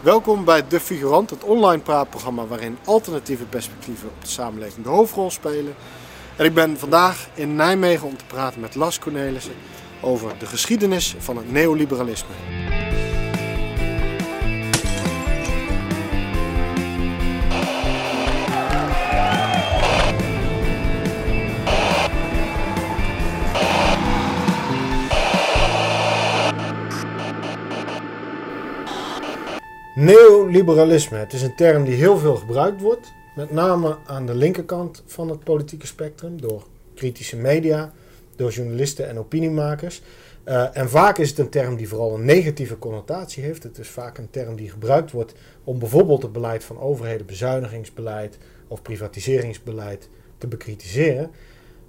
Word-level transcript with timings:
Welkom 0.00 0.44
bij 0.44 0.68
De 0.68 0.80
Figurant, 0.80 1.30
het 1.30 1.44
online 1.44 1.82
praatprogramma 1.82 2.46
waarin 2.46 2.78
alternatieve 2.84 3.44
perspectieven 3.44 4.08
op 4.08 4.20
de 4.20 4.28
samenleving 4.28 4.84
de 4.84 4.90
hoofdrol 4.90 5.30
spelen. 5.30 5.74
En 6.36 6.44
ik 6.44 6.54
ben 6.54 6.78
vandaag 6.78 7.28
in 7.34 7.54
Nijmegen 7.54 8.06
om 8.06 8.16
te 8.16 8.24
praten 8.24 8.60
met 8.60 8.74
Las 8.74 8.98
Cornelissen 8.98 9.54
over 10.00 10.38
de 10.38 10.46
geschiedenis 10.46 11.14
van 11.18 11.36
het 11.36 11.52
neoliberalisme. 11.52 12.34
Neoliberalisme, 29.98 31.18
het 31.18 31.32
is 31.32 31.42
een 31.42 31.54
term 31.54 31.84
die 31.84 31.94
heel 31.94 32.18
veel 32.18 32.36
gebruikt 32.36 32.80
wordt, 32.80 33.12
met 33.36 33.50
name 33.50 33.96
aan 34.06 34.26
de 34.26 34.34
linkerkant 34.34 35.02
van 35.06 35.28
het 35.28 35.44
politieke 35.44 35.86
spectrum, 35.86 36.40
door 36.40 36.66
kritische 36.94 37.36
media, 37.36 37.92
door 38.36 38.50
journalisten 38.50 39.08
en 39.08 39.18
opiniemakers. 39.18 40.02
Uh, 40.44 40.76
en 40.76 40.88
vaak 40.88 41.18
is 41.18 41.28
het 41.28 41.38
een 41.38 41.48
term 41.48 41.76
die 41.76 41.88
vooral 41.88 42.14
een 42.14 42.24
negatieve 42.24 42.78
connotatie 42.78 43.42
heeft. 43.42 43.62
Het 43.62 43.78
is 43.78 43.88
vaak 43.88 44.18
een 44.18 44.30
term 44.30 44.56
die 44.56 44.70
gebruikt 44.70 45.10
wordt 45.10 45.34
om 45.64 45.78
bijvoorbeeld 45.78 46.22
het 46.22 46.32
beleid 46.32 46.64
van 46.64 46.80
overheden, 46.80 47.26
bezuinigingsbeleid 47.26 48.38
of 48.68 48.82
privatiseringsbeleid 48.82 50.08
te 50.38 50.46
bekritiseren. 50.46 51.30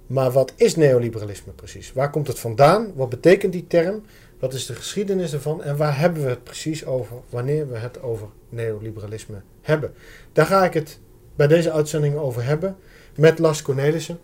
Maar 0.06 0.30
wat 0.30 0.52
is 0.56 0.76
neoliberalisme 0.76 1.52
precies? 1.52 1.92
Waar 1.92 2.10
komt 2.10 2.26
het 2.26 2.38
vandaan? 2.38 2.92
Wat 2.94 3.08
betekent 3.08 3.52
die 3.52 3.66
term? 3.66 4.02
Wat 4.40 4.54
is 4.54 4.66
de 4.66 4.74
geschiedenis 4.74 5.32
ervan 5.32 5.62
en 5.62 5.76
waar 5.76 5.98
hebben 5.98 6.22
we 6.22 6.28
het 6.28 6.44
precies 6.44 6.84
over 6.86 7.16
wanneer 7.28 7.68
we 7.68 7.76
het 7.76 8.02
over 8.02 8.28
neoliberalisme 8.48 9.42
hebben? 9.60 9.94
Daar 10.32 10.46
ga 10.46 10.64
ik 10.64 10.74
het 10.74 10.98
bij 11.34 11.46
deze 11.46 11.72
uitzending 11.72 12.16
over 12.16 12.44
hebben 12.44 12.76
met 13.16 13.38
Lars 13.38 13.62
Cornelissen, 13.62 14.18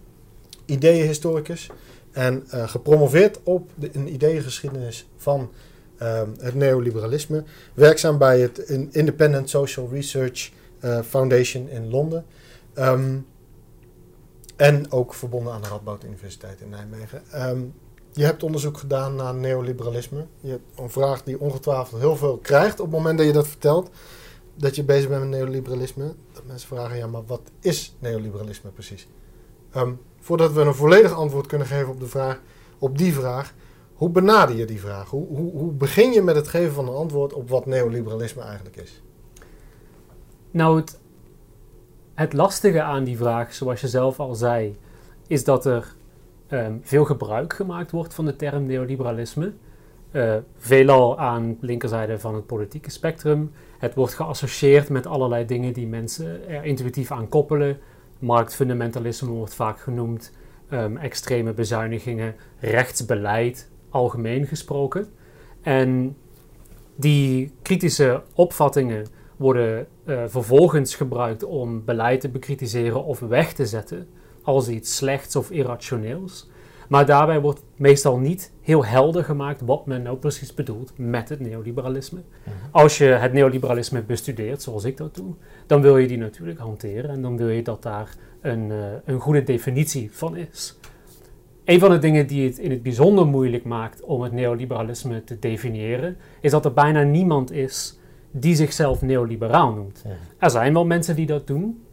ideeënhistoricus 0.65 1.71
en 2.13 2.47
uh, 2.55 2.69
gepromoveerd 2.69 3.41
op 3.43 3.71
de, 3.75 3.91
een 3.93 4.13
ideeëngeschiedenis 4.13 5.09
van 5.17 5.53
uh, 6.03 6.23
het 6.39 6.55
neoliberalisme. 6.55 7.45
Werkzaam 7.75 8.19
bij 8.19 8.41
het 8.41 8.59
Independent 8.91 9.51
Social 9.51 9.89
Research 9.93 10.51
uh, 10.81 11.01
Foundation 11.03 11.69
in 11.69 11.91
Londen. 11.91 12.25
Um, 12.75 13.27
en 14.57 14.93
ook 14.93 15.15
verbonden 15.15 15.53
aan 15.53 15.63
de 15.63 15.69
Radboud 15.69 16.05
Universiteit 16.05 16.61
in 16.61 16.69
Nijmegen. 16.69 17.23
Um, 17.35 17.75
je 18.17 18.25
hebt 18.25 18.43
onderzoek 18.43 18.79
gedaan 18.79 19.15
naar 19.15 19.35
neoliberalisme. 19.35 20.27
Je 20.41 20.51
hebt 20.51 20.79
een 20.79 20.91
vraag 20.91 21.23
die 21.23 21.41
ongetwijfeld 21.41 22.01
heel 22.01 22.17
veel 22.17 22.37
krijgt 22.37 22.81
op 22.81 22.87
het 22.87 22.95
moment 22.95 23.19
dat 23.19 23.27
je 23.27 23.33
dat 23.33 23.49
vertelt. 23.49 23.91
Dat 24.55 24.77
je 24.77 24.85
bezig 24.85 25.09
bent 25.09 25.21
met 25.21 25.31
neoliberalisme. 25.31 26.15
Dat 26.33 26.43
mensen 26.47 26.69
vragen, 26.69 26.97
ja, 26.97 27.07
maar 27.07 27.25
wat 27.27 27.41
is 27.61 27.97
neoliberalisme 27.99 28.71
precies? 28.71 29.09
Um, 29.77 30.01
voordat 30.21 30.53
we 30.53 30.61
een 30.61 30.75
volledig 30.75 31.13
antwoord 31.13 31.47
kunnen 31.47 31.67
geven 31.67 31.89
op, 31.89 32.01
de 32.01 32.07
vraag, 32.07 32.41
op 32.79 32.99
die 32.99 33.15
vraag, 33.15 33.55
hoe 33.95 34.11
benader 34.11 34.57
je 34.57 34.65
die 34.65 34.81
vraag? 34.81 35.11
Hoe, 35.11 35.27
hoe, 35.27 35.53
hoe 35.53 35.73
begin 35.73 36.13
je 36.13 36.23
met 36.23 36.37
het 36.37 36.49
geven 36.49 36.73
van 36.73 36.89
een 36.89 36.95
antwoord 36.95 37.33
op 37.33 37.49
wat 37.49 37.67
neoliberalisme 37.67 38.43
eigenlijk 38.43 38.77
is? 38.77 39.03
Nou, 40.51 40.77
het, 40.77 40.99
het 42.15 42.33
lastige 42.33 42.83
aan 42.83 43.05
die 43.05 43.17
vraag, 43.17 43.55
zoals 43.55 43.81
je 43.81 43.89
zelf 43.89 44.21
al 44.21 44.35
zei, 44.35 44.77
is 45.27 45.45
dat 45.45 45.67
er 45.67 45.96
um, 46.51 46.81
veel 46.83 47.05
gebruik 47.05 47.53
gemaakt 47.53 47.91
wordt 47.91 48.15
van 48.15 48.25
de 48.25 48.37
term 48.37 48.67
neoliberalisme. 48.67 49.53
Uh, 50.13 50.35
veelal 50.57 51.19
aan 51.19 51.57
de 51.61 51.67
linkerzijde 51.67 52.19
van 52.19 52.35
het 52.35 52.47
politieke 52.47 52.91
spectrum. 52.91 53.53
Het 53.79 53.95
wordt 53.95 54.15
geassocieerd 54.15 54.89
met 54.89 55.07
allerlei 55.07 55.47
dingen 55.47 55.73
die 55.73 55.87
mensen 55.87 56.49
er 56.49 56.65
intuïtief 56.65 57.11
aan 57.11 57.29
koppelen. 57.29 57.79
Marktfundamentalisme 58.19 59.29
wordt 59.29 59.55
vaak 59.55 59.81
genoemd, 59.81 60.33
um, 60.71 60.97
extreme 60.97 61.53
bezuinigingen, 61.53 62.35
rechtsbeleid, 62.59 63.71
algemeen 63.91 64.47
gesproken. 64.47 65.07
En 65.63 66.17
die 66.95 67.53
kritische 67.63 68.23
opvattingen 68.35 69.07
worden 69.37 69.87
uh, 70.05 70.23
vervolgens 70.27 70.95
gebruikt 70.95 71.45
om 71.45 71.85
beleid 71.85 72.21
te 72.21 72.29
bekritiseren 72.29 73.05
of 73.05 73.21
weg 73.21 73.53
te 73.53 73.67
zetten 73.67 74.09
als 74.47 74.69
iets 74.69 74.97
slechts 74.97 75.37
of 75.37 75.51
irrationeels. 75.51 76.49
Maar 76.89 77.07
daarbij 77.07 77.41
wordt 77.41 77.63
meestal 77.77 78.19
niet 78.19 78.53
heel 78.61 78.85
helder 78.85 79.25
gemaakt 79.25 79.61
wat 79.61 79.87
men 79.87 80.03
nou 80.03 80.17
precies 80.17 80.55
bedoelt 80.55 80.93
met 80.97 81.29
het 81.29 81.41
neoliberalisme. 81.41 82.21
Mhm. 82.43 82.55
Als 82.71 82.99
je 82.99 83.05
het 83.05 83.33
neoliberalisme 83.33 84.03
bestudeert, 84.03 84.63
zoals 84.63 84.85
ik 84.85 84.97
dat 84.97 85.15
doe, 85.15 85.35
dan 85.67 85.83
wil 85.83 85.99
je 85.99 86.07
die 86.07 86.19
natuurlijk 86.19 86.59
hanteren 86.59 87.11
en 87.11 87.23
dan 87.23 87.37
wil 87.37 87.49
je 87.49 87.63
dat 87.63 87.83
daar 87.83 88.15
een, 88.41 88.71
uh, 88.71 88.77
een 89.05 89.21
goede 89.21 89.43
definitie 89.43 90.11
van 90.13 90.37
is. 90.37 90.79
Een 91.65 91.81
van 91.81 91.91
de 91.91 91.99
dingen 91.99 92.27
die 92.27 92.49
het 92.49 92.59
in 92.59 92.71
het 92.71 92.83
bijzonder 92.83 93.27
moeilijk 93.27 93.65
maakt 93.65 94.03
om 94.03 94.23
het 94.23 94.33
neoliberalisme 94.33 95.25
te 95.25 95.39
definiëren, 95.39 96.17
is 96.41 96.51
dat 96.51 96.65
er 96.65 96.73
bijna 96.73 97.03
niemand 97.03 97.53
is 97.53 97.99
die 98.31 98.55
zichzelf 98.55 99.03
neoliberaal 99.03 99.73
noemt. 99.73 100.05
Er 100.39 100.51
zijn 100.51 100.73
wel 100.73 100.87
mensen 100.87 101.17
die 101.17 101.27
dat 101.27 101.47
doen, 101.47 101.85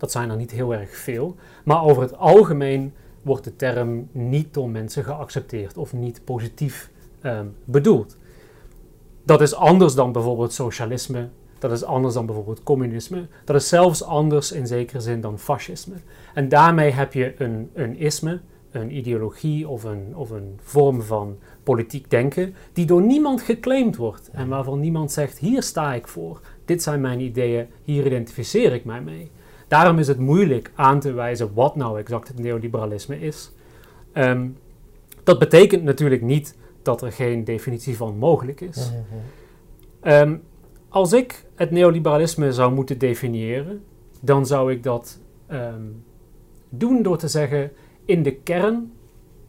dat 0.00 0.12
zijn 0.12 0.30
er 0.30 0.36
niet 0.36 0.50
heel 0.50 0.74
erg 0.74 0.96
veel. 0.96 1.36
Maar 1.70 1.84
over 1.84 2.02
het 2.02 2.16
algemeen 2.16 2.92
wordt 3.22 3.44
de 3.44 3.56
term 3.56 4.08
niet 4.12 4.54
door 4.54 4.68
mensen 4.68 5.04
geaccepteerd 5.04 5.76
of 5.76 5.92
niet 5.92 6.20
positief 6.24 6.90
um, 7.22 7.54
bedoeld. 7.64 8.16
Dat 9.22 9.40
is 9.40 9.54
anders 9.54 9.94
dan 9.94 10.12
bijvoorbeeld 10.12 10.52
socialisme, 10.52 11.28
dat 11.58 11.72
is 11.72 11.84
anders 11.84 12.14
dan 12.14 12.26
bijvoorbeeld 12.26 12.62
communisme, 12.62 13.26
dat 13.44 13.56
is 13.56 13.68
zelfs 13.68 14.02
anders 14.02 14.52
in 14.52 14.66
zekere 14.66 15.00
zin 15.00 15.20
dan 15.20 15.38
fascisme. 15.38 15.94
En 16.34 16.48
daarmee 16.48 16.90
heb 16.90 17.12
je 17.12 17.34
een, 17.38 17.70
een 17.74 17.96
isme, 17.96 18.40
een 18.70 18.96
ideologie 18.96 19.68
of 19.68 19.84
een, 19.84 20.12
of 20.14 20.30
een 20.30 20.58
vorm 20.62 21.02
van 21.02 21.38
politiek 21.62 22.10
denken 22.10 22.54
die 22.72 22.86
door 22.86 23.02
niemand 23.02 23.42
geclaimd 23.42 23.96
wordt 23.96 24.30
en 24.32 24.48
waarvan 24.48 24.80
niemand 24.80 25.12
zegt: 25.12 25.38
hier 25.38 25.62
sta 25.62 25.94
ik 25.94 26.08
voor, 26.08 26.40
dit 26.64 26.82
zijn 26.82 27.00
mijn 27.00 27.20
ideeën, 27.20 27.66
hier 27.84 28.06
identificeer 28.06 28.72
ik 28.72 28.84
mij 28.84 29.00
mee. 29.00 29.30
Daarom 29.70 29.98
is 29.98 30.08
het 30.08 30.18
moeilijk 30.18 30.72
aan 30.74 31.00
te 31.00 31.12
wijzen 31.12 31.54
wat 31.54 31.76
nou 31.76 31.98
exact 31.98 32.28
het 32.28 32.38
neoliberalisme 32.38 33.20
is. 33.20 33.52
Ehm, 34.12 34.48
dat 35.24 35.38
betekent 35.38 35.82
natuurlijk 35.82 36.22
niet 36.22 36.56
dat 36.82 37.02
er 37.02 37.12
geen 37.12 37.44
definitie 37.44 37.96
van 37.96 38.18
mogelijk 38.18 38.60
is. 38.60 38.92
Ehm, 40.00 40.36
als 40.88 41.12
ik 41.12 41.44
het 41.54 41.70
neoliberalisme 41.70 42.52
zou 42.52 42.72
moeten 42.72 42.98
definiëren, 42.98 43.84
dan 44.20 44.46
zou 44.46 44.72
ik 44.72 44.82
dat 44.82 45.18
ehm, 45.46 45.84
doen 46.68 47.02
door 47.02 47.18
te 47.18 47.28
zeggen: 47.28 47.70
in 48.04 48.22
de 48.22 48.34
kern 48.34 48.92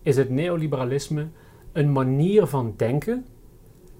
is 0.01 0.17
het 0.17 0.29
neoliberalisme 0.29 1.27
een 1.71 1.91
manier 1.91 2.45
van 2.45 2.73
denken 2.77 3.25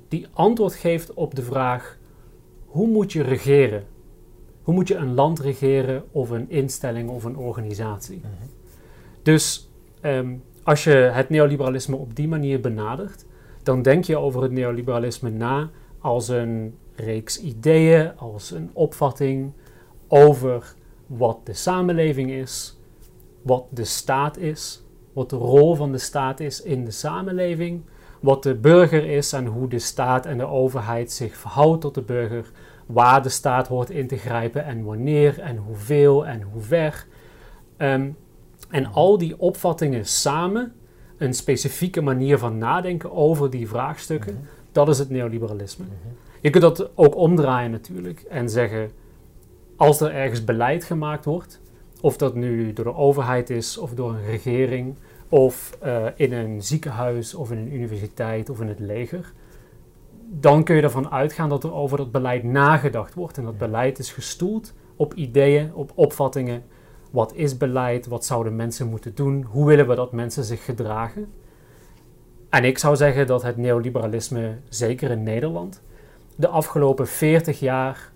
die 0.08 0.28
antwoord 0.34 0.74
geeft 0.74 1.14
op 1.14 1.36
de 1.36 1.44
vraag: 1.44 1.98
hoe 2.66 2.88
moet 2.88 3.12
je 3.12 3.24
regeren? 3.24 3.84
Hoe 4.61 4.73
moet 4.73 4.88
je 4.88 4.95
een 4.95 5.13
land 5.13 5.39
regeren 5.39 6.03
of 6.11 6.29
een 6.29 6.49
instelling 6.49 7.09
of 7.09 7.23
een 7.23 7.38
organisatie? 7.38 8.17
Mhm. 8.17 8.29
Dus 9.22 9.69
ehm, 10.01 10.33
als 10.63 10.83
je 10.83 10.91
het 10.91 11.29
neoliberalisme 11.29 11.95
op 11.95 12.16
die 12.16 12.27
manier 12.27 12.59
benadert, 12.59 13.25
dan 13.63 13.81
denk 13.81 14.03
je 14.03 14.17
over 14.17 14.41
het 14.41 14.51
neoliberalisme 14.51 15.29
na 15.29 15.69
als 15.99 16.27
een 16.27 16.75
reeks 16.95 17.41
ideeën, 17.41 18.17
als 18.17 18.51
een 18.51 18.69
opvatting 18.73 19.53
over 20.07 20.73
wat 21.07 21.45
de 21.45 21.53
samenleving 21.53 22.31
is, 22.31 22.79
wat 23.41 23.66
de 23.69 23.83
staat 23.83 24.38
is, 24.38 24.83
wat 25.13 25.29
de 25.29 25.35
rol 25.35 25.75
van 25.75 25.91
de 25.91 25.97
staat 25.97 26.39
is 26.39 26.61
in 26.61 26.85
de 26.85 26.91
samenleving, 26.91 27.81
wat 28.19 28.43
de 28.43 28.55
burger 28.55 29.09
is 29.09 29.33
en 29.33 29.45
hoe 29.45 29.67
de 29.67 29.79
staat 29.79 30.25
en 30.25 30.38
de 30.38 30.47
overheid 30.47 31.11
zich 31.11 31.38
verhoudt 31.38 31.81
tot 31.81 31.95
de 31.95 32.01
burger, 32.01 32.51
waar 32.94 33.24
de 33.24 33.29
staat 33.29 33.67
hoort 33.67 33.90
in 33.90 34.08
te 34.08 34.17
grijpen 34.17 34.66
en 34.66 34.84
wanneer 34.84 35.40
en 35.40 35.58
hoeveel 35.58 36.26
en 36.26 36.41
hoe 36.41 36.61
ver. 36.61 37.05
Ehm, 37.78 38.09
en 38.70 38.85
al 38.85 39.17
die 39.17 39.40
opvattingen 39.40 40.05
samen, 40.05 40.73
een 41.17 41.34
specifieke 41.34 42.02
manier 42.02 42.38
van 42.38 42.58
nadenken 42.58 43.11
over 43.11 43.49
die 43.49 43.67
vraagstukken, 43.67 44.34
mhm. 44.34 44.43
dat 44.72 44.90
is 44.90 44.99
het 44.99 45.09
neoliberalisme. 45.09 45.85
Mhm. 45.85 46.14
Je 46.41 46.49
kunt 46.49 46.64
dat 46.64 46.90
ook 46.97 47.16
omdraaien 47.16 47.72
natuurlijk 47.72 48.22
en 48.29 48.49
zeggen, 48.49 48.91
als 49.76 50.02
er 50.02 50.14
ergens 50.14 50.43
beleid 50.43 50.84
gemaakt 50.84 51.26
wordt, 51.26 51.59
of 52.02 52.17
dat 52.17 52.35
nu 52.35 52.73
door 52.73 52.85
de 52.85 52.96
overheid 52.96 53.49
is 53.49 53.78
of 53.78 53.93
door 53.93 54.09
een 54.09 54.26
regering, 54.26 54.96
of 55.29 55.78
uh, 55.85 56.05
in 56.16 56.34
een 56.34 56.64
ziekenhuis 56.64 57.34
of 57.34 57.52
in 57.52 57.58
een 57.58 57.73
universiteit 57.73 58.49
of 58.49 58.61
in 58.61 58.67
het 58.67 58.79
leger, 58.79 59.34
dan 60.33 60.63
kun 60.63 60.75
je 60.75 60.81
ervan 60.81 61.11
uitgaan 61.11 61.49
dat 61.49 61.63
er 61.63 61.73
over 61.73 61.97
dat 61.97 62.11
beleid 62.11 62.43
nagedacht 62.43 63.13
wordt. 63.13 63.37
En 63.37 63.43
dat 63.43 63.57
beleid 63.57 63.99
is 63.99 64.11
gestoeld 64.11 64.73
op 64.95 65.13
ideeën, 65.13 65.73
op 65.73 65.91
opvattingen. 65.95 66.63
Wat 67.11 67.33
is 67.35 67.57
beleid? 67.57 68.07
Wat 68.07 68.25
zouden 68.25 68.55
mensen 68.55 68.89
moeten 68.89 69.16
doen? 69.16 69.43
Hoe 69.43 69.66
willen 69.66 69.87
we 69.87 69.95
dat 69.95 70.11
mensen 70.11 70.43
zich 70.43 70.66
gedragen? 70.66 71.31
En 72.49 72.63
ik 72.63 72.78
zou 72.78 72.95
zeggen 72.95 73.28
dat 73.28 73.41
het 73.43 73.57
neoliberalisme, 73.57 74.57
zeker 74.69 75.11
in 75.11 75.23
Nederland, 75.23 75.81
de 76.35 76.47
afgelopen 76.47 77.07
40 77.07 77.59
jaar 77.59 78.11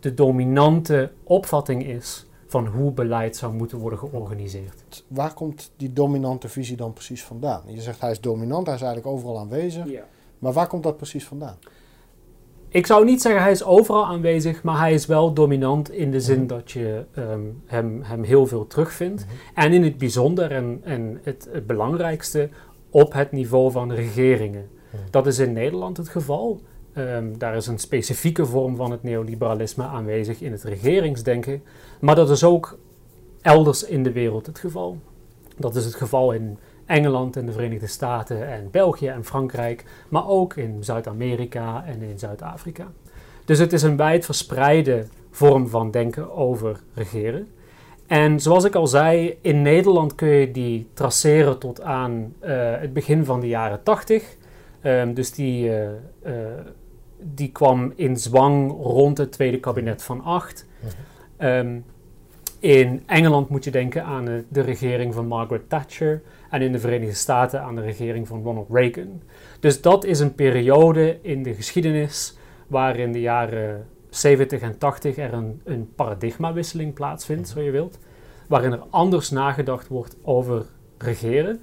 de 0.00 0.14
dominante 0.14 1.12
opvatting 1.24 1.86
is 1.86 2.26
van 2.46 2.66
hoe 2.66 2.92
beleid 2.92 3.36
zou 3.36 3.52
moeten 3.52 3.78
worden 3.78 3.98
georganiseerd. 3.98 5.04
Waar 5.08 5.34
komt 5.34 5.72
die 5.76 5.92
dominante 5.92 6.48
visie 6.48 6.76
dan 6.76 6.92
precies 6.92 7.24
vandaan? 7.24 7.62
Je 7.66 7.80
zegt 7.80 8.00
hij 8.00 8.10
is 8.10 8.20
dominant, 8.20 8.66
hij 8.66 8.74
is 8.74 8.82
eigenlijk 8.82 9.14
overal 9.14 9.38
aanwezig. 9.38 9.86
Maar 10.40 10.52
waar 10.52 10.66
komt 10.66 10.82
dat 10.82 10.96
precies 10.96 11.24
vandaan? 11.24 11.58
Ik 12.72 12.86
zou 12.86 13.04
niet 13.04 13.20
zeggen 13.22 13.42
hij 13.42 13.50
is 13.50 13.64
overal 13.64 14.06
aanwezig, 14.06 14.62
maar 14.62 14.78
hij 14.78 14.92
is 14.92 15.06
wel 15.06 15.32
dominant 15.32 15.90
in 15.90 16.10
de 16.10 16.20
zin 16.20 16.38
mhm. 16.38 16.46
dat 16.46 16.70
je 16.70 17.04
ehm, 17.14 17.40
hem, 17.66 18.02
hem 18.02 18.22
heel 18.22 18.46
veel 18.46 18.66
terugvindt. 18.66 19.24
Mhm. 19.24 19.34
En 19.54 19.72
in 19.72 19.82
het 19.82 19.98
bijzonder 19.98 20.50
en, 20.50 20.80
en 20.84 21.20
het, 21.22 21.48
het, 21.52 21.66
belangrijkste 21.66 22.48
op 22.90 23.12
het 23.12 23.32
niveau 23.32 23.70
van 23.70 23.92
regeringen. 23.92 24.68
Mhm. 24.90 25.02
Dat 25.10 25.26
is 25.26 25.38
in 25.38 25.52
Nederland 25.52 25.96
het 25.96 26.08
geval. 26.08 26.60
Ehm, 26.92 27.38
daar 27.38 27.56
is 27.56 27.66
een 27.66 27.78
specifieke 27.78 28.46
vorm 28.46 28.76
van 28.76 28.90
het 28.90 29.02
neoliberalisme 29.02 29.84
aanwezig 29.84 30.40
in 30.40 30.52
het 30.52 30.62
regeringsdenken. 30.62 31.62
Maar 32.00 32.14
dat 32.14 32.30
is 32.30 32.44
ook 32.44 32.78
elders 33.40 33.84
in 33.84 34.02
de 34.02 34.12
wereld 34.12 34.46
het 34.46 34.58
geval. 34.58 34.98
Dat 35.56 35.76
is 35.76 35.84
het 35.84 35.94
geval 35.94 36.32
in 36.32 36.58
Engeland 36.90 37.36
en 37.36 37.46
de 37.46 37.52
Verenigde 37.52 37.86
Staten 37.86 38.48
en 38.48 38.68
België 38.70 39.08
en 39.08 39.24
Frankrijk, 39.24 39.84
maar 40.08 40.28
ook 40.28 40.56
in 40.56 40.84
Zuid-Amerika 40.84 41.84
en 41.86 42.02
in 42.02 42.18
Zuid-Afrika. 42.18 42.86
Dus 43.44 43.58
het 43.58 43.72
is 43.72 43.82
een 43.82 43.96
wijd 43.96 44.24
verspreide 44.24 45.06
vorm 45.30 45.68
van 45.68 45.90
denken 45.90 46.32
over 46.32 46.80
regeren. 46.94 47.48
En 48.06 48.40
zoals 48.40 48.64
ik 48.64 48.74
al 48.74 48.86
zei, 48.86 49.38
in 49.40 49.62
Nederland 49.62 50.14
kun 50.14 50.28
je 50.28 50.50
die 50.50 50.88
traceren 50.94 51.58
tot 51.58 51.82
aan 51.82 52.34
uh, 52.44 52.48
het 52.80 52.92
begin 52.92 53.24
van 53.24 53.40
de 53.40 53.48
jaren 53.48 53.82
80. 53.82 54.36
Um, 54.82 55.14
dus 55.14 55.32
die, 55.32 55.68
uh, 55.68 55.82
uh, 56.26 56.32
die 57.18 57.52
kwam 57.52 57.92
in 57.96 58.16
zwang 58.16 58.70
rond 58.70 59.18
het 59.18 59.32
tweede 59.32 59.60
kabinet 59.60 60.02
van 60.02 60.24
acht. 60.24 60.66
Um, 61.38 61.84
in 62.60 63.02
Engeland 63.06 63.48
moet 63.48 63.64
je 63.64 63.70
denken 63.70 64.04
aan 64.04 64.44
de 64.48 64.60
regering 64.60 65.14
van 65.14 65.26
Margaret 65.26 65.68
Thatcher 65.68 66.22
en 66.50 66.62
in 66.62 66.72
de 66.72 66.78
Verenigde 66.78 67.14
Staten 67.14 67.62
aan 67.62 67.74
de 67.74 67.80
regering 67.80 68.28
van 68.28 68.42
Ronald 68.42 68.68
Reagan. 68.70 69.22
Dus 69.60 69.80
dat 69.80 70.04
is 70.04 70.20
een 70.20 70.34
periode 70.34 71.18
in 71.22 71.42
de 71.42 71.54
geschiedenis 71.54 72.36
waarin 72.66 73.04
in 73.04 73.12
de 73.12 73.20
jaren 73.20 73.86
70 74.08 74.60
en 74.60 74.78
80 74.78 75.16
er 75.16 75.32
een, 75.32 75.60
een 75.64 75.92
paradigmawisseling 75.94 76.94
plaatsvindt, 76.94 77.48
zo 77.48 77.60
je 77.60 77.70
wilt, 77.70 77.98
waarin 78.48 78.72
er 78.72 78.82
anders 78.90 79.30
nagedacht 79.30 79.88
wordt 79.88 80.16
over 80.22 80.66
regeren. 80.98 81.60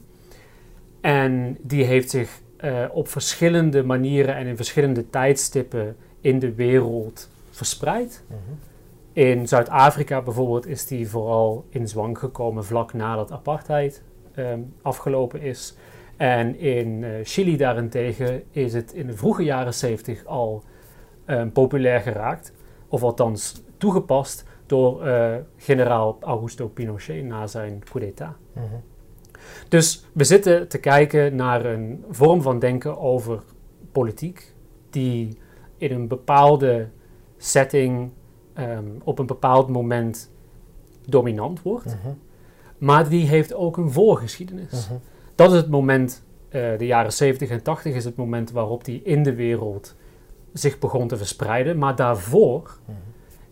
En 1.02 1.58
die 1.62 1.84
heeft 1.84 2.10
zich 2.10 2.42
uh, 2.64 2.86
op 2.92 3.08
verschillende 3.08 3.84
manieren 3.84 4.36
en 4.36 4.46
in 4.46 4.56
verschillende 4.56 5.10
tijdstippen 5.10 5.96
in 6.22 6.40
de 6.40 6.54
wereld 6.54 7.30
verspreid. 7.50 8.24
Mhm. 8.28 8.38
In 9.14 9.48
Zuid-Afrika 9.48 10.22
bijvoorbeeld 10.22 10.68
is 10.68 10.86
die 10.86 11.10
vooral 11.10 11.66
in 11.70 11.88
zwang 11.88 12.18
gekomen 12.18 12.66
vlak 12.66 12.94
nadat 12.94 13.32
apartheid 13.32 14.02
Ehm, 14.38 14.60
afgelopen 14.82 15.42
is. 15.42 15.76
En 16.18 16.60
in 16.60 16.88
uh, 16.88 17.10
Chili 17.24 17.58
daarentegen 17.58 18.44
is 18.52 18.74
het 18.74 18.94
in 18.94 19.08
de 19.08 19.14
vroege 19.14 19.44
jaren 19.44 19.74
70 19.74 20.26
al 20.26 20.64
um, 21.26 21.52
populair 21.52 22.00
geraakt, 22.00 22.54
of 22.88 23.04
althans 23.04 23.64
toegepast 23.78 24.46
door 24.66 25.08
uh, 25.08 25.36
generaal 25.56 26.18
Augusto 26.22 26.68
Pinochet 26.68 27.24
na 27.24 27.48
zijn 27.48 27.84
coup 27.90 28.04
d'etat. 28.04 28.34
Mhm. 28.54 28.66
Dus 29.70 30.06
we 30.12 30.24
zitten 30.24 30.68
te 30.68 30.78
kijken 30.78 31.36
naar 31.36 31.66
een 31.66 32.06
vorm 32.10 32.42
van 32.42 32.60
denken 32.60 33.00
over 33.00 33.44
politiek 33.92 34.54
die 34.90 35.38
in 35.78 35.92
een 35.92 36.08
bepaalde 36.08 36.88
setting 37.38 38.12
um, 38.58 39.02
op 39.04 39.20
een 39.20 39.26
bepaald 39.26 39.70
moment 39.70 40.32
dominant 41.08 41.62
wordt. 41.62 41.86
Mhm. 41.86 42.14
Maar 42.78 43.10
die 43.10 43.28
heeft 43.28 43.54
ook 43.54 43.78
een 43.78 43.92
voorgeschiedenis. 43.92 44.88
Mhm. 44.88 45.00
Dat 45.36 45.52
is 45.52 45.58
het 45.58 45.70
moment, 45.70 46.24
uh, 46.50 46.78
de 46.78 46.86
jaren 46.86 47.14
70 47.14 47.50
en 47.50 47.64
80 47.64 47.96
is 47.96 48.06
het 48.06 48.16
moment 48.16 48.52
waarop 48.52 48.86
die 48.86 49.02
in 49.04 49.24
de 49.24 49.36
wereld 49.36 49.96
zich 50.54 50.80
begon 50.80 51.08
te 51.08 51.18
verspreiden. 51.18 51.78
Maar 51.78 51.96
daarvoor 51.96 52.78
mhm. 52.86 52.98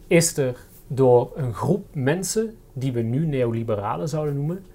is 0.07 0.37
er 0.37 0.57
door 0.87 1.31
een 1.35 1.53
groep 1.53 1.85
mensen, 1.93 2.55
die 2.73 2.93
we 2.93 3.01
nu 3.01 3.25
neoliberalen 3.25 4.09
zouden 4.09 4.35
noemen, 4.35 4.65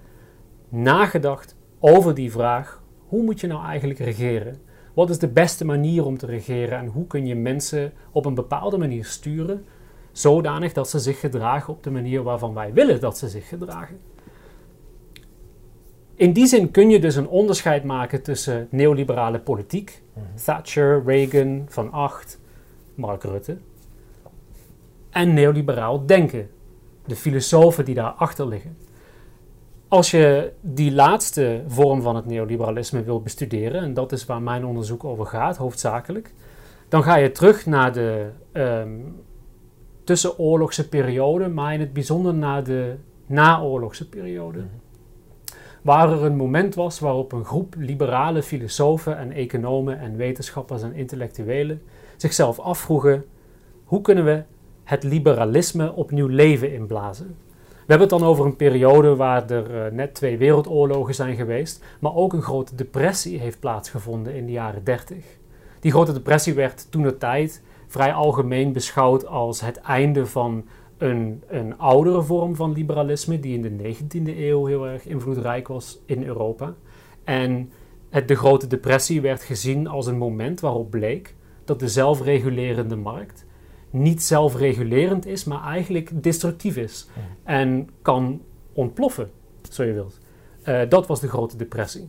nagedacht 0.69 1.55
over 1.79 2.13
die 2.13 2.31
vraag: 2.31 2.81
hoe 3.07 3.23
moet 3.23 3.39
je 3.39 3.47
nou 3.47 3.65
eigenlijk 3.65 3.99
regeren? 3.99 4.55
Wat 4.93 5.09
is 5.09 5.19
de 5.19 5.27
beste 5.27 5.65
manier 5.65 6.05
om 6.05 6.17
te 6.17 6.25
regeren 6.25 6.77
en 6.77 6.87
hoe 6.87 7.07
kun 7.07 7.25
je 7.25 7.35
mensen 7.35 7.93
op 8.11 8.25
een 8.25 8.33
bepaalde 8.33 8.77
manier 8.77 9.05
sturen, 9.05 9.65
zodanig 10.11 10.73
dat 10.73 10.89
ze 10.89 10.99
zich 10.99 11.19
gedragen 11.19 11.73
op 11.73 11.83
de 11.83 11.91
manier 11.91 12.23
waarvan 12.23 12.53
wij 12.53 12.73
willen 12.73 12.99
dat 12.99 13.17
ze 13.17 13.29
zich 13.29 13.47
gedragen? 13.47 13.99
In 16.15 16.33
die 16.33 16.47
zin 16.47 16.71
kun 16.71 16.89
je 16.89 16.99
dus 16.99 17.15
een 17.15 17.27
onderscheid 17.27 17.83
maken 17.83 18.21
tussen 18.21 18.67
neoliberale 18.71 19.39
politiek, 19.39 20.01
mhm. 20.13 20.25
Thatcher, 20.45 21.03
Reagan, 21.05 21.65
Van 21.67 21.91
Acht, 21.91 22.39
Mark 22.95 23.23
Rutte, 23.23 23.57
en 25.09 25.33
neoliberaal 25.33 26.05
denken, 26.05 26.49
de 27.05 27.15
filosofen 27.15 27.85
die 27.85 27.95
daarachter 27.95 28.47
liggen. 28.47 28.77
Als 29.87 30.11
je 30.11 30.51
die 30.61 30.91
laatste 30.91 31.63
vorm 31.67 32.01
van 32.01 32.15
het 32.15 32.25
neoliberalisme 32.25 33.03
wil 33.03 33.21
bestuderen, 33.21 33.81
en 33.81 33.93
dat 33.93 34.11
is 34.11 34.25
waar 34.25 34.41
mijn 34.41 34.65
onderzoek 34.65 35.03
over 35.03 35.25
gaat, 35.25 35.57
hoofdzakelijk, 35.57 36.33
dan 36.89 37.03
ga 37.03 37.15
je 37.15 37.31
terug 37.31 37.65
naar 37.65 37.93
de 37.93 38.29
um, 38.53 39.15
tussenoorlogse 40.03 40.89
periode, 40.89 41.47
maar 41.47 41.73
in 41.73 41.79
het 41.79 41.93
bijzonder 41.93 42.33
naar 42.33 42.63
de 42.63 42.95
naoorlogse 43.25 44.09
periode. 44.09 44.59
Mhm 44.59 44.80
waar 45.81 46.11
er 46.11 46.23
een 46.23 46.35
moment 46.35 46.75
was 46.75 46.99
waarop 46.99 47.31
een 47.31 47.45
groep 47.45 47.75
liberale 47.77 48.43
filosofen 48.43 49.17
en 49.17 49.31
economen 49.31 49.99
en 49.99 50.17
wetenschappers 50.17 50.81
en 50.81 50.93
intellectuelen 50.93 51.81
zichzelf 52.17 52.59
afvroegen: 52.59 53.25
hoe 53.83 54.01
kunnen 54.01 54.25
we 54.25 54.43
het 54.83 55.03
liberalisme 55.03 55.93
opnieuw 55.93 56.27
leven 56.27 56.73
inblazen? 56.73 57.35
We 57.91 57.97
hebben 57.97 58.07
het 58.09 58.19
dan 58.19 58.29
over 58.29 58.45
een 58.45 58.55
periode 58.55 59.15
waar 59.15 59.49
er 59.49 59.85
uh, 59.85 59.91
net 59.91 60.13
twee 60.13 60.37
wereldoorlogen 60.37 61.15
zijn 61.15 61.35
geweest, 61.35 61.83
maar 61.99 62.15
ook 62.15 62.33
een 62.33 62.41
grote 62.41 62.75
depressie 62.75 63.39
heeft 63.39 63.59
plaatsgevonden 63.59 64.35
in 64.35 64.45
de 64.45 64.51
jaren 64.51 64.83
30. 64.83 65.17
Die 65.79 65.91
grote 65.91 66.13
depressie 66.13 66.53
werd 66.53 66.91
toen 66.91 67.03
de 67.03 67.17
tijd 67.17 67.63
vrij 67.87 68.13
algemeen 68.13 68.73
beschouwd 68.73 69.25
als 69.25 69.61
het 69.61 69.77
einde 69.77 70.25
van 70.25 70.65
een, 71.01 71.43
een 71.47 71.77
oudere 71.77 72.21
vorm 72.21 72.55
van 72.55 72.73
liberalisme 72.73 73.39
die 73.39 73.59
in 73.59 73.61
de 73.61 73.95
19e 73.95 74.37
eeuw 74.37 74.65
heel 74.65 74.87
erg 74.87 75.05
invloedrijk 75.05 75.67
was 75.67 75.99
in 76.05 76.23
Europa. 76.23 76.75
En 77.23 77.71
het, 78.09 78.27
de 78.27 78.35
Grote 78.35 78.67
Depressie 78.67 79.21
werd 79.21 79.41
gezien 79.41 79.87
als 79.87 80.07
een 80.07 80.17
moment 80.17 80.59
waarop 80.59 80.89
bleek 80.89 81.35
dat 81.65 81.79
de 81.79 81.87
zelfregulerende 81.87 82.95
markt 82.95 83.45
niet 83.89 84.23
zelfregulerend 84.23 85.25
is, 85.25 85.43
maar 85.43 85.63
eigenlijk 85.63 86.23
destructief 86.23 86.77
is. 86.77 87.07
En 87.43 87.89
kan 88.01 88.41
ontploffen, 88.73 89.31
zo 89.69 89.83
je 89.83 89.93
wilt. 89.93 90.19
Uh, 90.65 90.81
dat 90.89 91.07
was 91.07 91.19
de 91.19 91.27
Grote 91.27 91.57
Depressie. 91.57 92.07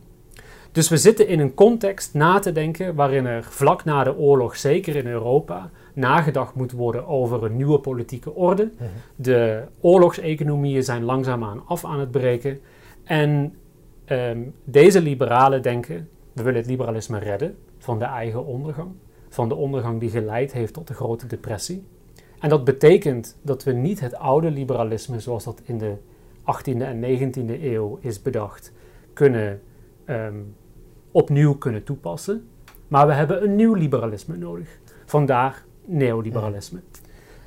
Dus 0.71 0.89
we 0.89 0.97
zitten 0.97 1.27
in 1.27 1.39
een 1.39 1.53
context 1.53 2.13
na 2.13 2.39
te 2.39 2.51
denken 2.51 2.95
waarin 2.95 3.25
er 3.25 3.43
vlak 3.43 3.83
na 3.83 4.03
de 4.03 4.17
oorlog, 4.17 4.57
zeker 4.57 4.95
in 4.95 5.07
Europa, 5.07 5.71
nagedacht 5.93 6.55
moet 6.55 6.71
worden 6.71 7.07
over 7.07 7.43
een 7.43 7.55
nieuwe 7.55 7.79
politieke 7.79 8.33
orde. 8.33 8.71
Mhm. 8.75 8.85
De 9.15 9.63
oorlogseconomieën 9.79 10.83
zijn 10.83 11.03
langzaamaan 11.03 11.63
af 11.65 11.85
aan 11.85 11.99
het 11.99 12.11
breken. 12.11 12.59
En 13.03 13.55
ehm, 14.05 14.41
deze 14.63 15.01
liberalen 15.01 15.61
denken, 15.61 16.09
we 16.33 16.43
willen 16.43 16.59
het 16.59 16.69
liberalisme 16.69 17.19
redden 17.19 17.57
van 17.77 17.99
de 17.99 18.05
eigen 18.05 18.45
ondergang. 18.45 18.91
Van 19.29 19.49
de 19.49 19.55
ondergang 19.55 19.99
die 19.99 20.09
geleid 20.09 20.53
heeft 20.53 20.73
tot 20.73 20.87
de 20.87 20.93
grote 20.93 21.27
depressie. 21.27 21.85
En 22.39 22.49
dat 22.49 22.63
betekent 22.63 23.37
dat 23.41 23.63
we 23.63 23.71
niet 23.71 23.99
het 23.99 24.15
oude 24.15 24.51
liberalisme 24.51 25.19
zoals 25.19 25.43
dat 25.43 25.61
in 25.63 25.77
de 25.77 25.95
18e 26.41 26.81
en 26.81 27.01
19e 27.01 27.63
eeuw 27.63 27.97
is 28.01 28.21
bedacht, 28.21 28.73
kunnen 29.13 29.61
ehm, 30.05 30.39
opnieuw 31.11 31.53
kunnen 31.53 31.83
toepassen. 31.83 32.47
Maar 32.87 33.07
we 33.07 33.13
hebben 33.13 33.43
een 33.43 33.55
nieuw 33.55 33.73
liberalisme 33.73 34.37
nodig. 34.37 34.79
Vandaar 35.05 35.63
neoliberalisme. 35.85 36.79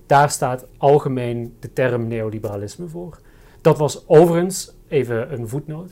Daar 0.06 0.30
staat 0.30 0.66
algemeen 0.76 1.56
de 1.60 1.72
term 1.72 2.06
neoliberalisme 2.06 2.86
voor. 2.88 3.18
Dat 3.60 3.78
was 3.78 4.08
overigens, 4.08 4.74
even 4.88 5.32
een 5.32 5.48
voetnoot, 5.48 5.90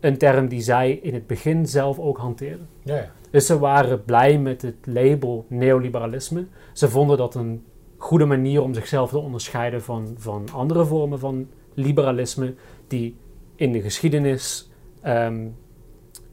een 0.00 0.18
term 0.18 0.48
die 0.48 0.60
zij 0.60 0.92
in 0.92 1.14
het 1.14 1.26
begin 1.26 1.66
zelf 1.66 1.98
ook 1.98 2.18
hanteerden. 2.18 2.68
Ja, 2.82 2.96
ja. 2.96 3.10
Dus 3.30 3.46
ze 3.46 3.58
waren 3.58 4.04
blij 4.04 4.38
met 4.38 4.62
het 4.62 4.76
label 4.84 5.44
neoliberalisme. 5.48 6.46
Ze 6.72 6.88
vonden 6.88 7.16
dat 7.16 7.34
een 7.34 7.64
goede 7.96 8.24
manier 8.24 8.62
om 8.62 8.74
zichzelf 8.74 9.10
te 9.10 9.18
onderscheiden 9.18 9.82
van, 9.82 10.14
van 10.18 10.48
andere 10.52 10.84
vormen 10.84 11.18
van 11.18 11.48
liberalisme 11.74 12.54
die 12.86 13.16
in 13.54 13.72
de 13.72 13.80
geschiedenis 13.80 14.70
ehm, 15.00 15.46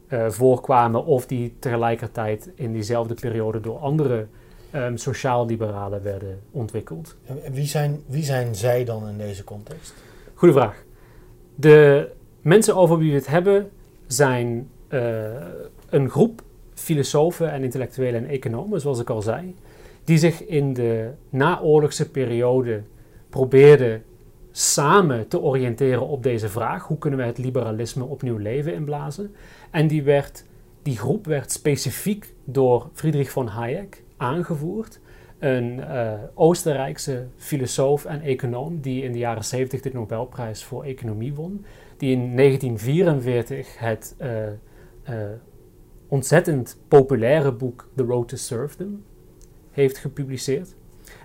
eh, 0.06 0.28
voorkwamen 0.28 1.04
of 1.04 1.26
die 1.26 1.54
tegelijkertijd 1.58 2.50
in 2.54 2.72
diezelfde 2.72 3.14
periode 3.14 3.60
door 3.60 3.78
andere 3.78 4.26
um, 4.74 4.96
sociaal-liberalen 4.96 6.02
werden 6.02 6.40
ontwikkeld. 6.50 7.16
En 7.44 7.52
wie 7.52 7.66
zijn, 7.66 8.02
wie 8.06 8.24
zijn 8.24 8.54
zij 8.54 8.84
dan 8.84 9.08
in 9.08 9.18
deze 9.18 9.44
context? 9.44 9.94
Goeie 10.34 10.54
vraag. 10.54 10.84
De 11.54 12.08
mensen 12.40 12.76
over 12.76 12.98
wie 12.98 13.10
we 13.10 13.16
het 13.16 13.26
hebben 13.26 13.70
zijn 14.06 14.68
uh, 14.88 15.24
een 15.88 16.10
groep 16.10 16.42
filosofen 16.74 17.50
en 17.50 17.62
intellectuelen 17.62 18.24
en 18.24 18.30
economen, 18.30 18.80
zoals 18.80 19.00
ik 19.00 19.10
al 19.10 19.22
zei, 19.22 19.54
die 20.04 20.18
zich 20.18 20.46
in 20.46 20.72
de 20.72 21.10
naoorlogse 21.30 22.10
periode 22.10 22.82
probeerden 23.28 24.02
samen 24.50 25.28
te 25.28 25.40
oriënteren 25.40 26.06
op 26.06 26.22
deze 26.22 26.48
vraag: 26.48 26.86
hoe 26.86 26.98
kunnen 26.98 27.18
we 27.18 27.24
het 27.24 27.38
liberalisme 27.38 28.04
opnieuw 28.04 28.36
leven 28.36 28.74
inblazen? 28.74 29.34
En 29.70 29.86
die, 29.86 30.02
werd, 30.02 30.44
die 30.82 30.98
groep 30.98 31.26
werd 31.26 31.52
specifiek 31.52 32.34
door 32.44 32.88
Friedrich 32.92 33.30
von 33.30 33.46
Hayek 33.46 34.01
aangevoerd. 34.22 35.00
Een 35.38 35.78
uh, 35.78 36.12
Oostenrijkse 36.34 37.26
filosoof 37.36 38.04
en 38.04 38.20
econoom 38.20 38.80
die 38.80 39.02
in 39.02 39.12
de 39.12 39.18
jaren 39.18 39.44
70 39.44 39.80
de 39.80 39.90
Nobelprijs 39.92 40.64
voor 40.64 40.84
economie 40.84 41.34
won. 41.34 41.64
Die 41.96 42.10
in 42.10 42.36
1944 42.36 43.78
het 43.78 44.16
uh, 44.20 44.28
uh, 45.08 45.30
ontzettend 46.08 46.78
populaire 46.88 47.52
boek 47.52 47.88
The 47.96 48.02
Road 48.02 48.28
to 48.28 48.36
Serfdom 48.36 49.02
heeft 49.70 49.98
gepubliceerd. 49.98 50.74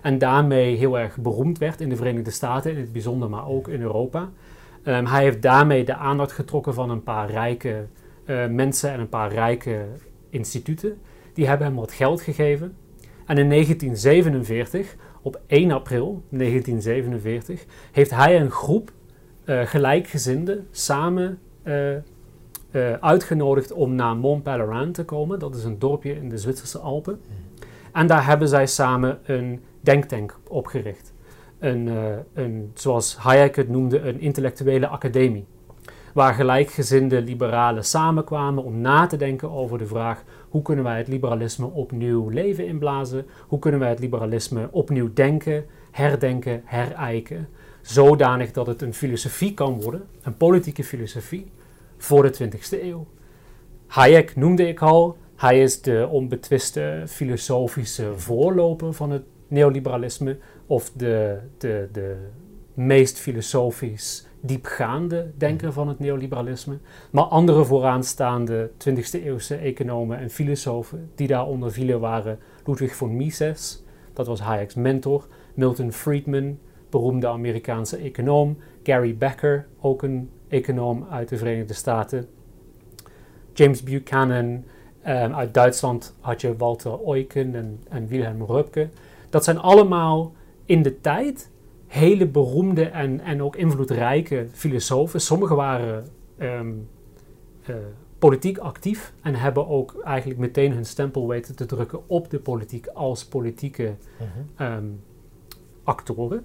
En 0.02 0.18
daarmee 0.18 0.76
heel 0.76 0.98
erg 0.98 1.16
beroemd 1.16 1.58
werd 1.58 1.80
in 1.80 1.88
de 1.88 1.96
Verenigde 1.96 2.30
Staten, 2.30 2.70
in 2.70 2.78
het 2.78 2.92
bijzonder, 2.92 3.30
maar 3.30 3.48
ook 3.48 3.68
in 3.68 3.80
Europa. 3.80 4.30
Um, 4.84 5.06
hij 5.06 5.22
heeft 5.22 5.42
daarmee 5.42 5.84
de 5.84 5.94
aandacht 5.94 6.32
getrokken 6.32 6.74
van 6.74 6.90
een 6.90 7.02
paar 7.02 7.30
rijke 7.30 7.86
mensen 8.50 8.92
en 8.92 9.00
een 9.00 9.08
paar 9.08 9.32
rijke 9.32 9.84
instituten. 10.30 10.98
Die 11.32 11.46
hebben 11.46 11.66
hem 11.66 11.76
wat 11.76 11.92
geld 11.92 12.20
gegeven. 12.20 12.76
En 13.28 13.38
in 13.38 13.48
1947, 13.48 14.96
op 15.22 15.40
1 15.46 15.70
april 15.70 16.22
1947, 16.28 17.64
heeft 17.92 18.10
hij 18.10 18.40
een 18.40 18.50
groep 18.50 18.92
uh, 19.44 19.60
gelijkgezinden 19.60 20.66
samen 20.70 21.38
uh, 21.64 21.90
uh, 21.92 22.92
uitgenodigd 23.00 23.72
om 23.72 23.94
naar 23.94 24.16
Mont 24.16 24.42
Pelerin 24.42 24.92
te 24.92 25.04
komen. 25.04 25.38
Dat 25.38 25.54
is 25.54 25.64
een 25.64 25.78
dorpje 25.78 26.16
in 26.16 26.28
de 26.28 26.38
Zwitserse 26.38 26.78
Alpen. 26.78 27.20
En 27.92 28.06
daar 28.06 28.26
hebben 28.26 28.48
zij 28.48 28.66
samen 28.66 29.18
een 29.24 29.62
denktank 29.80 30.38
opgericht. 30.48 31.12
Een, 31.58 31.90
een, 32.34 32.70
zoals 32.74 33.16
Hayek 33.16 33.56
het 33.56 33.68
noemde, 33.68 34.00
een 34.00 34.20
intellectuele 34.20 34.86
academie. 34.86 35.46
Waar 36.14 36.34
gelijkgezinde 36.34 37.22
liberalen 37.22 37.84
samenkwamen 37.84 38.64
om 38.64 38.80
na 38.80 39.06
te 39.06 39.16
denken 39.16 39.50
over 39.50 39.78
de 39.78 39.86
vraag: 39.86 40.24
hoe 40.48 40.62
kunnen 40.62 40.84
wij 40.84 40.96
het 40.96 41.08
liberalisme 41.08 41.66
opnieuw 41.66 42.28
leven 42.28 42.66
inblazen? 42.66 43.26
Hoe 43.48 43.58
kunnen 43.58 43.80
wij 43.80 43.88
het 43.88 43.98
liberalisme 43.98 44.68
opnieuw 44.70 45.12
denken, 45.12 45.64
herdenken, 45.90 46.62
herijken? 46.64 47.48
Zodanig 47.82 48.52
dat 48.52 48.66
het 48.66 48.82
een 48.82 48.94
filosofie 48.94 49.54
kan 49.54 49.80
worden, 49.82 50.02
een 50.22 50.36
politieke 50.36 50.84
filosofie, 50.84 51.46
voor 51.96 52.22
de 52.22 52.50
20e 52.50 52.82
eeuw. 52.82 53.06
Hayek 53.86 54.36
noemde 54.36 54.68
ik 54.68 54.80
al. 54.82 55.16
Hij 55.36 55.62
is 55.62 55.82
de 55.82 56.08
onbetwiste 56.10 57.02
filosofische 57.06 58.12
voorloper 58.16 58.92
van 58.92 59.10
het 59.10 59.22
neoliberalisme, 59.48 60.38
of 60.66 60.90
de, 60.90 61.38
de, 61.58 61.88
de 61.92 62.16
meest 62.74 63.18
filosofisch 63.18 64.27
diepgaande 64.40 65.30
denker 65.36 65.72
van 65.72 65.88
het 65.88 65.98
neoliberalisme. 65.98 66.78
Maar 67.10 67.24
andere 67.24 67.64
vooraanstaande 67.64 68.70
20e 68.70 69.24
eeuwse 69.24 69.56
economen 69.56 70.18
en 70.18 70.30
filosofen 70.30 71.10
die 71.14 71.26
daaronder 71.26 71.72
vielen 71.72 72.00
waren 72.00 72.38
Ludwig 72.64 72.96
von 72.96 73.16
Mises, 73.16 73.82
dat 74.12 74.26
was 74.26 74.40
Hayek's 74.40 74.74
mentor, 74.74 75.26
Milton 75.54 75.92
Friedman, 75.92 76.58
beroemde 76.90 77.28
Amerikaanse 77.28 77.96
econoom, 77.96 78.56
Gary 78.82 79.16
Becker, 79.16 79.66
ook 79.80 80.02
een 80.02 80.30
econoom 80.48 81.06
uit 81.10 81.28
de 81.28 81.36
Verenigde 81.36 81.74
Staten. 81.74 82.28
James 83.52 83.82
Buchanan, 83.82 84.44
um, 84.44 85.34
uit 85.34 85.54
Duitsland 85.54 86.14
had 86.20 86.40
je 86.40 86.56
Walter 86.56 86.98
Eucken 87.06 87.54
en, 87.54 87.82
en 87.88 88.06
Wilhelm 88.06 88.42
Röpke. 88.42 88.88
Dat 89.30 89.44
zijn 89.44 89.58
allemaal 89.58 90.32
in 90.64 90.82
de 90.82 91.00
tijd 91.00 91.50
hele 91.88 92.26
beroemde 92.26 92.84
en, 92.84 93.20
en 93.20 93.42
ook 93.42 93.56
invloedrijke 93.56 94.46
filosofen. 94.52 95.20
Sommigen 95.20 95.56
waren 95.56 96.06
um, 96.38 96.88
uh, 97.70 97.76
politiek 98.18 98.58
actief 98.58 99.12
en 99.22 99.34
hebben 99.34 99.68
ook 99.68 100.00
eigenlijk 100.04 100.40
meteen 100.40 100.72
hun 100.72 100.84
stempel 100.84 101.28
weten 101.28 101.56
te 101.56 101.66
drukken 101.66 102.08
op 102.08 102.30
de 102.30 102.38
politiek 102.38 102.86
als 102.86 103.24
politieke 103.24 103.94
uh-huh. 104.20 104.76
um, 104.76 105.00
actoren. 105.84 106.44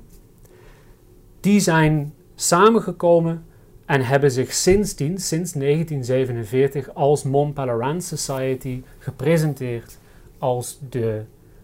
Die 1.40 1.60
zijn 1.60 2.14
samengekomen 2.36 3.46
en 3.86 4.02
hebben 4.02 4.32
zich 4.32 4.54
sindsdien, 4.54 5.18
sinds 5.18 5.52
1947, 5.52 6.94
als 6.94 7.24
Mont 7.24 7.54
Pelerin 7.54 8.02
Society 8.02 8.84
gepresenteerd 8.98 9.98
als 10.38 10.80
de 10.90 11.24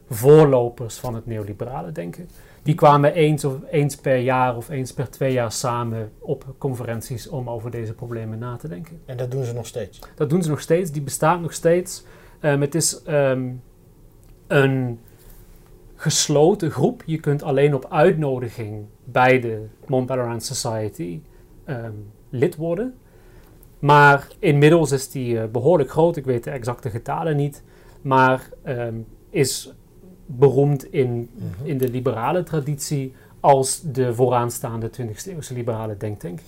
voorlopers 0.10 0.98
van 0.98 1.16
het 1.16 1.26
neoliberale 1.26 1.92
denken. 1.92 2.30
Die 2.64 2.76
kwamen 2.76 3.14
eens, 3.14 3.46
of, 3.46 3.56
eens 3.70 3.96
per 3.96 4.18
jaar 4.18 4.56
of 4.58 4.70
eens 4.70 4.94
per 4.94 5.10
twee 5.10 5.34
jaar 5.34 5.52
samen 5.52 6.12
op 6.20 6.46
conferenties 6.58 7.28
om 7.28 7.50
over 7.50 7.72
deze 7.72 7.94
problemen 7.94 8.40
na 8.40 8.56
te 8.56 8.68
denken. 8.68 9.02
En 9.06 9.18
dat 9.18 9.32
doen 9.32 9.44
ze 9.44 9.54
nog 9.54 9.66
steeds? 9.66 10.00
Dat 10.16 10.30
doen 10.30 10.44
ze 10.44 10.50
nog 10.50 10.62
steeds, 10.62 10.92
die 10.92 11.02
bestaat 11.02 11.42
nog 11.42 11.54
steeds. 11.54 12.04
Um, 12.42 12.62
het 12.62 12.76
is 12.76 13.02
um, 13.08 13.62
een 14.48 15.00
gesloten 15.96 16.72
groep. 16.72 17.04
Je 17.06 17.20
kunt 17.20 17.44
alleen 17.44 17.74
op 17.74 17.86
uitnodiging 17.90 18.86
bij 19.04 19.40
de 19.40 19.66
Mont 19.88 20.06
Pelerin 20.06 20.42
Society 20.42 21.22
um, 21.66 22.12
lid 22.30 22.56
worden. 22.56 22.96
Maar 23.80 24.28
inmiddels 24.40 24.92
is 24.92 25.10
die 25.10 25.34
uh, 25.34 25.44
behoorlijk 25.46 25.90
groot. 25.90 26.16
Ik 26.16 26.26
weet 26.26 26.44
de 26.44 26.50
exacte 26.50 26.90
getalen 26.90 27.36
niet. 27.36 27.64
Maar 28.02 28.50
um, 28.66 29.06
is 29.30 29.74
beroemd 30.32 30.92
in, 30.94 31.10
mm 31.10 31.30
-hmm. 31.58 31.66
in 31.66 31.78
de 31.78 31.90
liberale 31.90 32.44
traditie 32.44 33.14
als 33.40 33.82
de 33.84 34.14
vooraanstaande 34.14 34.90
20e 34.90 35.26
eeuwse 35.26 35.54
liberale 35.54 35.98
denktank. 35.98 36.40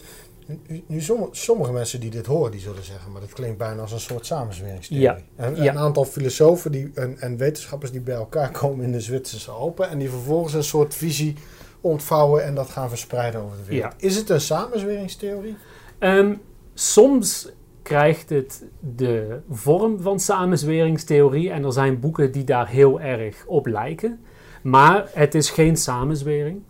Nu, 0.45 0.83
nu 0.88 1.01
sommige, 1.01 1.29
sommige, 1.31 1.71
mensen 1.71 2.00
die 2.00 2.09
dit 2.09 2.25
horen, 2.25 2.51
die 2.51 2.59
zullen 2.59 2.83
zeggen, 2.83 3.11
maar 3.11 3.21
dat 3.21 3.33
klinkt 3.33 3.57
bijna 3.57 3.81
als 3.81 3.91
een 3.91 4.00
soort 4.00 4.25
samenzweringstheorie. 4.25 5.07
Ja. 5.07 5.17
En, 5.35 5.55
ja. 5.55 5.71
Een 5.71 5.77
aantal 5.77 6.05
filosofen 6.05 6.71
die, 6.71 6.91
en, 6.93 7.19
en, 7.19 7.38
wetenschappers 7.38 7.91
die 7.91 8.01
bij 8.01 8.15
elkaar 8.15 8.51
komen 8.61 8.85
in 8.85 8.91
de 8.91 9.01
Zwitserse 9.01 9.51
Alpen 9.51 9.89
en 9.89 9.97
die 9.97 10.09
vervolgens 10.09 10.53
een 10.53 10.63
soort 10.63 10.95
visie 10.95 11.35
ontvouwen 11.81 12.43
en 12.43 12.55
dat 12.55 12.69
gaan 12.69 12.89
verspreiden 12.89 13.41
over 13.41 13.57
de 13.57 13.63
wereld. 13.63 13.93
Ja. 13.97 14.07
Is 14.07 14.15
het 14.15 14.29
een 14.29 14.41
samenzweringstheorie? 14.41 15.55
Um, 16.00 16.41
soms 16.73 17.50
krijgt 17.81 18.29
het 18.29 18.65
de 18.95 19.39
vorm 19.50 20.01
van 20.01 20.19
samenzweringstheorie 20.19 21.51
en 21.51 21.63
er 21.63 21.73
zijn 21.73 22.00
boeken 22.00 22.31
die 22.31 22.43
daar 22.43 22.67
heel 22.67 23.01
erg 23.01 23.45
op 23.45 23.65
lijken. 23.65 24.19
Maar 24.61 25.09
het 25.13 25.35
is 25.35 25.50
geen 25.50 25.75
samenzwering. 25.75 26.61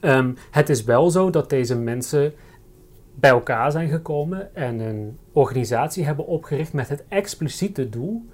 Um, 0.00 0.36
het 0.50 0.68
is 0.68 0.84
wel 0.84 1.10
zo 1.10 1.30
dat 1.30 1.50
deze 1.50 1.76
mensen 1.76 2.32
bij 3.14 3.30
elkaar 3.30 3.70
zijn 3.70 3.88
gekomen 3.88 4.54
en 4.54 4.80
een 4.80 5.18
organisatie 5.32 6.04
hebben 6.04 6.26
opgericht 6.26 6.72
met 6.72 6.88
het 6.88 7.04
expliciete 7.08 7.88
doel 7.88 8.26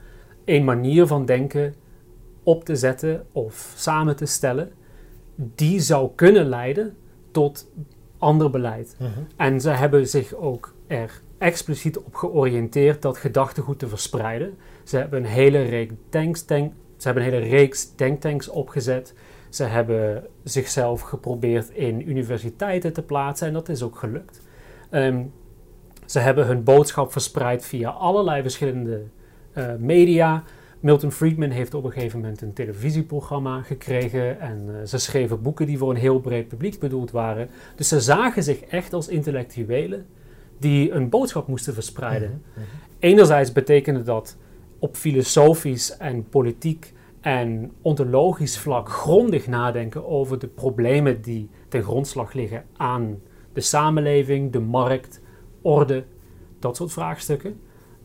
een 0.44 0.64
manier 0.64 1.06
van 1.06 1.24
denken 1.24 1.74
op 2.42 2.64
te 2.64 2.76
zetten 2.76 3.26
of 3.32 3.72
samen 3.76 4.16
te 4.16 4.26
stellen 4.26 4.72
die 5.34 5.80
zou 5.80 6.10
kunnen 6.14 6.46
leiden 6.46 6.96
tot 7.30 7.70
ander 8.18 8.50
beleid. 8.50 8.96
Uh 9.00 9.06
-huh. 9.06 9.24
En 9.36 9.60
ze 9.60 9.70
hebben 9.70 10.08
zich 10.08 10.34
ook 10.34 10.74
er 10.86 11.22
expliciet 11.44 11.98
op 11.98 12.14
georiënteerd 12.14 13.02
dat 13.02 13.18
gedachtegoed 13.18 13.78
te 13.78 13.88
verspreiden. 13.88 14.54
Ze 14.84 14.96
hebben 14.96 15.18
een 15.18 15.30
hele 15.30 15.62
reeks 15.62 15.94
tanks, 16.08 16.42
tank, 16.42 16.72
ze 16.96 17.06
hebben 17.06 17.24
een 17.24 17.32
hele 17.32 17.46
reeks 17.46 17.94
denktanks 17.94 18.48
opgezet. 18.48 19.14
Ze 19.48 19.64
hebben 19.64 20.26
zichzelf 20.44 21.00
geprobeerd 21.00 21.70
in 21.70 22.08
universiteiten 22.08 22.92
te 22.92 23.02
plaatsen 23.02 23.46
en 23.46 23.52
dat 23.52 23.68
is 23.68 23.82
ook 23.82 23.96
gelukt. 23.96 24.40
Um, 24.90 25.32
ze 26.06 26.18
hebben 26.18 26.46
hun 26.46 26.62
boodschap 26.62 27.12
verspreid 27.12 27.64
via 27.64 27.90
allerlei 27.90 28.42
verschillende 28.42 29.02
uh, 29.54 29.74
media. 29.78 30.42
Milton 30.80 31.12
Friedman 31.12 31.50
heeft 31.50 31.74
op 31.74 31.84
een 31.84 31.92
gegeven 31.92 32.20
moment 32.20 32.42
een 32.42 32.52
televisieprogramma 32.52 33.62
gekregen 33.62 34.40
en 34.40 34.66
uh, 34.68 34.74
ze 34.86 34.98
schreven 34.98 35.42
boeken 35.42 35.66
die 35.66 35.78
voor 35.78 35.90
een 35.90 35.96
heel 35.96 36.20
breed 36.20 36.48
publiek 36.48 36.78
bedoeld 36.78 37.10
waren. 37.10 37.48
Dus 37.76 37.88
ze 37.88 38.00
zagen 38.00 38.42
zich 38.42 38.60
echt 38.60 38.92
als 38.92 39.08
intellectuelen 39.08 40.06
die 40.58 40.90
een 40.90 41.08
boodschap 41.08 41.48
moesten 41.48 41.74
verspreiden. 41.74 42.30
Mm 42.30 42.42
-hmm. 42.54 42.64
Enerzijds 42.98 43.52
betekende 43.52 44.02
dat 44.02 44.36
op 44.78 44.96
filosofisch 44.96 45.96
en 45.96 46.28
politiek 46.28 46.92
en 47.20 47.72
ontologisch 47.82 48.58
vlak 48.58 48.88
grondig 48.88 49.46
nadenken 49.46 50.06
over 50.06 50.38
de 50.38 50.46
problemen 50.46 51.22
die 51.22 51.50
ten 51.68 51.82
grondslag 51.82 52.32
liggen 52.32 52.64
aan 52.76 53.20
de 53.52 53.60
samenleving, 53.60 54.52
de 54.52 54.60
markt, 54.60 55.20
orde, 55.62 56.04
dat 56.58 56.76
soort 56.76 56.92
vraagstukken. 56.92 57.60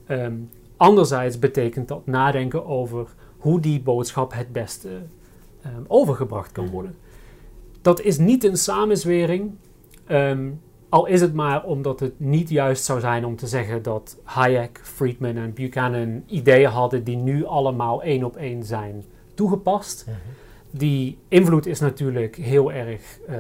Um, 0.08 0.50
Anderzijds 0.80 1.40
betekent 1.40 1.88
dat 1.88 2.06
nadenken 2.06 2.66
over 2.66 3.08
hoe 3.38 3.60
die 3.60 3.82
boodschap 3.82 4.34
het 4.34 4.52
beste 4.52 4.90
ehm, 5.62 5.82
overgebracht 5.88 6.52
kan 6.52 6.70
worden. 6.70 6.96
Dat 7.82 8.02
is 8.02 8.18
niet 8.18 8.44
een 8.44 8.58
samenzwering, 8.58 9.52
ehm, 10.06 10.50
al 10.90 11.06
is 11.06 11.22
het 11.22 11.34
maar 11.34 11.64
omdat 11.64 12.00
het 12.00 12.20
niet 12.20 12.50
juist 12.50 12.84
zou 12.84 13.00
zijn 13.00 13.26
om 13.26 13.36
te 13.36 13.48
zeggen 13.48 13.82
dat 13.82 14.18
Hayek, 14.24 14.80
Friedman 14.84 15.38
en 15.38 15.54
Buchanan 15.54 16.24
ideeën 16.26 16.70
hadden 16.70 17.04
die 17.04 17.18
nu 17.18 17.46
allemaal 17.46 18.04
één 18.04 18.24
op 18.24 18.36
één 18.36 18.64
zijn 18.64 19.04
toegepast. 19.34 20.06
Die 20.72 21.18
invloed 21.28 21.66
is 21.66 21.80
natuurlijk 21.80 22.36
heel 22.36 22.72
erg 22.72 23.20
eh, 23.28 23.36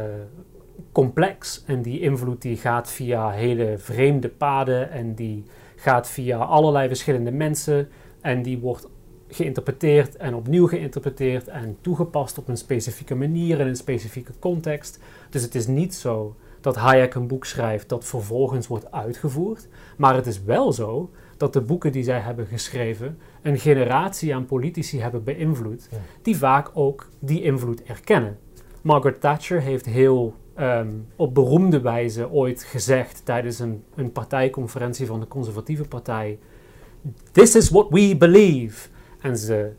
complex 0.92 1.64
en 1.66 1.82
die 1.82 2.00
invloed 2.00 2.42
die 2.42 2.58
gaat 2.58 2.92
via 2.92 3.30
hele 3.30 3.78
vreemde 3.78 4.30
paden 4.30 4.92
en 4.92 5.16
die 5.16 5.44
gaat 5.76 6.10
via 6.10 6.38
allerlei 6.38 6.88
verschillende 6.88 7.32
mensen 7.32 7.88
en 8.22 8.42
die 8.42 8.60
wordt 8.60 8.88
geïnterpreteerd 9.28 10.16
en 10.16 10.36
opnieuw 10.36 10.68
geïnterpreteerd 10.68 11.48
en 11.48 11.78
toegepast 11.82 12.38
op 12.38 12.48
een 12.48 12.58
specifieke 12.58 13.16
manier 13.16 13.60
in 13.60 13.68
een 13.68 13.76
specifieke 13.76 14.34
context. 14.40 15.00
Dus 15.30 15.42
het 15.42 15.56
is 15.56 15.68
niet 15.68 15.96
zo 15.96 16.36
dat 16.62 16.76
Hayek 16.76 17.14
een 17.14 17.28
boek 17.28 17.46
schrijft 17.46 17.90
dat 17.90 18.06
vervolgens 18.06 18.68
wordt 18.68 18.92
uitgevoerd, 18.92 19.68
maar 19.98 20.16
het 20.16 20.28
is 20.28 20.44
wel 20.44 20.74
zo 20.74 21.10
dat 21.38 21.54
de 21.54 21.62
boeken 21.62 21.92
die 21.92 22.04
zij 22.04 22.20
hebben 22.20 22.46
geschreven 22.46 23.18
een 23.42 23.60
generatie 23.60 24.36
aan 24.36 24.46
politici 24.46 25.00
hebben 25.00 25.24
beïnvloed, 25.24 25.90
die 26.22 26.38
vaak 26.38 26.70
ook 26.74 27.10
die 27.20 27.42
invloed 27.42 27.84
erkennen. 27.84 28.38
Margaret 28.82 29.22
Thatcher 29.22 29.62
heeft 29.62 29.86
heel 29.86 30.34
ehm, 30.54 30.90
op 31.16 31.34
beroemde 31.34 31.82
wijze 31.82 32.32
ooit 32.32 32.64
gezegd 32.64 33.26
tijdens 33.26 33.60
een, 33.60 33.84
een 33.96 34.12
partijconferentie 34.12 35.06
van 35.06 35.20
de 35.20 35.28
Conservatieve 35.28 35.88
Partij: 35.88 36.40
This 37.32 37.56
is 37.56 37.70
what 37.70 37.88
we 37.90 38.16
believe. 38.18 38.90
En 39.22 39.38
ze, 39.38 39.72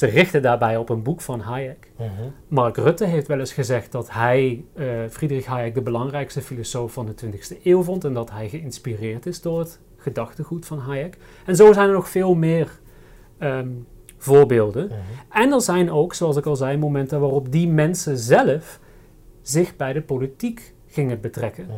ze 0.00 0.06
richten 0.06 0.42
daarbij 0.42 0.76
op 0.76 0.88
een 0.88 1.02
boek 1.02 1.20
van 1.20 1.40
Hayek. 1.40 1.90
Mhm. 1.96 2.08
Mark 2.48 2.76
Rutte 2.76 3.04
heeft 3.04 3.26
wel 3.26 3.38
eens 3.38 3.52
gezegd 3.52 3.92
dat 3.92 4.10
hij 4.10 4.64
uh, 4.74 4.86
Friedrich 5.10 5.46
Hayek 5.46 5.74
de 5.74 5.82
belangrijkste 5.82 6.42
filosoof 6.42 6.92
van 6.92 7.06
de 7.06 7.14
20e 7.24 7.62
eeuw 7.62 7.82
vond 7.82 8.04
en 8.04 8.12
dat 8.12 8.30
hij 8.30 8.48
geïnspireerd 8.48 9.26
is 9.26 9.40
door 9.40 9.58
het 9.58 9.80
gedachtegoed 9.96 10.66
van 10.66 10.78
Hayek. 10.78 11.18
En 11.46 11.56
zo 11.56 11.72
zijn 11.72 11.88
er 11.88 11.94
nog 11.94 12.08
veel 12.08 12.34
meer 12.34 12.80
ehm, 13.38 13.68
voorbeelden. 14.16 14.86
Mhm. 14.86 14.96
En 15.42 15.52
er 15.52 15.60
zijn 15.60 15.90
ook, 15.90 16.14
zoals 16.14 16.36
ik 16.36 16.46
al 16.46 16.56
zei, 16.56 16.76
momenten 16.76 17.20
waarop 17.20 17.52
die 17.52 17.68
mensen 17.68 18.18
zelf 18.18 18.80
zich 19.42 19.76
bij 19.76 19.92
de 19.92 20.02
politiek 20.02 20.74
gingen 20.86 21.20
betrekken. 21.20 21.66
Mhm. 21.66 21.76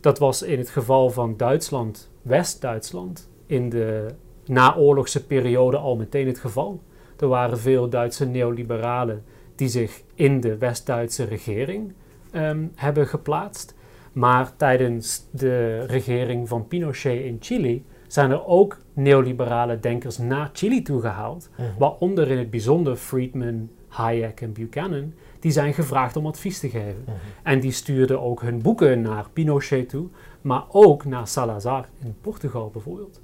Dat 0.00 0.18
was 0.18 0.42
in 0.42 0.58
het 0.58 0.70
geval 0.70 1.10
van 1.10 1.36
Duitsland, 1.36 2.10
West-Duitsland, 2.22 3.28
in 3.46 3.68
de 3.68 4.06
naoorlogse 4.46 5.26
periode 5.26 5.76
al 5.76 5.96
meteen 5.96 6.26
het 6.26 6.38
geval. 6.38 6.80
Er 7.24 7.30
waren 7.30 7.58
veel 7.58 7.88
Duitse 7.88 8.26
neoliberalen 8.26 9.24
die 9.54 9.68
zich 9.68 10.02
in 10.14 10.40
de 10.40 10.58
West-Duitse 10.58 11.24
regering 11.24 11.92
ehm, 12.30 12.66
hebben 12.74 13.06
geplaatst. 13.06 13.74
Maar 14.12 14.56
tijdens 14.56 15.28
de 15.30 15.84
regering 15.86 16.48
van 16.48 16.68
Pinochet 16.68 17.24
in 17.24 17.36
Chili 17.40 17.84
zijn 18.06 18.30
er 18.30 18.46
ook 18.46 18.78
neoliberale 18.92 19.80
denkers 19.80 20.18
naar 20.18 20.50
Chili 20.52 20.82
toegehaald. 20.82 21.48
Mhm. 21.56 21.68
Waaronder 21.78 22.30
in 22.30 22.38
het 22.38 22.50
bijzonder 22.50 22.96
Friedman, 22.96 23.68
Hayek 23.88 24.40
en 24.40 24.52
Buchanan. 24.52 25.14
Die 25.40 25.52
zijn 25.52 25.74
gevraagd 25.74 26.16
om 26.16 26.26
advies 26.26 26.58
te 26.58 26.68
geven. 26.68 27.02
Mhm. 27.04 27.16
En 27.42 27.60
die 27.60 27.72
stuurden 27.72 28.20
ook 28.20 28.42
hun 28.42 28.62
boeken 28.62 29.00
naar 29.00 29.30
Pinochet 29.32 29.88
toe, 29.88 30.06
maar 30.40 30.64
ook 30.68 31.04
naar 31.04 31.26
Salazar 31.28 31.88
in 32.02 32.14
Portugal 32.20 32.70
bijvoorbeeld. 32.70 33.20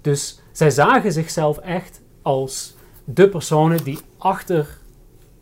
Dus 0.00 0.42
zij 0.52 0.70
zagen 0.70 1.12
zichzelf 1.12 1.58
echt 1.58 2.02
als 2.22 2.76
de 3.04 3.28
personen 3.28 3.84
die 3.84 3.98
achter 4.18 4.78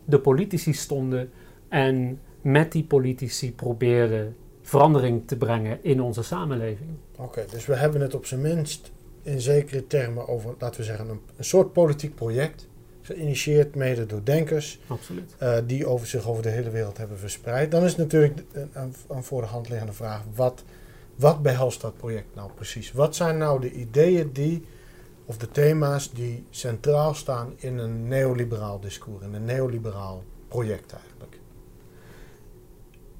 de 0.05 0.19
politici 0.19 0.73
stonden 0.73 1.29
en 1.69 2.19
met 2.41 2.71
die 2.71 2.83
politici 2.83 3.53
probeerden 3.53 4.35
verandering 4.61 5.27
te 5.27 5.37
brengen 5.37 5.79
in 5.83 6.01
onze 6.01 6.23
samenleving. 6.23 6.89
Oké, 7.17 7.45
dus 7.51 7.65
we 7.65 7.75
hebben 7.75 8.01
het 8.01 8.15
op 8.15 8.25
zijn 8.25 8.41
minst 8.41 8.91
in 9.23 9.41
zekere 9.41 9.87
termen 9.87 10.27
over, 10.27 10.55
laten 10.59 10.79
we 10.79 10.85
zeggen, 10.85 11.09
een, 11.09 11.19
een 11.37 11.43
soort 11.43 11.73
politiek 11.73 12.15
project. 12.15 12.69
Geïnitieerd 13.01 13.75
mede 13.75 14.05
door 14.05 14.23
denkers 14.23 14.79
Absoluut. 14.87 15.35
eh, 15.37 15.57
die 15.65 15.85
over 15.85 16.07
zich 16.07 16.27
over 16.27 16.43
de 16.43 16.49
hele 16.49 16.69
wereld 16.69 16.97
hebben 16.97 17.17
verspreid. 17.17 17.71
Dan 17.71 17.83
is 17.83 17.95
natuurlijk 17.95 18.43
een, 18.51 18.69
een, 18.73 18.93
een 19.09 19.23
voor 19.23 19.41
de 19.41 19.47
hand 19.47 19.69
liggende 19.69 19.93
vraag: 19.93 20.23
wat, 20.35 20.63
wat 21.15 21.41
behelst 21.41 21.81
dat 21.81 21.97
project 21.97 22.35
nou 22.35 22.51
precies? 22.55 22.91
Wat 22.91 23.15
zijn 23.15 23.37
nou 23.37 23.61
de 23.61 23.71
ideeën 23.71 24.29
die, 24.33 24.65
of 25.25 25.37
de 25.37 25.49
thema's 25.49 26.11
die 26.11 26.45
centraal 26.49 27.13
staan 27.13 27.53
in 27.55 27.77
een 27.77 28.07
neoliberaal 28.07 28.79
discours, 28.79 29.23
in 29.23 29.33
een 29.33 29.45
neoliberaal 29.45 30.23
project 30.47 30.93
eigenlijk? 30.93 31.39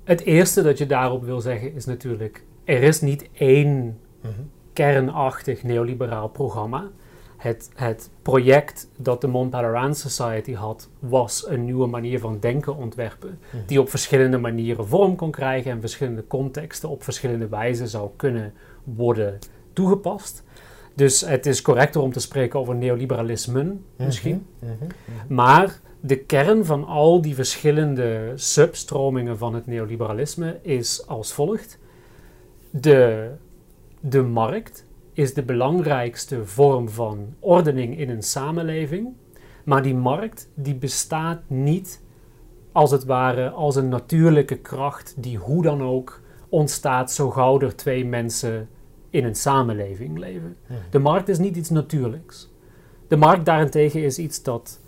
Het 0.03 0.21
eerste 0.21 0.61
dat 0.61 0.77
je 0.77 0.85
daarop 0.85 1.23
wil 1.23 1.41
zeggen 1.41 1.73
is 1.73 1.85
natuurlijk, 1.85 2.43
er 2.63 2.83
is 2.83 3.01
niet 3.01 3.29
één 3.33 3.99
Mhm. 4.21 4.31
kernachtig 4.73 5.63
neoliberaal 5.63 6.27
programma. 6.29 6.89
Het, 7.37 7.69
het 7.75 8.09
project 8.21 8.89
dat 8.97 9.21
de 9.21 9.27
Mont 9.27 9.49
Pelerin 9.49 9.95
Society 9.95 10.53
had, 10.53 10.89
was 10.99 11.47
een 11.47 11.65
nieuwe 11.65 11.87
manier 11.87 12.19
van 12.19 12.39
denken 12.39 12.75
ontwerpen, 12.75 13.39
Mhm. 13.51 13.65
die 13.65 13.79
op 13.81 13.89
verschillende 13.89 14.37
manieren 14.37 14.87
vorm 14.87 15.15
kon 15.15 15.31
krijgen 15.31 15.71
en 15.71 15.79
verschillende 15.79 16.27
contexten 16.27 16.89
op 16.89 17.03
verschillende 17.03 17.47
wijzen 17.47 17.87
zou 17.87 18.09
kunnen 18.15 18.53
worden 18.83 19.39
toegepast. 19.73 20.43
Dus 20.93 21.21
het 21.21 21.45
is 21.45 21.62
correcter 21.62 22.01
om 22.01 22.12
te 22.12 22.19
spreken 22.19 22.60
over 22.60 22.75
neoliberalisme 22.75 23.75
misschien. 23.95 24.45
Mhm. 24.60 24.71
Mhm. 24.71 25.34
Maar 25.34 25.80
de 25.99 26.17
kern 26.17 26.65
van 26.65 26.86
al 26.86 27.21
die 27.21 27.36
verschillende 27.36 28.32
substromingen 28.36 29.38
van 29.38 29.54
het 29.54 29.67
neoliberalisme 29.67 30.60
is 30.62 31.08
als 31.08 31.34
volgt. 31.34 31.80
De, 32.69 33.30
de 33.99 34.21
markt 34.21 34.86
is 35.13 35.34
de 35.34 35.43
belangrijkste 35.43 36.45
vorm 36.45 36.89
van 36.89 37.34
ordening 37.39 37.97
in 37.97 38.10
een 38.10 38.23
samenleving. 38.23 39.13
Maar 39.63 39.82
die 39.82 39.95
markt 39.95 40.49
die 40.54 40.75
bestaat 40.75 41.41
niet 41.47 42.01
als 42.71 42.91
het 42.91 43.06
ware 43.06 43.49
als 43.49 43.75
een 43.75 43.89
natuurlijke 43.89 44.58
kracht 44.58 45.13
die 45.17 45.38
hoe 45.38 45.63
dan 45.63 45.84
ook 45.84 46.21
ontstaat 46.49 47.12
zo 47.12 47.30
gauw 47.30 47.60
er 47.60 47.75
twee 47.75 48.06
mensen 48.06 48.69
in 49.12 49.26
een 49.26 49.36
samenleving 49.36 50.17
leven. 50.17 50.58
De 50.89 51.00
markt 51.00 51.30
is 51.30 51.38
niet 51.38 51.56
iets 51.56 51.69
natuurlijks. 51.69 52.50
De 53.08 53.15
markt 53.15 53.45
daarentegen 53.45 54.04
is 54.04 54.19
iets 54.19 54.43
dat 54.43 54.80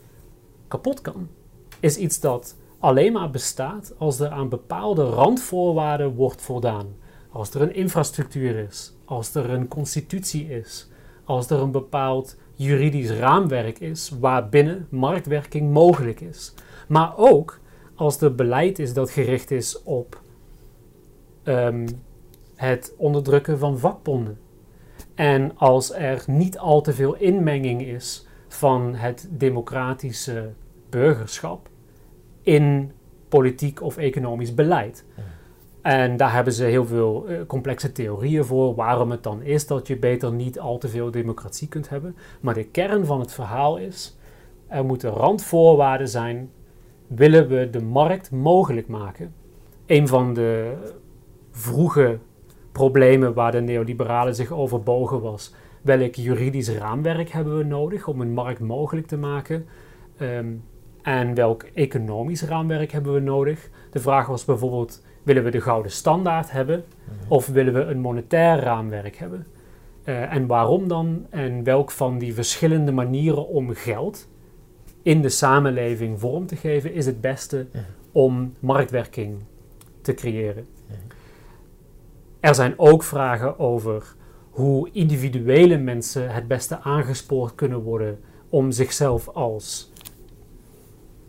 kapot 0.67 1.01
kan. 1.01 1.27
Is 1.79 1.97
iets 1.97 2.19
dat 2.19 2.55
alleen 2.79 3.13
maar 3.13 3.29
bestaat 3.29 3.93
als 3.97 4.19
er 4.19 4.29
aan 4.29 4.49
bepaalde 4.49 5.03
randvoorwaarden 5.03 6.15
wordt 6.15 6.41
voldaan. 6.41 6.87
Als 7.29 7.53
er 7.53 7.61
een 7.61 7.75
infrastructuur 7.75 8.55
is, 8.55 8.93
als 9.05 9.35
er 9.35 9.49
een 9.49 9.67
constitutie 9.67 10.49
is, 10.49 10.89
als 11.23 11.49
er 11.49 11.59
een 11.59 11.71
bepaald 11.71 12.37
juridisch 12.53 13.09
raamwerk 13.09 13.79
is 13.79 14.11
waarbinnen 14.19 14.87
marktwerking 14.89 15.71
mogelijk 15.71 16.21
is. 16.21 16.53
Maar 16.87 17.17
ook 17.17 17.59
als 17.95 18.21
er 18.21 18.35
beleid 18.35 18.79
is 18.79 18.93
dat 18.93 19.09
gericht 19.09 19.51
is 19.51 19.83
op 19.83 20.21
ehm, 21.43 21.87
het 22.55 22.93
onderdrukken 22.97 23.59
van 23.59 23.79
vakbonden. 23.79 24.37
En 25.15 25.57
als 25.57 25.93
er 25.93 26.23
niet 26.27 26.57
al 26.57 26.81
te 26.81 26.93
veel 26.93 27.15
inmenging 27.15 27.81
is 27.81 28.27
van 28.47 28.95
het 28.95 29.27
democratische 29.31 30.51
burgerschap 30.89 31.69
in 32.41 32.91
politiek 33.29 33.81
of 33.81 33.97
economisch 33.97 34.53
beleid. 34.53 35.05
Ja. 35.15 35.23
En 35.83 36.17
daar 36.17 36.33
hebben 36.33 36.53
ze 36.53 36.63
heel 36.63 36.85
veel 36.85 37.27
eh, 37.27 37.37
complexe 37.47 37.91
theorieën 37.91 38.45
voor 38.45 38.75
waarom 38.75 39.11
het 39.11 39.23
dan 39.23 39.41
is 39.41 39.67
dat 39.67 39.87
je 39.87 39.97
beter 39.97 40.31
niet 40.33 40.59
al 40.59 40.77
te 40.77 40.87
veel 40.87 41.11
democratie 41.11 41.67
kunt 41.67 41.89
hebben. 41.89 42.15
Maar 42.41 42.53
de 42.53 42.63
kern 42.63 43.05
van 43.05 43.19
het 43.19 43.31
verhaal 43.31 43.77
is: 43.77 44.17
er 44.67 44.85
moeten 44.85 45.09
randvoorwaarden 45.09 46.07
zijn. 46.07 46.51
Willen 47.07 47.47
we 47.47 47.69
de 47.69 47.81
markt 47.81 48.31
mogelijk 48.31 48.87
maken? 48.87 49.33
Een 49.85 50.07
van 50.07 50.33
de 50.33 50.73
vroege 51.51 52.19
problemen 52.73 53.33
waar 53.33 53.51
de 53.51 53.61
neoliberalen 53.61 54.35
zich 54.35 54.51
over 54.51 54.83
bogen 54.83 55.21
was: 55.21 55.53
welk 55.81 56.15
juridisch 56.15 56.69
raamwerk 56.69 57.29
hebben 57.29 57.57
we 57.57 57.63
nodig 57.63 58.07
om 58.07 58.21
een 58.21 58.33
markt 58.33 58.59
mogelijk 58.59 59.07
te 59.07 59.17
maken? 59.17 59.65
Ehm, 60.17 60.47
en 61.01 61.33
welk 61.35 61.63
economisch 61.73 62.43
raamwerk 62.43 62.91
hebben 62.91 63.13
we 63.13 63.19
nodig? 63.19 63.69
De 63.91 63.99
vraag 63.99 64.27
was 64.27 64.45
bijvoorbeeld: 64.45 65.03
willen 65.23 65.43
we 65.43 65.51
de 65.51 65.61
gouden 65.61 65.91
standaard 65.91 66.51
hebben 66.51 66.83
of 67.27 67.47
willen 67.47 67.73
we 67.73 67.79
een 67.81 67.99
monetair 67.99 68.59
raamwerk 68.59 69.15
hebben? 69.15 69.45
Eh, 70.03 70.33
en 70.35 70.47
waarom 70.47 70.87
dan? 70.87 71.25
En 71.29 71.63
welk 71.63 71.91
van 71.91 72.17
die 72.17 72.33
verschillende 72.33 72.91
manieren 72.91 73.47
om 73.47 73.69
geld 73.73 74.29
in 75.01 75.21
de 75.21 75.29
samenleving 75.29 76.19
vorm 76.19 76.45
te 76.45 76.55
geven 76.55 76.93
is 76.93 77.05
het 77.05 77.21
beste 77.21 77.67
Mhm. 77.71 77.83
om 78.11 78.53
marktwerking 78.59 79.35
te 80.01 80.13
creëren? 80.13 80.65
Er 82.43 82.55
zijn 82.55 82.73
ook 82.77 83.03
vragen 83.03 83.59
over 83.59 84.15
hoe 84.49 84.89
individuele 84.91 85.77
mensen 85.77 86.33
het 86.33 86.47
beste 86.47 86.79
aangespoord 86.79 87.55
kunnen 87.55 87.81
worden 87.81 88.19
om 88.49 88.71
zichzelf 88.71 89.27
als 89.27 89.91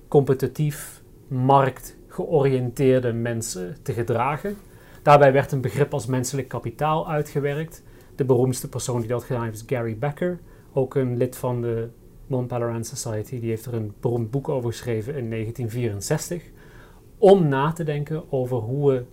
competitief, 0.09 1.03
marktgeoriënteerde 1.29 3.13
mensen 3.13 3.77
te 3.83 3.93
gedragen. 3.93 4.57
Daarbij 5.03 5.33
werd 5.33 5.53
een 5.53 5.61
begrip 5.61 5.93
als 5.93 6.07
menselijk 6.07 6.49
kapitaal 6.49 7.11
uitgewerkt. 7.11 7.83
De 8.17 8.25
beroemdste 8.25 8.69
persoon 8.69 9.01
die 9.01 9.09
dat 9.09 9.25
gedaan 9.25 9.45
heeft 9.45 9.55
is 9.71 9.77
Gary 9.77 9.99
Becker, 9.99 10.39
ook 10.73 10.95
een 10.95 11.17
lid 11.17 11.37
van 11.37 11.61
de 11.61 11.89
Mont 12.27 12.49
Pelerin 12.49 12.85
Society. 12.85 13.41
Die 13.41 13.49
heeft 13.49 13.67
er 13.67 13.75
een 13.75 13.95
beroemd 14.01 14.31
boek 14.31 14.49
over 14.49 14.71
geschreven 14.71 15.15
in 15.17 15.31
1964. 15.31 16.43
Om 17.19 17.49
na 17.49 17.73
te 17.73 17.85
denken 17.85 18.33
over 18.33 18.57
hoe 18.57 18.91
we 18.91 19.05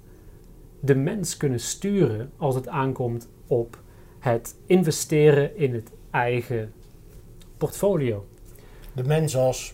de 0.82 0.96
mens 0.96 1.38
kunnen 1.38 1.60
sturen 1.60 2.32
als 2.38 2.56
het 2.56 2.68
aankomt 2.68 3.28
op 3.48 3.80
het 4.20 4.56
investeren 4.66 5.58
in 5.58 5.74
het 5.74 5.92
eigen 6.12 6.74
portfolio. 7.58 8.26
De 8.94 9.04
mens 9.04 9.36
als, 9.36 9.74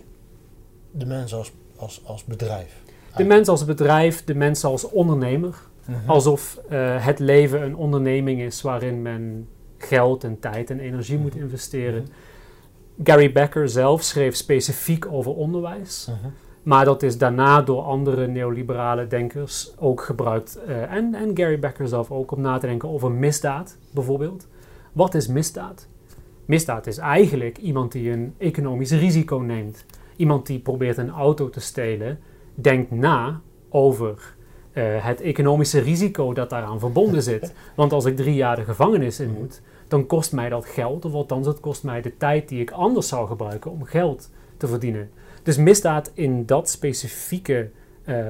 de 0.92 1.06
mens 1.06 1.34
als, 1.34 1.52
als, 1.76 2.02
als 2.06 2.24
bedrijf. 2.24 2.82
De 3.16 3.24
mens 3.24 3.48
als 3.48 3.66
bedrijf, 3.66 4.24
de 4.24 4.36
mens 4.36 4.64
als 4.64 4.90
ondernemer. 4.90 5.56
Mhm. 5.86 6.10
Alsof 6.10 6.60
eh, 6.70 7.06
het 7.06 7.20
leven 7.20 7.62
een 7.62 7.76
onderneming 7.76 8.42
is 8.42 8.62
waarin 8.62 9.02
men 9.02 9.48
geld 9.78 10.24
en 10.24 10.40
tijd 10.40 10.70
en 10.70 10.80
energie 10.80 11.18
moet 11.18 11.36
investeren. 11.36 12.02
Mhm. 12.02 12.12
Gary 13.04 13.32
Becker 13.32 13.70
zelf 13.70 14.04
schreef 14.04 14.36
specifiek 14.36 15.06
over 15.06 15.36
onderwijs. 15.36 16.10
Maar 16.68 16.86
dat 16.86 17.04
is 17.04 17.18
daarna 17.18 17.62
door 17.62 17.82
andere 17.82 18.28
neoliberale 18.28 19.08
denkers 19.08 19.74
ook 19.80 20.02
gebruikt. 20.02 20.60
eh, 20.64 20.94
en, 20.94 21.16
en 21.16 21.38
Gary 21.38 21.60
Becker 21.60 21.88
zelf 21.88 22.12
ook 22.12 22.32
om 22.32 22.42
na 22.42 22.58
te 22.58 22.68
denken 22.68 22.90
over 22.90 23.12
misdaad, 23.12 23.78
bijvoorbeeld. 23.92 24.48
Wat 24.92 25.14
is 25.14 25.28
misdaad? 25.28 25.88
Misdaad 26.46 26.88
is 26.88 26.98
eigenlijk 26.98 27.58
iemand 27.58 27.92
die 27.92 28.12
een 28.12 28.34
economisch 28.38 28.92
risico 28.92 29.38
neemt. 29.38 29.86
Iemand 30.16 30.46
die 30.46 30.60
probeert 30.60 30.98
een 30.98 31.10
auto 31.10 31.50
te 31.50 31.60
stelen, 31.60 32.20
denkt 32.54 32.92
na 32.92 33.42
over 33.70 34.36
eh, 34.72 34.84
het 35.06 35.22
economische 35.22 35.80
risico 35.80 36.34
dat 36.34 36.50
daaraan 36.50 36.80
verbonden 36.80 37.24
zit. 37.24 37.54
Want 37.76 37.94
als 37.94 38.06
ik 38.06 38.16
drie 38.16 38.36
jaar 38.36 38.56
de 38.56 38.64
gevangenis 38.64 39.20
in 39.20 39.34
moet, 39.34 39.62
dan 39.88 40.06
kost 40.06 40.34
mij 40.34 40.50
dat 40.50 40.66
geld, 40.66 41.06
of 41.06 41.14
althans 41.14 41.48
het 41.48 41.60
kost 41.60 41.84
mij 41.84 42.02
de 42.02 42.18
tijd 42.18 42.50
die 42.50 42.62
ik 42.62 42.72
anders 42.72 43.08
zou 43.08 43.28
gebruiken 43.28 43.72
om 43.72 43.84
geld 43.84 44.30
te 44.58 44.68
verdienen. 44.68 45.10
Dus 45.48 45.58
misdaad 45.58 46.12
in 46.14 46.46
dat 46.46 46.70
specifieke, 46.70 47.72
eh, 48.04 48.28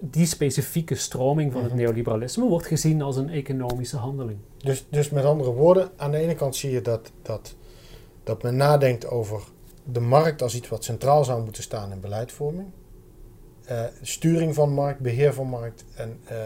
die 0.00 0.26
specifieke 0.26 0.94
stroming 0.94 1.52
van 1.52 1.62
het 1.62 1.72
Mhm. 1.72 1.80
neoliberalisme 1.80 2.48
wordt 2.48 2.66
gezien 2.66 3.02
als 3.02 3.16
een 3.16 3.28
economische 3.28 3.96
handeling. 3.96 4.38
Dus, 4.56 4.86
dus 4.90 5.10
met 5.10 5.24
andere 5.24 5.52
woorden, 5.52 5.90
aan 5.96 6.10
de 6.10 6.16
ene 6.16 6.34
kant 6.34 6.56
zie 6.56 6.70
je 6.70 6.80
dat, 6.82 7.12
dat, 7.22 7.54
dat 8.24 8.42
men 8.42 8.56
nadenkt 8.56 9.06
over 9.06 9.42
de 9.84 10.00
markt 10.00 10.42
als 10.42 10.54
iets 10.54 10.68
wat 10.68 10.84
centraal 10.84 11.24
zou 11.24 11.42
moeten 11.44 11.62
staan 11.62 11.92
in 11.92 12.00
beleidvorming. 12.00 12.68
Eh, 13.64 13.84
sturing 14.02 14.54
van 14.54 14.70
markt, 14.72 15.00
beheer 15.00 15.34
van 15.34 15.46
markt. 15.46 15.84
En, 15.94 16.20
eh, 16.24 16.36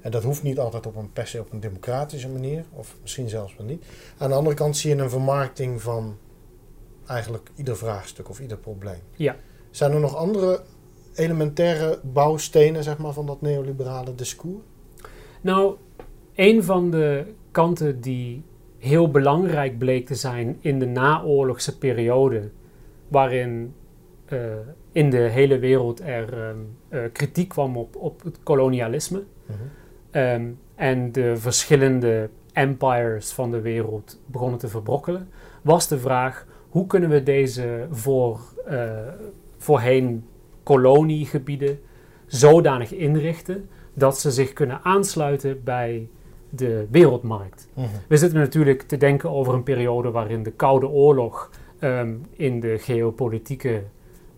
en 0.00 0.10
dat 0.10 0.22
hoeft 0.22 0.42
niet 0.42 0.58
altijd 0.58 0.86
op 0.86 0.96
een, 0.96 1.12
per 1.12 1.26
se 1.26 1.40
op 1.40 1.52
een 1.52 1.60
democratische 1.60 2.28
manier, 2.28 2.64
of 2.72 2.96
misschien 3.02 3.28
zelfs 3.28 3.56
wel 3.56 3.66
niet. 3.66 3.84
Aan 4.18 4.28
de 4.30 4.36
andere 4.36 4.56
kant 4.56 4.76
zie 4.76 4.96
je 4.96 5.02
een 5.02 5.10
vermarkting 5.10 5.82
van 5.82 6.16
eigenlijk 7.06 7.50
ieder 7.54 7.76
vraagstuk 7.76 8.28
of 8.28 8.40
ieder 8.40 8.56
probleem. 8.56 9.00
Ja. 9.16 9.36
Zijn 9.70 9.92
er 9.92 10.00
nog 10.00 10.16
andere 10.16 10.60
elementaire 11.14 11.98
bouwstenen 12.02 12.82
zeg 12.82 12.98
maar, 12.98 13.12
van 13.12 13.26
dat 13.26 13.40
neoliberale 13.40 14.14
discours? 14.14 14.62
Nou, 15.40 15.76
een 16.34 16.64
van 16.64 16.90
de 16.90 17.24
kanten 17.50 18.00
die 18.00 18.42
heel 18.78 19.10
belangrijk 19.10 19.78
bleek 19.78 20.06
te 20.06 20.14
zijn 20.14 20.56
in 20.60 20.78
de 20.78 20.86
naoorlogse 20.86 21.78
periode, 21.78 22.50
waarin 23.08 23.74
eh, 24.24 24.38
in 24.92 25.10
de 25.10 25.16
hele 25.16 25.58
wereld 25.58 26.00
er 26.00 26.42
ehm, 26.42 26.56
eh, 26.88 27.00
kritiek 27.12 27.48
kwam 27.48 27.76
op, 27.76 27.96
op 27.96 28.22
het 28.22 28.38
kolonialisme 28.42 29.22
ehm, 30.10 30.50
en 30.74 31.12
de 31.12 31.36
verschillende 31.36 32.30
empires 32.52 33.32
van 33.32 33.50
de 33.50 33.60
wereld 33.60 34.20
begonnen 34.26 34.58
te 34.58 34.68
verbrokkelen, 34.68 35.28
was 35.62 35.88
de 35.88 35.98
vraag 35.98 36.46
hoe 36.74 36.86
kunnen 36.86 37.10
we 37.10 37.22
deze 37.22 37.86
voor, 37.90 38.40
eh, 38.66 38.90
voorheen 39.56 40.24
koloniegebieden 40.62 41.78
zodanig 42.26 42.92
inrichten 42.92 43.68
dat 43.92 44.18
ze 44.18 44.30
zich 44.30 44.52
kunnen 44.52 44.80
aansluiten 44.82 45.60
bij 45.64 46.08
de 46.50 46.86
wereldmarkt. 46.90 47.68
We 48.08 48.16
zitten 48.16 48.38
natuurlijk 48.38 48.82
te 48.82 48.96
denken 48.96 49.30
over 49.30 49.54
een 49.54 49.62
periode 49.62 50.10
waarin 50.10 50.42
de 50.42 50.50
Koude 50.50 50.88
Oorlog 50.88 51.50
ehm, 51.78 52.14
in, 52.30 52.60
de 52.60 52.78
geopolitieke, 52.78 53.82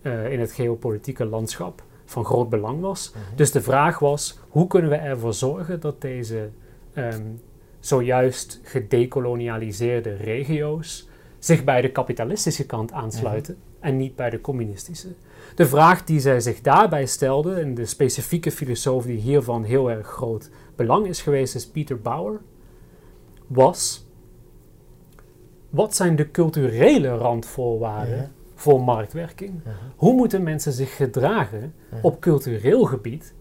eh, 0.02 0.32
in 0.32 0.40
het 0.40 0.52
geopolitieke 0.52 1.24
landschap 1.24 1.82
van 2.04 2.24
groot 2.24 2.48
belang 2.48 2.80
was. 2.80 3.14
Dus 3.34 3.52
de 3.52 3.60
vraag 3.62 3.98
was, 3.98 4.38
hoe 4.48 4.66
kunnen 4.66 4.90
we 4.90 4.96
ervoor 4.96 5.34
zorgen 5.34 5.80
dat 5.80 6.00
deze 6.00 6.48
ehm, 6.92 7.22
zojuist 7.80 8.60
gedekolonialiseerde 8.62 10.16
regio's 10.16 11.08
zich 11.38 11.64
bij 11.64 11.80
de 11.80 11.92
kapitalistische 11.92 12.66
kant 12.66 12.92
aansluiten 12.92 13.56
en 13.80 13.96
niet 13.96 14.16
bij 14.16 14.30
de 14.30 14.40
communistische. 14.40 15.08
De 15.54 15.66
vraag 15.66 16.04
die 16.04 16.20
zij 16.20 16.40
zich 16.40 16.60
daarbij 16.60 17.06
stelde, 17.06 17.54
en 17.54 17.74
de 17.74 17.86
specifieke 17.86 18.50
filosoof 18.50 19.04
die 19.04 19.18
hiervan 19.18 19.64
heel 19.64 19.90
erg 19.90 20.06
groot 20.06 20.50
belang 20.76 21.06
is 21.06 21.22
geweest, 21.22 21.54
is 21.54 21.66
Peter 21.68 22.00
Bauer, 22.00 22.40
was: 23.46 24.06
wat 25.70 25.94
zijn 25.94 26.16
de 26.16 26.30
culturele 26.30 27.08
randvoorwaarden 27.08 28.16
Mhm. 28.18 28.28
voor 28.54 28.80
marktwerking? 28.80 29.50
Mhm. 29.64 29.74
Hoe 29.96 30.14
moeten 30.14 30.42
mensen 30.42 30.72
zich 30.72 30.96
gedragen 30.96 31.74
Mhm. 31.90 32.00
op 32.06 32.20
cultureel 32.20 32.84
gebied 32.84 33.34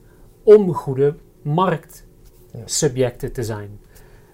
om 0.43 0.73
goede 0.73 1.15
marktsubjecten 1.41 3.31
te 3.31 3.43
zijn? 3.43 3.79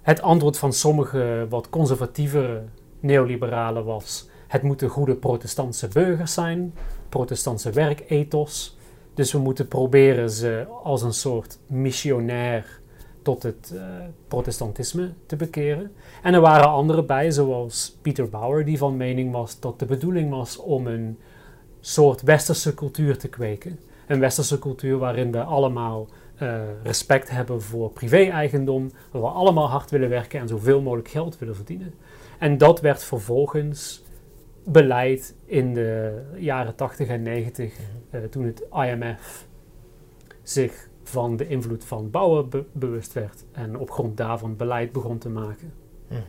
Het 0.01 0.21
antwoord 0.21 0.57
van 0.57 0.73
sommige 0.73 1.45
wat 1.49 1.69
conservatievere 1.69 2.63
neoliberalen 3.01 3.85
was: 3.85 4.29
het 4.47 4.61
moeten 4.61 4.89
goede 4.89 5.15
protestantse 5.15 5.87
burgers 5.87 6.33
zijn, 6.33 6.73
protestantse 7.09 7.69
werkethos. 7.69 8.77
Dus 9.13 9.31
we 9.31 9.39
moeten 9.39 9.67
proberen 9.67 10.29
ze 10.29 10.65
als 10.83 11.01
een 11.01 11.13
soort 11.13 11.59
missionair 11.67 12.79
tot 13.21 13.43
het 13.43 13.71
eh, 13.75 13.81
protestantisme 14.27 15.13
te 15.25 15.35
bekeren. 15.35 15.91
En 16.23 16.33
er 16.33 16.41
waren 16.41 16.69
anderen 16.69 17.05
bij, 17.05 17.31
zoals 17.31 17.97
Peter 18.01 18.29
Bauer, 18.29 18.65
die 18.65 18.77
van 18.77 18.97
mening 18.97 19.31
was 19.31 19.59
dat 19.59 19.79
de 19.79 19.85
bedoeling 19.85 20.29
was 20.29 20.57
om 20.57 20.87
een 20.87 21.17
soort 21.79 22.21
westerse 22.21 22.73
cultuur 22.73 23.17
te 23.17 23.27
kweken. 23.27 23.79
Een 24.07 24.19
westerse 24.19 24.59
cultuur 24.59 24.97
waarin 24.97 25.31
we 25.31 25.43
allemaal 25.43 26.07
eh, 26.35 26.59
respect 26.83 27.29
hebben 27.29 27.61
voor 27.61 27.91
privé-eigendom, 27.91 28.91
waar 29.11 29.21
we 29.21 29.27
allemaal 29.27 29.69
hard 29.69 29.89
willen 29.89 30.09
werken 30.09 30.39
en 30.39 30.47
zoveel 30.47 30.81
mogelijk 30.81 31.07
geld 31.07 31.39
willen 31.39 31.55
verdienen. 31.55 31.93
En 32.41 32.57
dat 32.57 32.79
werd 32.79 33.03
vervolgens 33.03 34.03
beleid 34.63 35.35
in 35.45 35.73
de 35.73 36.21
jaren 36.35 36.75
80 36.75 37.07
en 37.07 37.21
90, 37.21 37.73
eh, 38.09 38.21
toen 38.23 38.45
het 38.45 38.63
IMF 38.73 39.47
zich 40.41 40.89
van 41.03 41.35
de 41.37 41.47
invloed 41.47 41.83
van 41.83 42.09
be- 42.11 42.65
bewust 42.71 43.13
werd 43.13 43.43
en 43.51 43.77
op 43.77 43.91
grond 43.91 44.17
daarvan 44.17 44.55
beleid 44.55 44.91
begon 44.91 45.17
te 45.17 45.29
maken. 45.29 45.73
Mhm. 46.07 46.21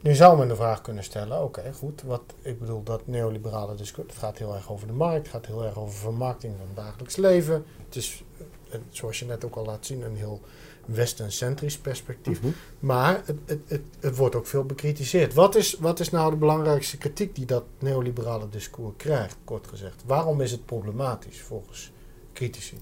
Nu 0.00 0.14
zou 0.14 0.38
men 0.38 0.48
de 0.48 0.56
vraag 0.56 0.80
kunnen 0.80 1.04
stellen, 1.04 1.42
oké, 1.42 1.72
goed, 1.72 2.02
wat, 2.02 2.34
ik 2.42 2.58
bedoel, 2.58 2.82
dat 2.82 3.06
neoliberale 3.06 3.74
discours, 3.74 4.08
het 4.08 4.18
gaat 4.18 4.38
heel 4.38 4.54
erg 4.54 4.72
over 4.72 4.86
de 4.86 4.92
markt, 4.92 5.18
het 5.18 5.28
gaat 5.28 5.46
heel 5.46 5.64
erg 5.64 5.78
over 5.78 5.94
vermarkting 5.94 6.54
van 6.56 6.66
het 6.66 6.76
dagelijks 6.76 7.16
leven. 7.16 7.64
Het 7.84 7.96
is, 7.96 8.24
eh, 8.70 8.78
zoals 8.90 9.18
je 9.18 9.26
net 9.26 9.44
ook 9.44 9.56
al 9.56 9.64
laat 9.64 9.86
zien, 9.86 10.02
een 10.02 10.16
heel 10.16 10.40
western-centrisch 10.86 11.78
perspectief. 11.78 12.40
Maar 12.78 13.22
het, 13.24 13.38
het, 13.44 13.60
het, 13.68 13.82
het 14.00 14.16
wordt 14.16 14.34
ook 14.34 14.46
veel 14.46 14.64
bekritiseerd. 14.64 15.34
Wat 15.34 15.54
is, 15.54 15.76
wat 15.78 16.00
is 16.00 16.10
nou 16.10 16.30
de 16.30 16.36
belangrijkste 16.36 16.98
kritiek 16.98 17.34
die 17.34 17.46
dat 17.46 17.64
neoliberale 17.78 18.48
discours 18.48 18.94
krijgt, 18.96 19.36
kort 19.44 19.66
gezegd? 19.66 20.02
Waarom 20.06 20.40
is 20.40 20.50
het 20.50 20.66
problematisch 20.66 21.40
volgens 21.40 21.92
critici? 22.32 22.78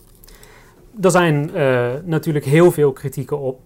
Er 1.01 1.11
zijn 1.11 1.55
eh, 1.55 1.93
natuurlijk 2.05 2.45
heel 2.45 2.71
veel 2.71 2.93
kritieken 2.93 3.39
op. 3.39 3.61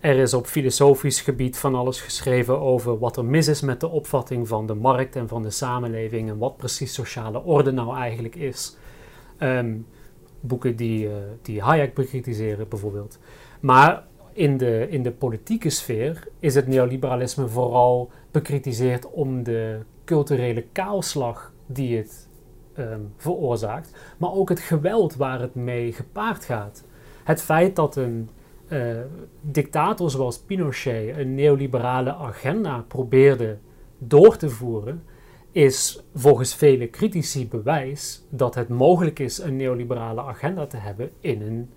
Er 0.00 0.16
is 0.16 0.34
op 0.34 0.46
filosofisch 0.46 1.20
gebied 1.20 1.58
van 1.58 1.74
alles 1.74 2.00
geschreven 2.00 2.60
over 2.60 2.98
wat 2.98 3.16
er 3.16 3.24
mis 3.24 3.48
is 3.48 3.60
met 3.60 3.80
de 3.80 3.88
opvatting 3.88 4.48
van 4.48 4.66
de 4.66 4.74
markt 4.74 5.16
en 5.16 5.28
van 5.28 5.42
de 5.42 5.50
samenleving 5.50 6.30
en 6.30 6.38
wat 6.38 6.56
precies 6.56 6.94
sociale 6.94 7.42
orde 7.42 7.70
nou 7.70 7.96
eigenlijk 7.96 8.34
is. 8.34 8.76
Ehm, 9.38 9.74
boeken 10.40 10.76
die, 10.76 11.08
eh, 11.08 11.14
die 11.42 11.62
Hayek 11.62 11.94
bekritiseren 11.94 12.68
bijvoorbeeld. 12.68 13.18
Maar 13.62 14.04
in 14.32 14.56
de, 14.56 14.86
in 14.90 15.02
de 15.02 15.10
politieke 15.10 15.70
sfeer 15.70 16.28
is 16.38 16.54
het 16.54 16.66
neoliberalisme 16.66 17.48
vooral 17.48 18.10
bekritiseerd 18.30 19.10
om 19.10 19.42
de 19.42 19.80
culturele 20.04 20.64
kaalslag 20.72 21.52
die 21.66 21.96
het 21.96 22.28
ehm, 22.74 23.00
veroorzaakt, 23.16 23.96
maar 24.18 24.32
ook 24.32 24.48
het 24.48 24.60
geweld 24.60 25.16
waar 25.16 25.40
het 25.40 25.54
mee 25.54 25.92
gepaard 25.92 26.44
gaat. 26.44 26.84
Het 27.24 27.42
feit 27.42 27.76
dat 27.76 27.96
een 27.96 28.28
eh, 28.68 28.96
dictator 29.40 30.10
zoals 30.10 30.38
Pinochet 30.38 31.16
een 31.16 31.34
neoliberale 31.34 32.14
agenda 32.14 32.84
probeerde 32.88 33.58
door 33.98 34.36
te 34.36 34.50
voeren 34.50 35.02
is 35.50 36.02
volgens 36.14 36.54
vele 36.54 36.90
critici 36.90 37.48
bewijs 37.48 38.24
dat 38.28 38.54
het 38.54 38.68
mogelijk 38.68 39.18
is 39.18 39.38
een 39.38 39.56
neoliberale 39.56 40.22
agenda 40.22 40.66
te 40.66 40.76
hebben 40.76 41.10
in 41.20 41.42
een 41.42 41.70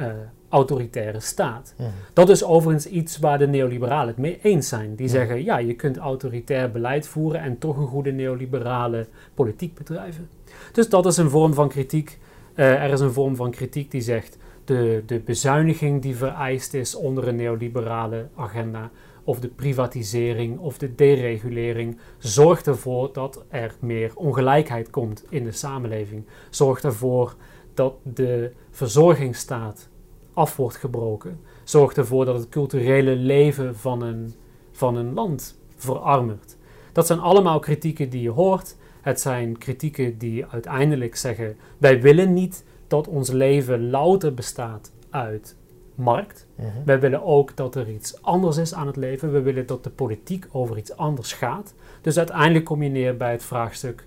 uh, 0.00 0.06
autoritaire 0.48 1.20
staat. 1.20 1.74
Mhm. 1.76 1.88
Dat 2.12 2.28
is 2.28 2.44
overigens 2.44 2.86
iets 2.86 3.18
waar 3.18 3.38
de 3.38 3.46
neoliberalen 3.46 4.08
het 4.08 4.16
mee 4.16 4.38
eens 4.42 4.68
zijn. 4.68 4.94
Die 4.94 5.06
Ja. 5.06 5.12
zeggen, 5.12 5.44
ja, 5.44 5.58
je 5.58 5.74
kunt 5.74 5.96
autoritair 5.96 6.70
beleid 6.70 7.06
voeren 7.06 7.40
en 7.40 7.58
toch 7.58 7.76
een 7.76 7.86
goede 7.86 8.12
neoliberale 8.12 9.06
politiek 9.34 9.74
bedrijven. 9.74 10.28
Dus 10.72 10.88
dat 10.88 11.06
is 11.06 11.16
een 11.16 11.30
vorm 11.30 11.54
van 11.54 11.68
kritiek. 11.68 12.18
Eh, 12.54 12.82
er 12.82 12.90
is 12.92 13.00
een 13.00 13.12
vorm 13.12 13.36
van 13.36 13.50
kritiek 13.50 13.90
die 13.90 14.00
zegt, 14.00 14.38
de, 14.64 15.02
de 15.06 15.18
bezuiniging 15.18 16.02
die 16.02 16.16
vereist 16.16 16.74
is 16.74 16.94
onder 16.94 17.28
een 17.28 17.36
neoliberale 17.36 18.26
agenda, 18.36 18.90
of 19.24 19.40
de 19.40 19.48
privatisering 19.48 20.58
of 20.58 20.78
de 20.78 20.94
deregulering, 20.94 21.98
zorgt 22.18 22.66
ervoor 22.66 23.10
dat 23.12 23.44
er 23.48 23.74
meer 23.80 24.12
ongelijkheid 24.14 24.90
komt 24.90 25.24
in 25.28 25.44
de 25.44 25.52
samenleving. 25.52 26.24
Zorgt 26.50 26.84
ervoor 26.84 27.34
dat 27.74 27.94
de 28.02 28.52
verzorgingsstaat 28.70 29.88
af 30.32 30.56
wordt 30.56 30.76
gebroken. 30.76 31.40
Zorgt 31.64 31.96
ervoor 31.96 32.24
dat 32.24 32.38
het 32.38 32.48
culturele 32.48 33.16
leven 33.16 33.76
van 33.76 34.02
een, 34.02 34.34
van 34.72 34.96
een 34.96 35.14
land 35.14 35.58
verarmert. 35.76 36.56
Dat 36.92 37.06
zijn 37.06 37.18
allemaal 37.20 37.58
kritieken 37.58 38.10
die 38.10 38.22
je 38.22 38.30
hoort. 38.30 38.76
Het 39.00 39.20
zijn 39.20 39.58
kritieken 39.58 40.18
die 40.18 40.46
uiteindelijk 40.46 41.16
zeggen: 41.16 41.56
wij 41.78 42.00
willen 42.02 42.32
niet 42.32 42.64
dat 42.86 43.08
ons 43.08 43.30
leven 43.30 43.90
louter 43.90 44.34
bestaat 44.34 44.92
uit 45.10 45.56
markt. 45.94 46.46
Mhm. 46.54 46.68
Wij 46.84 47.00
willen 47.00 47.22
ook 47.24 47.56
dat 47.56 47.74
er 47.74 47.88
iets 47.90 48.22
anders 48.22 48.56
is 48.56 48.74
aan 48.74 48.86
het 48.86 48.96
leven. 48.96 49.32
We 49.32 49.40
willen 49.42 49.66
dat 49.66 49.84
de 49.84 49.90
politiek 49.90 50.46
over 50.52 50.76
iets 50.78 50.96
anders 50.96 51.32
gaat. 51.32 51.74
Dus 52.00 52.18
uiteindelijk 52.18 52.64
kom 52.64 52.82
je 52.82 52.88
neer 52.88 53.16
bij 53.16 53.30
het 53.32 53.42
vraagstuk: 53.42 54.06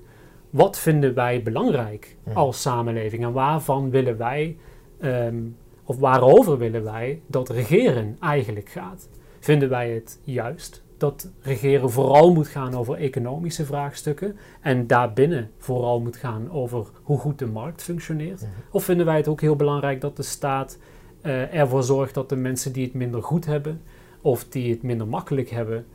wat 0.50 0.80
vinden 0.80 1.14
wij 1.14 1.44
belangrijk 1.44 2.16
Mhm. 2.24 2.38
als 2.38 2.62
samenleving 2.62 3.24
en 3.24 3.34
waarvan 3.34 3.90
willen 3.90 4.18
wij, 4.18 4.58
ehm, 5.00 5.36
of 5.84 5.98
waarover 5.98 6.58
willen 6.58 6.84
wij 6.84 7.22
dat 7.28 7.50
regeren 7.50 8.18
eigenlijk 8.20 8.70
gaat? 8.70 9.10
Vinden 9.40 9.70
wij 9.70 9.92
het 9.92 10.20
juist 10.24 10.84
dat 10.98 11.32
regeren 11.42 11.90
vooral 11.92 12.34
moet 12.34 12.48
gaan 12.48 12.74
over 12.76 12.96
economische 12.96 13.66
vraagstukken 13.66 14.38
en 14.62 14.88
daarbinnen 14.88 15.52
vooral 15.58 16.00
moet 16.02 16.18
gaan 16.18 16.52
over 16.52 16.86
hoe 17.04 17.18
goed 17.20 17.40
de 17.40 17.46
markt 17.46 17.84
functioneert? 17.84 18.42
Mhm. 18.42 18.50
Of 18.72 18.84
vinden 18.84 19.06
wij 19.06 19.18
het 19.18 19.28
ook 19.28 19.42
heel 19.42 19.56
belangrijk 19.56 20.02
dat 20.02 20.16
de 20.18 20.24
staat 20.24 20.78
eh, 21.22 21.54
ervoor 21.54 21.84
zorgt 21.84 22.14
dat 22.14 22.30
de 22.30 22.36
mensen 22.36 22.74
die 22.74 22.84
het 22.86 22.94
minder 22.94 23.24
goed 23.24 23.46
hebben 23.46 23.82
of 24.22 24.48
die 24.48 24.72
het 24.72 24.84
minder 24.84 25.08
makkelijk 25.08 25.50
hebben, 25.50 25.86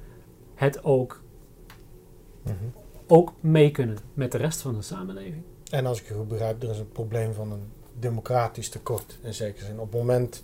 het 0.55 0.85
ook, 0.85 1.22
Mhm. 2.42 2.55
ook 3.07 3.33
mee 3.40 3.70
kunnen 3.70 3.96
met 4.14 4.33
de 4.33 4.38
rest 4.38 4.61
van 4.61 4.74
de 4.74 4.83
samenleving? 4.83 5.42
En 5.70 5.87
als 5.87 6.01
ik 6.01 6.09
je 6.09 6.14
goed 6.14 6.29
begrijp, 6.29 6.62
er 6.62 6.70
is 6.70 6.79
een 6.79 6.92
probleem 6.92 7.33
van 7.33 7.53
een 7.53 7.62
democratisch 8.01 8.69
tekort 8.69 9.19
in 9.23 9.35
zekere 9.35 9.65
zin. 9.65 9.79
Op 9.79 9.93
het 9.93 10.01
moment, 10.01 10.43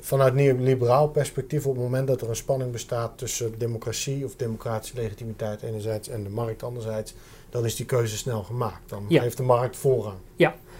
vanuit 0.00 0.34
neoliberaal 0.34 1.08
perspectief, 1.08 1.66
op 1.66 1.74
het 1.74 1.82
moment 1.82 2.06
dat 2.06 2.20
er 2.20 2.28
een 2.28 2.36
spanning 2.36 2.72
bestaat 2.72 3.18
tussen 3.18 3.58
democratie 3.58 4.24
of 4.24 4.36
democratische 4.36 4.96
legitimiteit 4.96 5.62
enerzijds 5.62 6.08
en 6.08 6.22
de 6.22 6.30
markt 6.30 6.62
anderzijds, 6.62 7.14
dan 7.50 7.64
is 7.64 7.76
die 7.76 7.86
keuze 7.86 8.16
snel 8.16 8.42
gemaakt. 8.42 8.88
Dan 8.88 9.04
Ja. 9.08 9.22
heeft 9.22 9.36
de 9.36 9.42
markt 9.42 9.76
voorrang. 9.76 10.16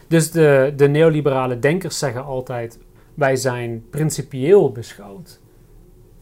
Dus 0.08 0.30
de, 0.30 0.72
de 0.76 0.88
neoliberale 0.88 1.58
denkers 1.58 1.98
zeggen 1.98 2.24
altijd: 2.24 2.78
wij 3.14 3.36
zijn 3.36 3.84
principieel 3.90 4.72
beschouwd 4.72 5.40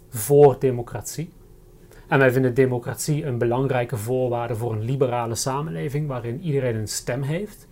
voor 0.09 0.57
democratie. 0.59 1.31
En 2.09 2.19
wij 2.19 2.33
vinden 2.33 2.55
democratie 2.55 3.25
een 3.25 3.39
belangrijke 3.39 3.97
voorwaarde 3.97 4.57
voor 4.57 4.73
een 4.73 4.83
liberale 4.85 5.35
samenleving 5.35 6.07
waarin 6.09 6.41
iedereen 6.41 6.77
een 6.77 6.89
stem 6.89 7.23
heeft. 7.23 7.67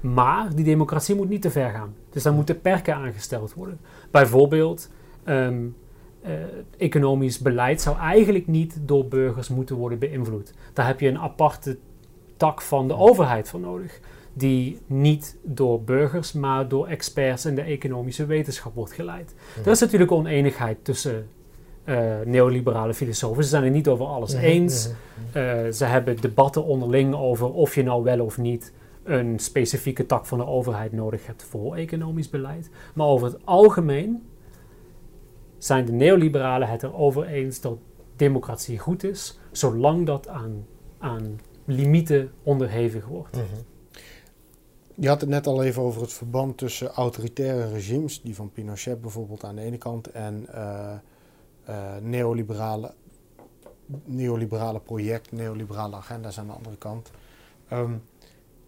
Maar 0.00 0.54
die 0.54 0.64
democratie 0.64 1.14
moet 1.14 1.28
niet 1.28 1.42
te 1.42 1.50
ver 1.50 1.70
gaan. 1.70 1.94
Dus 2.10 2.22
daar 2.22 2.32
moeten 2.32 2.60
perken 2.60 2.94
aangesteld 2.94 3.54
worden. 3.54 3.78
Bijvoorbeeld, 4.10 4.90
ehm, 5.24 5.58
eh, 6.22 6.32
economisch 6.78 7.38
beleid 7.38 7.80
zou 7.80 7.96
eigenlijk 7.98 8.46
niet 8.46 8.78
door 8.82 9.06
burgers 9.06 9.48
moeten 9.48 9.76
worden 9.76 9.98
beïnvloed. 9.98 10.52
Daar 10.72 10.86
heb 10.86 11.00
je 11.00 11.08
een 11.08 11.18
aparte 11.18 11.78
tak 12.36 12.62
van 12.62 12.88
de 12.88 12.96
overheid 12.96 13.48
voor 13.48 13.60
nodig 13.60 14.00
die 14.32 14.78
niet 14.86 15.36
door 15.42 15.82
burgers, 15.82 16.32
maar 16.32 16.68
door 16.68 16.86
experts 16.86 17.46
in 17.46 17.54
de 17.54 17.62
economische 17.62 18.26
wetenschap 18.26 18.74
wordt 18.74 18.92
geleid. 18.92 19.34
Er 19.64 19.70
is 19.70 19.80
natuurlijk 19.80 20.12
oneenigheid 20.12 20.84
tussen 20.84 21.26
eh, 21.84 21.96
neoliberale 22.24 22.94
filosofen. 22.94 23.42
Ze 23.42 23.48
zijn 23.50 23.64
het 23.64 23.72
niet 23.72 23.88
over 23.88 24.06
alles 24.06 24.34
Mhm, 24.34 24.44
eens. 24.44 24.88
mhm. 25.32 25.38
Eh, 25.38 25.72
ze 25.72 25.84
hebben 25.84 26.20
debatten 26.20 26.64
onderling 26.64 27.14
over 27.14 27.52
of 27.52 27.74
je 27.74 27.82
nou 27.82 28.02
wel 28.02 28.20
of 28.24 28.38
niet 28.38 28.72
een 29.02 29.38
specifieke 29.38 30.06
tak 30.06 30.26
van 30.26 30.38
de 30.38 30.46
overheid 30.46 30.92
nodig 30.92 31.26
hebt 31.26 31.42
voor 31.42 31.76
economisch 31.76 32.30
beleid. 32.30 32.70
Maar 32.94 33.06
over 33.06 33.26
het 33.26 33.46
algemeen 33.46 34.22
zijn 35.58 35.84
de 35.84 35.92
neoliberalen 35.92 36.68
het 36.68 36.82
erover 36.82 37.26
eens 37.26 37.60
dat 37.60 37.78
democratie 38.16 38.78
goed 38.78 39.04
is, 39.04 39.38
zolang 39.52 40.06
dat 40.06 40.28
aan, 40.28 40.66
aan 40.98 41.40
limieten 41.64 42.32
onderhevig 42.42 43.06
wordt. 43.06 43.36
Mhm. 43.36 43.44
Je 44.94 45.08
had 45.08 45.20
het 45.20 45.30
net 45.30 45.46
al 45.46 45.62
even 45.62 45.82
over 45.82 46.00
het 46.00 46.12
verband 46.12 46.58
tussen 46.58 46.88
autoritaire 46.88 47.72
regimes, 47.72 48.22
die 48.22 48.34
van 48.34 48.52
Pinochet 48.52 49.00
bijvoorbeeld 49.00 49.44
aan 49.44 49.56
de 49.56 49.62
ene 49.62 49.78
kant, 49.78 50.10
en 50.10 50.46
eh, 50.52 50.92
eh, 51.64 51.96
neoliberale, 52.02 52.94
neoliberale 54.04 54.80
project, 54.80 55.32
neoliberale 55.32 55.96
agenda's 55.96 56.38
aan 56.38 56.46
de 56.46 56.52
andere 56.52 56.76
kant. 56.76 57.10
Ehm, 57.68 57.94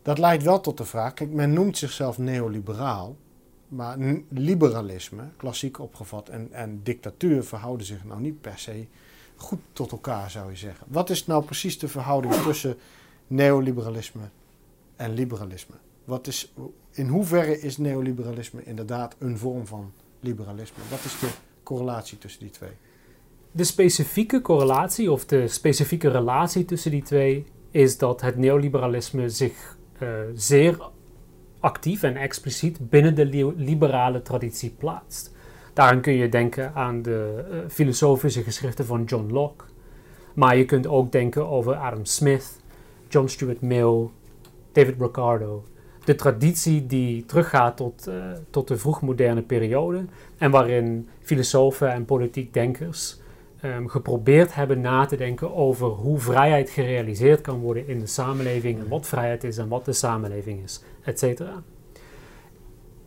dat 0.02 0.18
leidt 0.18 0.42
wel 0.42 0.60
tot 0.60 0.76
de 0.78 0.84
vraag, 0.84 1.14
men 1.30 1.52
noemt 1.52 1.78
zichzelf 1.78 2.18
neoliberaal, 2.18 3.16
maar 3.68 3.96
liberalisme, 4.28 5.22
klassiek 5.36 5.78
opgevat, 5.78 6.28
en, 6.28 6.48
en 6.52 6.80
dictatuur 6.82 7.44
verhouden 7.44 7.86
zich 7.86 8.04
nou 8.04 8.20
niet 8.20 8.40
per 8.40 8.58
se 8.58 8.86
goed 9.36 9.60
tot 9.72 9.92
elkaar, 9.92 10.30
zou 10.30 10.50
je 10.50 10.56
zeggen. 10.56 10.86
Wat 10.90 11.10
is 11.10 11.26
nou 11.26 11.44
precies 11.44 11.78
de 11.78 11.88
verhouding 11.88 12.34
tussen 12.34 12.76
neoliberalisme 13.26 14.22
en 14.96 15.14
liberalisme? 15.14 15.74
Wat 16.04 16.26
is, 16.26 16.52
in 16.90 17.08
hoeverre 17.08 17.60
is 17.60 17.78
neoliberalisme 17.78 18.64
inderdaad 18.64 19.16
een 19.18 19.38
vorm 19.38 19.66
van 19.66 19.92
liberalisme? 20.20 20.82
Wat 20.90 21.04
is 21.04 21.18
de 21.18 21.28
correlatie 21.62 22.18
tussen 22.18 22.40
die 22.40 22.50
twee? 22.50 22.70
De 23.50 23.64
specifieke 23.64 24.40
correlatie 24.40 25.12
of 25.12 25.26
de 25.26 25.48
specifieke 25.48 26.08
relatie 26.08 26.64
tussen 26.64 26.90
die 26.90 27.02
twee 27.02 27.46
is 27.70 27.98
dat 27.98 28.20
het 28.20 28.36
neoliberalisme 28.36 29.28
zich 29.28 29.76
zeer 30.34 30.90
actief 31.60 32.02
en 32.02 32.16
expliciet 32.16 32.90
binnen 32.90 33.14
de 33.14 33.24
li- 33.24 33.52
liberale 33.56 34.22
traditie 34.22 34.70
plaatst. 34.78 35.34
Daarin 35.72 36.00
kun 36.00 36.12
je 36.12 36.28
denken 36.28 36.74
aan 36.74 37.02
de 37.02 37.44
eh, 37.50 37.58
filosofische 37.68 38.42
geschriften 38.42 38.86
van 38.86 39.04
John 39.04 39.32
Locke, 39.32 39.64
maar 40.34 40.56
je 40.56 40.64
kunt 40.64 40.86
ook 40.86 41.12
denken 41.12 41.48
over 41.48 41.74
Adam 41.74 42.04
Smith, 42.04 42.60
John 43.08 43.26
Stuart 43.26 43.60
Mill, 43.60 44.08
David 44.72 45.00
Ricardo. 45.00 45.64
De 46.04 46.14
traditie 46.14 46.86
die 46.86 47.24
teruggaat 47.24 47.76
tot, 47.76 48.06
eh, 48.06 48.14
tot 48.50 48.68
de 48.68 48.76
vroegmoderne 48.76 49.42
periode 49.42 50.04
en 50.38 50.50
waarin 50.50 51.08
filosofen 51.20 51.92
en 51.92 52.04
politiek 52.04 52.54
denkers 52.54 53.20
ehm, 53.62 53.86
geprobeerd 53.86 54.54
hebben 54.54 54.80
na 54.80 55.04
te 55.04 55.16
denken 55.16 55.54
over 55.54 55.86
hoe 55.86 56.18
vrijheid 56.18 56.70
gerealiseerd 56.70 57.40
kan 57.40 57.60
worden 57.60 57.88
in 57.88 57.98
de 57.98 58.06
samenleving 58.06 58.80
en 58.80 58.88
wat 58.88 59.06
vrijheid 59.06 59.44
is 59.44 59.58
en 59.58 59.68
wat 59.68 59.84
de 59.84 59.92
samenleving 59.92 60.62
is, 60.62 60.82
etc. 61.04 61.42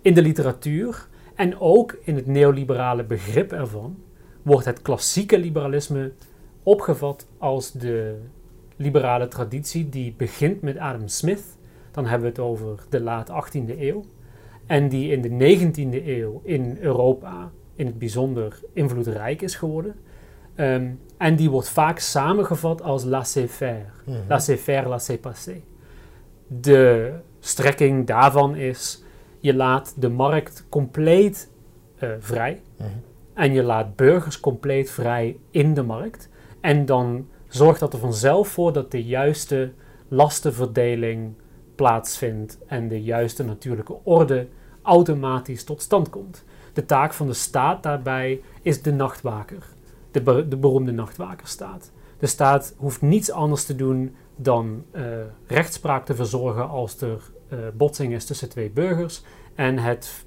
In 0.02 0.14
de 0.14 0.22
literatuur 0.22 1.08
en 1.36 1.60
ook 1.60 1.98
in 2.04 2.16
het 2.16 2.26
neoliberale 2.26 3.04
begrip 3.04 3.52
ervan 3.52 3.98
wordt 4.42 4.66
het 4.66 4.82
klassieke 4.82 5.40
liberalisme 5.40 6.12
opgevat 6.64 7.28
als 7.38 7.72
de 7.72 8.18
liberale 8.76 9.28
traditie 9.28 9.90
die 9.90 10.14
begint 10.18 10.62
met 10.62 10.78
Adam 10.78 11.08
Smith. 11.08 11.44
Dan 11.92 12.06
hebben 12.06 12.22
we 12.22 12.42
het 12.42 12.50
over 12.52 12.80
de 12.90 13.02
laat 13.02 13.30
18e 13.30 13.80
eeuw. 13.80 14.04
En 14.66 14.90
die 14.90 15.12
in 15.12 15.22
de 15.22 15.58
19e 15.58 16.08
eeuw 16.08 16.42
in 16.44 16.78
Europa 16.80 17.52
in 17.76 17.86
het 17.86 18.00
bijzonder 18.00 18.60
invloedrijk 18.74 19.42
is 19.42 19.56
geworden. 19.56 19.96
Ehm, 20.56 20.92
en 21.18 21.36
die 21.36 21.50
wordt 21.50 21.70
vaak 21.70 22.00
samengevat 22.00 22.82
als 22.82 23.04
laissez-faire. 23.04 23.86
Laissez-faire, 24.28 24.88
laissez-passer. 24.88 25.62
De 26.48 27.14
strekking 27.40 28.08
daarvan 28.08 28.56
is: 28.56 29.04
je 29.40 29.56
laat 29.56 29.94
de 29.98 30.10
markt 30.10 30.66
compleet 30.70 31.52
eh, 31.98 32.10
vrij. 32.20 32.62
Mhm. 32.78 32.90
En 33.34 33.54
je 33.54 33.64
laat 33.64 33.96
burgers 33.96 34.40
compleet 34.40 34.92
vrij 34.92 35.38
in 35.52 35.74
de 35.74 35.84
markt. 35.84 36.30
En 36.62 36.86
dan 36.86 37.28
zorgt 37.48 37.80
dat 37.80 37.94
er 37.94 38.00
vanzelf 38.00 38.48
voor 38.48 38.74
dat 38.74 38.92
de 38.92 39.04
juiste 39.04 39.72
lastenverdeling 40.08 41.34
plaatsvindt 41.76 42.58
en 42.68 42.88
de 42.88 43.04
juiste 43.04 43.44
natuurlijke 43.44 43.98
orde 44.04 44.48
automatisch 44.82 45.64
tot 45.64 45.82
stand 45.82 46.10
komt. 46.10 46.44
De 46.74 46.86
taak 46.86 47.14
van 47.14 47.28
de 47.28 47.34
staat 47.34 47.84
daarbij 47.84 48.42
is 48.62 48.82
de 48.82 48.94
nachtwaker, 48.94 49.64
de, 50.16 50.22
be- 50.22 50.48
de 50.48 50.58
beroemde 50.58 50.92
nachtwakerstaat. 50.92 51.92
De 52.20 52.28
staat 52.28 52.74
hoeft 52.78 53.02
niets 53.02 53.32
anders 53.32 53.66
te 53.66 53.76
doen 53.76 54.16
dan 54.36 54.84
uh, 54.92 55.04
rechtspraak 55.48 56.06
te 56.06 56.16
verzorgen 56.16 56.70
als 56.70 57.02
er 57.02 57.22
uh, 57.50 57.60
botsing 57.74 58.14
is 58.14 58.26
tussen 58.26 58.50
twee 58.50 58.70
burgers 58.70 59.24
en 59.56 59.78
het 59.78 60.26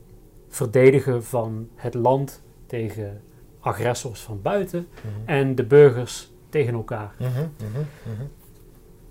verdedigen 0.48 1.24
van 1.24 1.68
het 1.74 1.94
land 1.94 2.42
tegen 2.66 3.20
agressors 3.60 4.20
van 4.20 4.42
buiten 4.42 4.86
mhm. 4.94 5.28
en 5.28 5.54
de 5.54 5.64
burgers 5.64 6.32
tegen 6.48 6.74
elkaar. 6.74 7.14
Mhm, 7.18 7.28
mhm, 7.28 8.24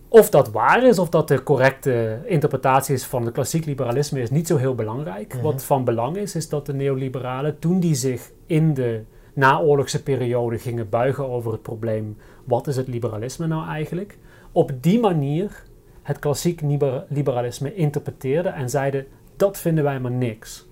of 0.09 0.29
dat 0.29 0.51
waar 0.51 0.83
is, 0.83 0.99
of 0.99 1.09
dat 1.09 1.27
de 1.27 1.43
correcte 1.43 2.19
interpretatie 2.25 2.95
is 2.95 3.05
van 3.05 3.25
het 3.25 3.33
klassiek 3.33 3.65
liberalisme, 3.65 4.21
is 4.21 4.29
niet 4.29 4.47
zo 4.47 4.57
heel 4.57 4.75
belangrijk. 4.75 5.33
Wat 5.33 5.63
van 5.63 5.83
belang 5.83 6.17
is, 6.17 6.35
is 6.35 6.49
dat 6.49 6.65
de 6.65 6.73
neoliberalen, 6.73 7.59
toen 7.59 7.79
die 7.79 7.95
zich 7.95 8.31
in 8.45 8.73
de 8.73 9.03
naoorlogse 9.37 10.03
periode 10.03 10.57
gingen 10.57 10.89
buigen 10.89 11.29
over 11.29 11.51
het 11.51 11.61
probleem: 11.61 12.17
wat 12.43 12.67
is 12.67 12.75
het 12.75 12.87
liberalisme 12.87 13.47
nou 13.47 13.67
eigenlijk? 13.67 14.17
Op 14.51 14.71
die 14.81 14.99
manier 14.99 15.63
het 16.01 16.19
klassiek 16.19 16.61
liberalisme 17.09 17.75
interpreteerden 17.75 18.53
en 18.53 18.69
zeiden: 18.69 19.05
dat 19.35 19.57
vinden 19.57 19.83
wij 19.83 19.99
maar 19.99 20.11
niks. 20.11 20.67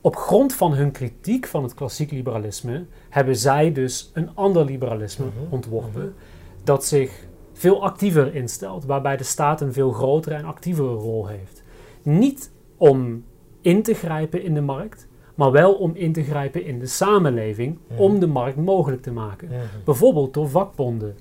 Op 0.00 0.16
grond 0.16 0.54
van 0.54 0.74
hun 0.74 0.90
kritiek 0.90 1.46
van 1.46 1.62
het 1.62 1.74
klassiek 1.74 2.10
liberalisme 2.10 2.84
hebben 3.08 3.36
zij 3.36 3.72
dus 3.72 4.10
een 4.14 4.34
ander 4.34 4.64
liberalisme 4.64 5.26
mhm. 5.26 5.54
ontworpen, 5.54 6.02
mhm. 6.02 6.64
dat 6.64 6.84
zich 6.84 7.26
veel 7.52 7.82
actiever 7.82 8.34
instelt, 8.34 8.84
waarbij 8.84 9.16
de 9.16 9.24
staat 9.24 9.60
een 9.60 9.72
veel 9.72 9.92
grotere 9.92 10.34
en 10.34 10.44
actievere 10.44 10.94
rol 10.94 11.26
heeft. 11.26 11.62
Niet 12.02 12.50
om 12.76 13.24
in 13.60 13.82
te 13.82 13.94
grijpen 13.94 14.42
in 14.42 14.54
de 14.54 14.60
markt, 14.60 15.06
maar 15.34 15.50
wel 15.50 15.74
om 15.74 15.92
in 15.94 16.12
te 16.12 16.22
grijpen 16.22 16.64
in 16.64 16.78
de 16.78 16.86
samenleving 16.86 17.78
om 17.96 18.20
de 18.20 18.26
markt 18.26 18.56
mogelijk 18.56 19.02
te 19.02 19.12
maken. 19.12 19.48
Bijvoorbeeld 19.84 20.34
door 20.34 20.48
vakbonden 20.48 21.16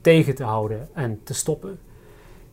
tegen 0.00 0.34
te 0.34 0.44
houden 0.44 0.88
en 0.92 1.20
te 1.22 1.34
stoppen. 1.34 1.78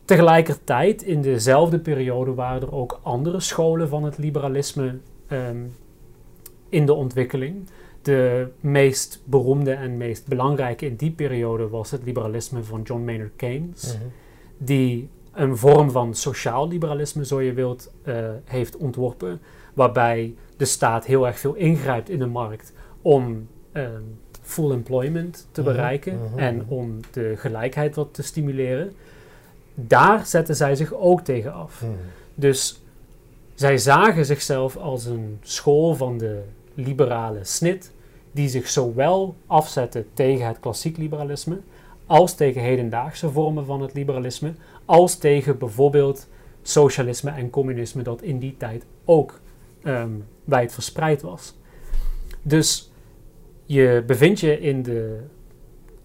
Tegelijkertijd, 0.04 1.02
in 1.02 1.22
dezelfde 1.22 1.78
periode, 1.78 2.34
waren 2.34 2.62
er 2.62 2.74
ook 2.74 3.00
andere 3.02 3.40
scholen 3.40 3.88
van 3.88 4.04
het 4.04 4.18
liberalisme 4.18 4.98
ehm, 5.26 5.56
in 6.68 6.86
de 6.86 6.94
ontwikkeling. 6.94 7.68
De 8.02 8.48
meest 8.60 9.22
beroemde 9.24 9.72
en 9.72 9.96
meest 9.96 10.26
belangrijke 10.26 10.86
in 10.86 10.96
die 10.96 11.10
periode 11.10 11.68
was 11.68 11.90
het 11.90 12.04
liberalisme 12.04 12.62
van 12.62 12.82
John 12.82 13.04
Maynard 13.04 13.36
Keynes, 13.36 13.96
die 14.58 15.08
een 15.32 15.56
vorm 15.56 15.90
van 15.90 16.14
sociaal 16.14 16.68
liberalisme, 16.68 17.26
zo 17.26 17.40
je 17.40 17.52
wilt, 17.52 17.92
uh, 18.04 18.28
heeft 18.44 18.76
ontworpen, 18.76 19.40
waarbij 19.76 20.34
de 20.56 20.64
staat 20.64 21.04
heel 21.04 21.26
erg 21.26 21.38
veel 21.38 21.54
ingrijpt 21.54 22.08
in 22.08 22.18
de 22.18 22.26
markt 22.26 22.72
om 23.02 23.48
ehm, 23.72 24.02
full 24.42 24.70
employment 24.70 25.48
te 25.52 25.60
mhm. 25.60 25.70
bereiken 25.70 26.18
mhm. 26.18 26.38
en 26.38 26.64
om 26.68 27.00
de 27.10 27.34
gelijkheid 27.36 27.94
wat 27.94 28.14
te 28.14 28.22
stimuleren. 28.22 28.92
Daar 29.74 30.26
zetten 30.26 30.56
zij 30.56 30.74
zich 30.74 30.94
ook 30.94 31.20
tegen 31.20 31.52
af. 31.52 31.84
Dus 32.34 32.82
zij 33.54 33.78
zagen 33.78 34.24
zichzelf 34.24 34.76
als 34.76 35.04
een 35.04 35.38
school 35.42 35.94
van 35.94 36.18
de 36.18 36.42
liberale 36.74 37.44
snit, 37.44 37.92
die 38.32 38.48
zich 38.48 38.68
zowel 38.68 39.34
afzetten 39.46 40.06
tegen 40.12 40.46
het 40.46 40.60
klassiek 40.60 40.96
liberalisme, 40.96 41.58
als 42.06 42.34
tegen 42.34 42.62
hedendaagse 42.62 43.30
vormen 43.30 43.64
van 43.64 43.82
het 43.82 43.94
liberalisme, 43.94 44.52
als 44.84 45.16
tegen 45.16 45.58
bijvoorbeeld 45.58 46.28
socialisme 46.62 47.30
en 47.30 47.50
communisme, 47.50 48.02
dat 48.02 48.22
in 48.22 48.38
die 48.38 48.56
tijd 48.56 48.84
ook 49.04 49.40
um, 49.86 50.24
verspreid 50.68 51.22
was. 51.22 51.54
Dus 52.42 52.90
je 53.64 54.02
bevindt 54.06 54.40
je 54.40 54.60
in 54.60 54.82
de 54.82 55.20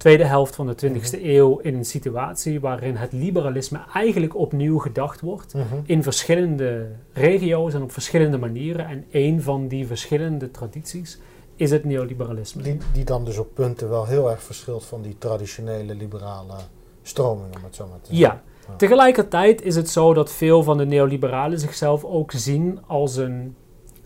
tweede 0.01 0.25
helft 0.25 0.55
van 0.55 0.67
de 0.67 0.75
20e 0.75 0.91
mhm. 0.91 1.15
eeuw 1.21 1.57
in 1.57 1.75
een 1.75 1.85
situatie 1.85 2.59
waarin 2.59 2.95
het 2.95 3.11
liberalisme 3.11 3.79
eigenlijk 3.93 4.35
opnieuw 4.35 4.77
gedacht 4.77 5.21
wordt 5.21 5.53
mhm. 5.53 5.65
in 5.85 6.03
verschillende 6.03 6.87
regio's 7.13 7.73
en 7.73 7.81
op 7.81 7.91
verschillende 7.91 8.37
manieren. 8.37 8.87
En 8.87 9.05
een 9.11 9.41
van 9.41 9.67
die 9.67 9.87
verschillende 9.87 10.51
tradities 10.51 11.19
is 11.55 11.71
het 11.71 11.83
neoliberalisme. 11.83 12.61
Die, 12.61 12.77
die 12.93 13.03
dan 13.03 13.25
dus 13.25 13.37
op 13.37 13.47
punten 13.53 13.89
wel 13.89 14.05
heel 14.05 14.29
erg 14.29 14.43
verschilt 14.43 14.85
van 14.85 15.01
die 15.01 15.15
traditionele 15.17 15.95
liberale 15.95 16.55
stroming, 17.01 17.55
om 17.55 17.63
het 17.63 17.75
zo 17.75 17.87
maar 17.87 18.01
te 18.01 18.15
zeggen. 18.15 18.41
Ja. 18.67 18.75
Tegelijkertijd 18.77 19.61
is 19.61 19.75
het 19.75 19.89
zo 19.89 20.13
dat 20.13 20.31
veel 20.31 20.63
van 20.63 20.77
de 20.77 20.85
neoliberalen 20.85 21.59
zichzelf 21.59 22.03
ook 22.03 22.31
zien 22.31 22.79
als 22.87 23.15
een 23.15 23.55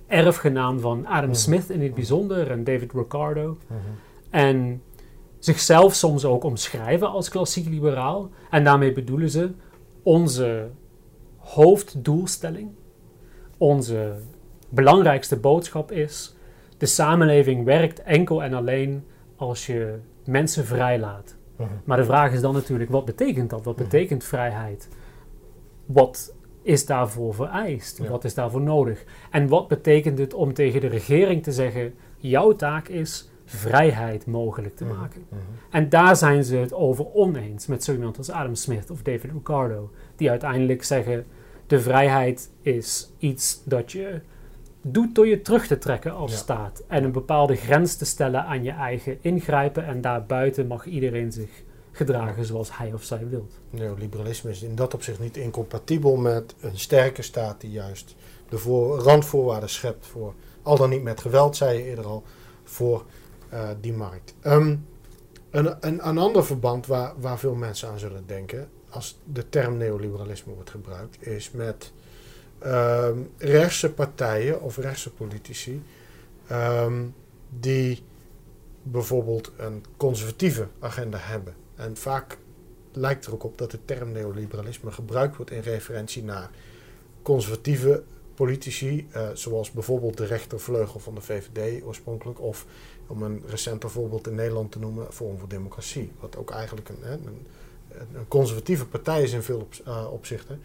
erfgenaam 0.07 0.79
van 0.79 1.05
Adam 1.05 1.29
mhm. 1.29 1.39
Smith 1.39 1.69
in 1.69 1.81
het 1.81 1.93
bijzonder 1.93 2.51
en 2.51 2.63
David 2.63 2.93
Ricardo. 2.93 3.57
En 4.29 4.81
zichzelf 5.39 5.93
soms 5.93 6.25
ook 6.25 6.43
omschrijven 6.43 7.09
als 7.09 7.29
klassiek 7.29 7.67
liberaal. 7.67 8.29
En 8.49 8.63
daarmee 8.63 8.91
bedoelen 8.91 9.29
ze 9.29 9.51
onze 10.03 10.69
hoofddoelstelling, 11.37 12.69
onze 13.57 14.13
belangrijkste 14.69 15.37
boodschap 15.37 15.91
is: 15.91 16.35
de 16.77 16.85
samenleving 16.85 17.65
werkt 17.65 18.03
enkel 18.03 18.43
en 18.43 18.53
alleen 18.53 19.03
als 19.35 19.65
je 19.65 19.99
mensen 20.25 20.65
vrijlaat. 20.65 21.35
Mhm. 21.57 21.69
Maar 21.83 21.97
de 21.97 22.05
vraag 22.05 22.31
is 22.33 22.41
dan 22.41 22.53
natuurlijk: 22.53 22.91
wat 22.91 23.05
betekent 23.05 23.49
dat? 23.49 23.63
Wat 23.63 23.75
mhm. 23.75 23.83
betekent 23.83 24.23
vrijheid? 24.23 24.89
Wat 25.85 26.33
is 26.65 26.85
daarvoor 26.85 27.33
vereist? 27.33 28.07
Wat 28.07 28.23
is 28.23 28.33
daarvoor 28.33 28.61
nodig? 28.61 29.03
En 29.31 29.47
wat 29.47 29.67
betekent 29.67 30.17
het 30.17 30.33
om 30.33 30.53
tegen 30.53 30.81
de 30.81 30.87
regering 30.87 31.43
te 31.43 31.51
zeggen: 31.51 31.93
jouw 32.17 32.55
taak 32.55 32.87
is 32.87 33.29
vrijheid 33.45 34.25
mogelijk 34.25 34.75
te 34.75 34.85
mhm, 34.85 34.99
maken. 34.99 35.25
Mhm. 35.29 35.41
En 35.69 35.89
daar 35.89 36.15
zijn 36.15 36.43
ze 36.43 36.55
het 36.55 36.73
over 36.73 37.13
oneens 37.13 37.67
met 37.67 37.83
zo 37.83 37.93
iemand 37.93 38.17
als 38.17 38.29
Adam 38.29 38.55
Smith 38.55 38.89
of 38.89 39.01
David 39.01 39.31
Ricardo, 39.31 39.91
die 40.15 40.29
uiteindelijk 40.29 40.83
zeggen: 40.83 41.25
de 41.67 41.79
vrijheid 41.79 42.51
is 42.61 43.11
iets 43.17 43.61
dat 43.65 43.91
je 43.91 44.21
doet 44.81 45.15
door 45.15 45.27
je 45.27 45.41
terug 45.41 45.67
te 45.67 45.77
trekken 45.77 46.15
als 46.15 46.37
staat 46.37 46.83
en 46.87 47.03
een 47.03 47.11
bepaalde 47.11 47.55
grens 47.55 47.95
te 47.95 48.05
stellen 48.05 48.45
aan 48.45 48.63
je 48.63 48.71
eigen 48.71 49.17
ingrijpen 49.21 49.85
en 49.85 50.01
daarbuiten 50.01 50.67
mag 50.67 50.85
iedereen 50.85 51.31
zich 51.31 51.63
gedragen 51.95 52.45
zoals 52.45 52.77
hij 52.77 52.93
of 52.93 53.03
zij 53.03 53.27
wilt. 53.29 53.59
Neoliberalisme 53.69 54.49
is 54.49 54.63
in 54.63 54.75
dat 54.75 54.93
opzicht 54.93 55.19
niet 55.19 55.37
incompatibel 55.37 56.15
met 56.15 56.55
een 56.59 56.79
sterke 56.79 57.21
staat 57.21 57.61
die 57.61 57.71
juist 57.71 58.15
de 58.49 58.57
voor, 58.57 58.99
randvoorwaarden 58.99 59.69
schept 59.69 60.07
voor, 60.07 60.33
al 60.61 60.77
dan 60.77 60.89
niet 60.89 61.03
met 61.03 61.21
geweld, 61.21 61.55
zei 61.55 61.77
je 61.77 61.83
eerder 61.83 62.05
al, 62.05 62.23
voor 62.63 63.05
uh, 63.53 63.69
die 63.81 63.93
markt. 63.93 64.33
Um, 64.43 64.85
een, 65.49 65.75
een, 65.79 66.01
ander 66.01 66.45
verband 66.45 66.87
waar, 66.87 67.13
waar 67.17 67.39
veel 67.39 67.55
mensen 67.55 67.89
aan 67.89 67.99
zullen 67.99 68.23
denken, 68.25 68.69
als 68.89 69.19
de 69.23 69.49
term 69.49 69.77
neoliberalisme 69.77 70.53
wordt 70.53 70.69
gebruikt, 70.69 71.27
is 71.27 71.51
met 71.51 71.91
um, 72.65 73.31
rechtse 73.37 73.91
partijen 73.91 74.61
of 74.61 74.77
rechtse 74.77 75.11
politici 75.11 75.83
um, 76.51 77.13
die 77.59 78.03
bijvoorbeeld 78.83 79.51
een 79.57 79.83
conservatieve 79.97 80.67
agenda 80.79 81.17
hebben. 81.21 81.63
En 81.75 81.97
vaak 81.97 82.37
lijkt 82.91 83.25
er 83.25 83.33
ook 83.33 83.43
op 83.43 83.57
dat 83.57 83.71
de 83.71 83.79
term 83.85 84.11
neoliberalisme 84.11 84.91
gebruikt 84.91 85.35
wordt 85.35 85.51
in 85.51 85.59
referentie 85.59 86.23
naar 86.23 86.49
conservatieve 87.21 88.03
politici, 88.35 89.07
uh, 89.15 89.29
zoals 89.33 89.71
bijvoorbeeld 89.71 90.17
de 90.17 90.25
rechtervleugel 90.25 90.99
van 90.99 91.15
de 91.15 91.21
VVD 91.21 91.83
oorspronkelijk, 91.83 92.41
of 92.41 92.65
om 93.07 93.23
een 93.23 93.43
recenter 93.47 93.89
voorbeeld 93.89 94.27
in 94.27 94.35
Nederland 94.35 94.71
te 94.71 94.79
noemen, 94.79 95.13
Forum 95.13 95.39
voor 95.39 95.47
Democratie. 95.47 96.11
Wat 96.19 96.37
ook 96.37 96.51
eigenlijk 96.51 96.89
een, 96.89 97.11
een, 97.11 97.45
een 98.13 98.27
conservatieve 98.27 98.85
partij 98.85 99.23
is 99.23 99.31
in 99.31 99.41
veel 99.41 99.67
uh, 99.87 100.07
opzichten. 100.11 100.61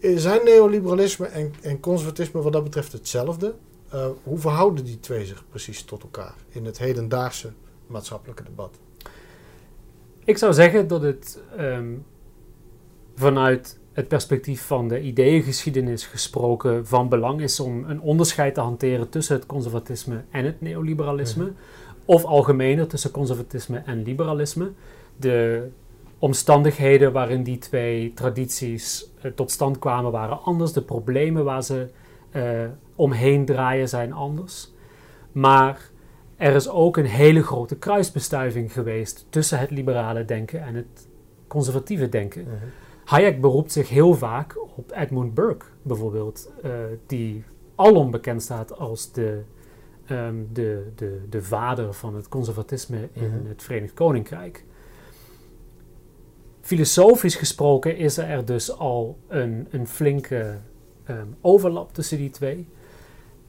Eh, 0.00 0.16
zijn 0.16 0.44
neoliberalisme 0.44 1.26
en, 1.26 1.54
en, 1.60 1.80
conservatisme 1.80 2.42
wat 2.42 2.52
dat 2.52 2.64
betreft 2.64 2.92
hetzelfde? 2.92 3.54
Hoe 4.22 4.38
verhouden 4.38 4.84
die 4.84 5.00
twee 5.00 5.26
zich 5.26 5.44
precies 5.48 5.82
tot 5.82 6.02
elkaar 6.02 6.34
in 6.48 6.64
het 6.64 6.78
hedendaagse 6.78 7.52
maatschappelijke 7.86 8.42
debat? 8.42 8.70
Ik 10.28 10.38
zou 10.38 10.52
zeggen 10.52 10.88
dat 10.88 11.02
het 11.02 11.42
um, 11.60 12.04
vanuit 13.14 13.78
het 13.92 14.08
perspectief 14.08 14.62
van 14.62 14.88
de 14.88 15.00
ideeëngeschiedenis 15.00 16.06
gesproken 16.06 16.86
van 16.86 17.08
belang 17.08 17.40
is 17.40 17.60
om 17.60 17.84
een 17.84 18.00
onderscheid 18.00 18.54
te 18.54 18.60
hanteren 18.60 19.08
tussen 19.08 19.36
het 19.36 19.46
conservatisme 19.46 20.24
en 20.30 20.44
het 20.44 20.60
neoliberalisme. 20.60 21.52
Of 22.04 22.24
algemener 22.24 22.86
tussen 22.86 23.10
conservatisme 23.10 23.82
en 23.86 24.02
liberalisme. 24.02 24.70
De 25.16 25.68
omstandigheden 26.18 27.12
waarin 27.12 27.42
die 27.42 27.58
twee 27.58 28.12
tradities 28.14 29.10
uh, 29.22 29.32
tot 29.32 29.50
stand 29.50 29.78
kwamen 29.78 30.12
waren 30.12 30.42
anders. 30.42 30.72
De 30.72 30.82
problemen 30.82 31.44
waar 31.44 31.62
ze 31.62 31.88
uh, 32.32 32.42
omheen 32.94 33.44
draaien 33.44 33.88
zijn 33.88 34.12
anders. 34.12 34.72
Maar 35.32 35.90
er 36.38 36.54
is 36.54 36.68
ook 36.68 36.96
een 36.96 37.06
hele 37.06 37.42
grote 37.42 37.76
kruisbestuiving 37.76 38.72
geweest 38.72 39.26
tussen 39.30 39.58
het 39.58 39.70
liberale 39.70 40.24
denken 40.24 40.62
en 40.62 40.74
het 40.74 41.08
conservatieve 41.46 42.08
denken. 42.08 42.42
Mhm. 42.42 42.54
Hayek 43.04 43.40
beroept 43.40 43.72
zich 43.72 43.88
heel 43.88 44.14
vaak 44.14 44.56
op 44.76 44.92
Edmund 44.94 45.34
Burke 45.34 45.64
bijvoorbeeld, 45.82 46.50
uh, 46.64 46.70
die 47.06 47.44
alom 47.74 48.10
bekend 48.10 48.42
staat 48.42 48.78
als 48.78 49.12
de, 49.12 49.42
um, 50.10 50.48
de, 50.52 50.86
de, 50.94 51.22
de 51.28 51.42
vader 51.42 51.92
van 51.92 52.14
het 52.14 52.28
conservatisme 52.28 53.08
in 53.12 53.28
mhm. 53.28 53.48
het 53.48 53.62
Verenigd 53.62 53.94
Koninkrijk. 53.94 54.64
filosofisch 56.60 57.36
gesproken 57.36 57.96
is 57.96 58.18
er 58.18 58.44
dus 58.44 58.78
al 58.78 59.18
een, 59.28 59.66
een 59.70 59.86
flinke 59.86 60.58
ehm, 61.04 61.26
overlap 61.40 61.94
tussen 61.94 62.18
die 62.18 62.30
twee. 62.30 62.68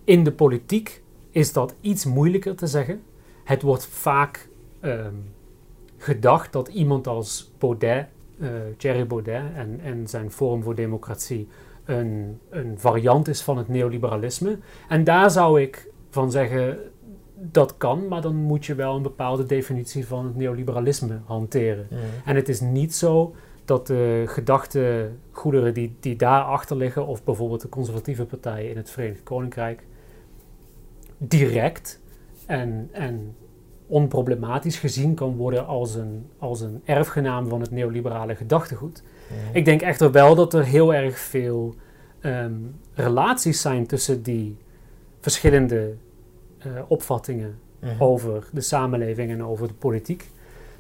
In 0.04 0.24
de 0.24 0.32
politiek 0.32 1.02
is 1.32 1.54
dat 1.54 1.76
iets 1.82 2.06
moeilijker 2.06 2.56
te 2.56 2.68
zeggen. 2.68 3.02
Het 3.44 3.62
wordt 3.62 3.86
vaak 3.86 4.50
ehm, 4.80 5.14
gedacht 5.98 6.54
dat 6.54 6.68
iemand 6.68 7.08
als 7.08 7.52
Baudet, 7.58 8.08
uh, 8.38 8.50
Thierry 8.78 9.08
Baudet 9.08 9.44
en, 9.56 9.80
en 9.84 10.08
zijn 10.08 10.32
Forum 10.32 10.64
voor 10.64 10.76
Democratie 10.76 11.48
een, 11.86 12.40
een 12.50 12.80
variant 12.80 13.28
is 13.28 13.42
van 13.42 13.58
het 13.58 13.68
neoliberalisme. 13.68 14.58
En 14.88 15.04
daar 15.04 15.32
zou 15.32 15.62
ik 15.62 15.92
van 16.10 16.32
zeggen, 16.32 16.78
dat 17.36 17.78
kan, 17.78 18.08
maar 18.08 18.22
dan 18.22 18.36
moet 18.36 18.66
je 18.66 18.76
wel 18.76 18.96
een 18.96 19.02
bepaalde 19.02 19.46
definitie 19.46 20.08
van 20.08 20.26
het 20.26 20.36
neoliberalisme 20.36 21.20
hanteren. 21.26 21.88
En 22.26 22.36
het 22.36 22.50
is 22.50 22.60
niet 22.60 22.96
zo 22.96 23.36
dat 23.66 23.88
de 23.88 24.24
gedachtegoederen 24.28 25.74
die, 25.74 25.96
die 26.00 26.16
daarachter 26.16 26.76
liggen, 26.76 27.08
of 27.08 27.24
bijvoorbeeld 27.24 27.62
de 27.62 27.70
conservatieve 27.70 28.26
partijen 28.26 28.70
in 28.70 28.78
het 28.78 28.90
Verenigd 28.90 29.24
Koninkrijk, 29.24 29.84
direct 31.20 32.00
en, 32.46 32.90
en 32.92 33.36
onproblematisch 33.88 34.80
gezien 34.80 35.14
kan 35.14 35.36
worden 35.36 35.68
als 35.68 35.96
een, 35.96 36.30
als 36.38 36.62
een 36.62 36.82
erfgenaam 36.86 37.48
van 37.48 37.62
het 37.62 37.72
neoliberale 37.72 38.36
gedachtegoed. 38.36 39.04
Ik 39.54 39.66
denk 39.66 39.82
echter 39.82 40.12
wel 40.12 40.36
dat 40.36 40.54
er 40.54 40.66
heel 40.66 40.94
erg 40.94 41.20
veel 41.20 41.76
ehm, 42.20 42.54
relaties 42.94 43.62
zijn 43.62 43.88
tussen 43.88 44.24
die 44.24 44.58
verschillende 45.20 45.94
uh, 46.68 46.82
opvattingen 46.88 47.60
mhm. 47.80 48.02
over 48.04 48.48
de 48.52 48.62
samenleving 48.62 49.32
en 49.32 49.44
over 49.44 49.68
de 49.68 49.74
politiek. 49.74 50.30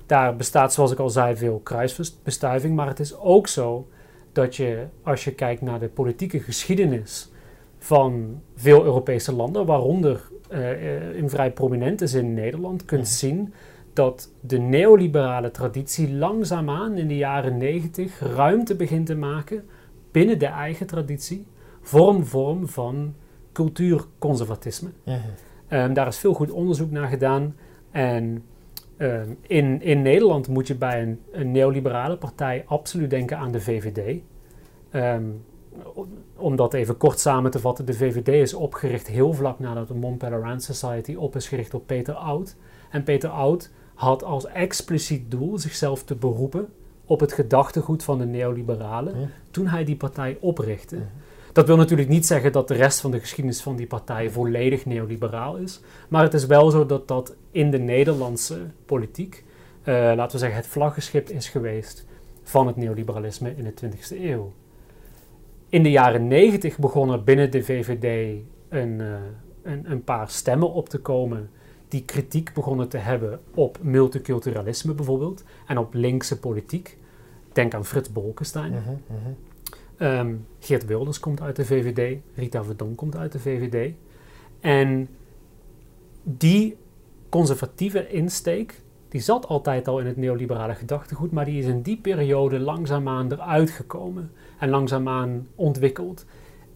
Daar 0.06 0.36
bestaat, 0.36 0.74
zoals 0.74 0.92
ik 0.92 1.00
al 1.00 1.10
zei, 1.10 1.36
veel 1.36 1.60
kruisbestuiving. 1.64 2.76
Maar 2.76 2.88
het 2.88 3.00
is 3.00 3.18
ook 3.18 3.48
zo 3.48 3.88
dat 4.32 4.56
je, 4.56 4.86
als 5.04 5.24
je 5.24 5.32
kijkt 5.32 5.62
naar 5.62 5.80
de 5.80 5.88
politieke 5.88 6.40
geschiedenis 6.40 7.32
van 7.80 8.42
veel 8.56 8.84
Europese 8.84 9.34
landen, 9.34 9.66
waaronder 9.66 10.30
uh, 10.52 11.16
in 11.16 11.30
vrij 11.30 11.52
prominente 11.52 12.08
zin 12.08 12.34
Nederland, 12.34 12.86
kunt 12.86 13.08
zien 13.08 13.54
dat 13.94 14.32
de 14.42 14.58
neoliberale 14.58 15.52
traditie 15.52 16.14
langzaamaan 16.14 16.98
in 16.98 17.08
de 17.08 17.18
jaren 17.18 17.58
negentig 17.58 18.20
ruimte 18.20 18.76
begint 18.76 19.06
te 19.06 19.16
maken 19.16 19.64
binnen 20.12 20.40
de 20.40 20.46
eigen 20.46 20.88
traditie 20.88 21.46
voor 21.82 22.10
een 22.10 22.26
vorm 22.26 22.68
van 22.68 23.16
cultuurconservatisme. 23.52 24.90
Um, 25.70 25.94
daar 25.94 26.08
is 26.08 26.18
veel 26.18 26.34
goed 26.34 26.52
onderzoek 26.52 26.92
naar 26.92 27.08
gedaan. 27.08 27.56
En 27.92 28.44
um, 28.98 29.38
in, 29.48 29.82
in 29.82 30.02
Nederland 30.02 30.48
moet 30.48 30.68
je 30.68 30.76
bij 30.76 31.02
een, 31.02 31.20
een, 31.32 31.52
neoliberale 31.52 32.18
partij 32.18 32.64
absoluut 32.66 33.10
denken 33.10 33.38
aan 33.38 33.52
de 33.52 33.62
VVD. 33.62 34.08
Um, 34.08 34.22
ehm, 34.92 35.24
om 36.36 36.56
dat 36.56 36.74
even 36.74 36.98
kort 36.98 37.20
samen 37.20 37.52
te 37.52 37.60
vatten, 37.60 37.86
de 37.86 37.94
VVD 37.94 38.28
is 38.28 38.54
opgericht 38.54 39.08
heel 39.08 39.34
vlak 39.34 39.60
nadat 39.60 39.88
de 39.88 39.94
Mont 39.94 40.18
Pelerin 40.18 40.60
Society 40.60 41.16
op 41.16 41.36
is 41.36 41.48
gericht 41.48 41.74
op 41.74 41.88
Peter 41.88 42.14
Oud. 42.14 42.56
En 42.90 43.04
Peter 43.04 43.30
Oud 43.30 43.72
had 43.94 44.24
als 44.24 44.46
expliciet 44.46 45.32
doel 45.32 45.58
zichzelf 45.58 46.04
te 46.04 46.16
beroepen 46.16 46.68
op 47.06 47.20
het 47.20 47.34
gedachtegoed 47.34 48.04
van 48.04 48.18
de 48.18 48.26
neoliberalen 48.26 49.32
toen 49.52 49.68
hij 49.68 49.84
die 49.84 49.96
partij 49.96 50.38
oprichtte. 50.40 50.98
Dat 51.54 51.68
wil 51.68 51.78
natuurlijk 51.78 52.10
niet 52.10 52.26
zeggen 52.26 52.52
dat 52.52 52.68
de 52.68 52.74
rest 52.74 53.00
van 53.00 53.12
de 53.12 53.20
geschiedenis 53.20 53.62
van 53.62 53.76
die 53.76 53.88
partij 53.88 54.30
volledig 54.30 54.86
neoliberaal 54.86 55.56
is. 55.56 55.82
Maar 56.08 56.24
het 56.24 56.34
is 56.34 56.46
wel 56.46 56.70
zo 56.70 56.86
dat 56.86 57.08
dat 57.08 57.36
in 57.52 57.72
de 57.72 57.78
Nederlandse 57.78 58.60
politiek, 58.86 59.44
uh, 59.84 59.94
laten 59.94 60.32
we 60.32 60.38
zeggen, 60.38 60.58
het 60.58 60.68
vlaggenschip 60.68 61.30
is 61.30 61.50
geweest 61.50 62.06
van 62.44 62.68
het 62.68 62.76
neoliberalisme 62.76 63.56
in 63.56 63.64
de 63.64 63.74
20e 63.86 64.22
eeuw. 64.22 64.52
In 65.70 65.84
de 65.84 65.91
jaren 65.91 66.28
90 66.28 66.78
begonnen 66.78 67.24
binnen 67.24 67.51
de 67.51 67.63
VVD 67.63 68.39
een, 68.70 68.99
uh, 68.99 69.15
een, 69.63 69.91
een 69.91 70.03
paar 70.03 70.30
stemmen 70.30 70.74
op 70.74 70.89
te 70.89 70.99
komen 70.99 71.49
die 71.88 72.05
kritiek 72.05 72.53
begonnen 72.53 72.89
te 72.89 72.97
hebben 72.97 73.39
op 73.53 73.78
multiculturalisme 73.82 74.93
bijvoorbeeld 74.93 75.43
en 75.67 75.78
op 75.78 75.93
linkse 75.93 76.39
politiek. 76.39 76.97
Denk 77.53 77.74
aan 77.74 77.86
Frits 77.86 78.11
Bolkestein. 78.11 78.74
Uh 78.74 78.80
Ehm, 79.99 80.36
Geert 80.59 80.86
Wilders 80.86 81.20
komt 81.20 81.41
uit 81.41 81.55
de 81.55 81.65
VVD, 81.65 82.20
Rita 82.36 82.63
Verdon 82.63 82.95
komt 82.95 83.15
uit 83.15 83.32
de 83.32 83.39
VVD. 83.39 83.93
En 84.59 85.07
die 86.24 86.78
conservatieve 87.30 88.09
insteek, 88.09 88.82
die 89.10 89.22
zat 89.22 89.47
altijd 89.47 89.88
al 89.88 89.99
in 89.99 90.05
het 90.05 90.18
neoliberale 90.18 90.76
gedachtegoed, 90.76 91.32
maar 91.32 91.45
die 91.45 91.60
is 91.60 91.66
in 91.66 91.82
die 91.82 91.97
periode 91.97 92.60
langzaamaan 92.60 93.32
eruit 93.32 93.70
gekomen 93.70 94.32
en 94.60 94.70
langzaamaan 94.70 95.47
ontwikkeld. 95.55 96.26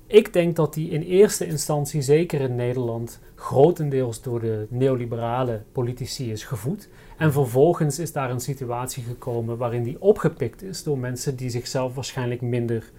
Ik 0.07 0.34
denk 0.34 0.55
dat 0.55 0.73
die 0.73 0.89
in 0.89 1.01
eerste 1.01 1.45
instantie, 1.45 2.01
zeker 2.01 2.41
in 2.41 2.55
Nederland, 2.55 3.19
grotendeels 3.36 4.21
door 4.21 4.39
de 4.39 4.67
neoliberale 4.69 5.61
politici 5.71 6.31
is 6.31 6.43
gevoed. 6.43 6.89
En 7.17 7.31
vervolgens 7.31 7.99
is 7.99 8.11
daar 8.11 8.31
een 8.31 8.39
situatie 8.39 9.03
gekomen 9.03 9.57
waarin 9.57 9.84
die 9.84 10.01
opgepikt 10.01 10.63
is 10.63 10.84
door 10.84 10.97
mensen 10.97 11.36
die 11.36 11.49
zichzelf 11.49 11.95
waarschijnlijk 11.95 12.41
minder 12.41 12.91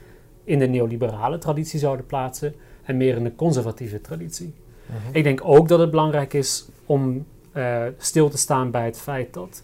in 0.44 0.58
de 0.58 0.66
neoliberale 0.66 1.38
traditie 1.38 1.78
zouden 1.78 2.06
plaatsen 2.06 2.54
en 2.82 2.96
meer 2.96 3.16
in 3.16 3.24
de 3.24 3.34
conservatieve 3.34 4.00
traditie. 4.00 4.54
Mhm. 4.86 5.16
Ik 5.16 5.24
denk 5.24 5.40
ook 5.44 5.68
dat 5.68 5.78
het 5.78 5.90
belangrijk 5.90 6.32
is 6.32 6.68
om 6.86 7.24
uh, 7.56 7.82
stil 7.98 8.28
te 8.28 8.38
staan 8.38 8.70
bij 8.70 8.84
het 8.84 8.98
feit 8.98 9.34
dat 9.34 9.62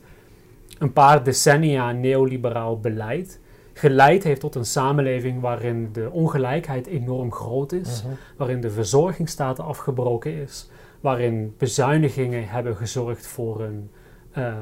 een 0.79 0.93
paar 0.93 1.25
decennia 1.25 1.93
neoliberaal 1.93 2.81
beleid 2.81 3.41
geleid 3.81 4.25
heeft 4.25 4.41
tot 4.41 4.55
een 4.55 4.65
samenleving 4.65 5.41
waarin 5.41 5.89
de 5.93 6.11
ongelijkheid 6.11 6.87
enorm 6.87 7.33
groot 7.33 7.73
is, 7.73 8.03
mhm. 8.03 8.13
waarin 8.37 8.61
de 8.61 8.71
verzorgingsstaat 8.71 9.59
afgebroken 9.61 10.33
is, 10.33 10.71
waarin 11.01 11.55
bezuinigingen 11.59 12.49
hebben 12.49 12.77
gezorgd 12.77 13.27
voor 13.27 13.63
een, 13.63 13.91
uh, 14.39 14.55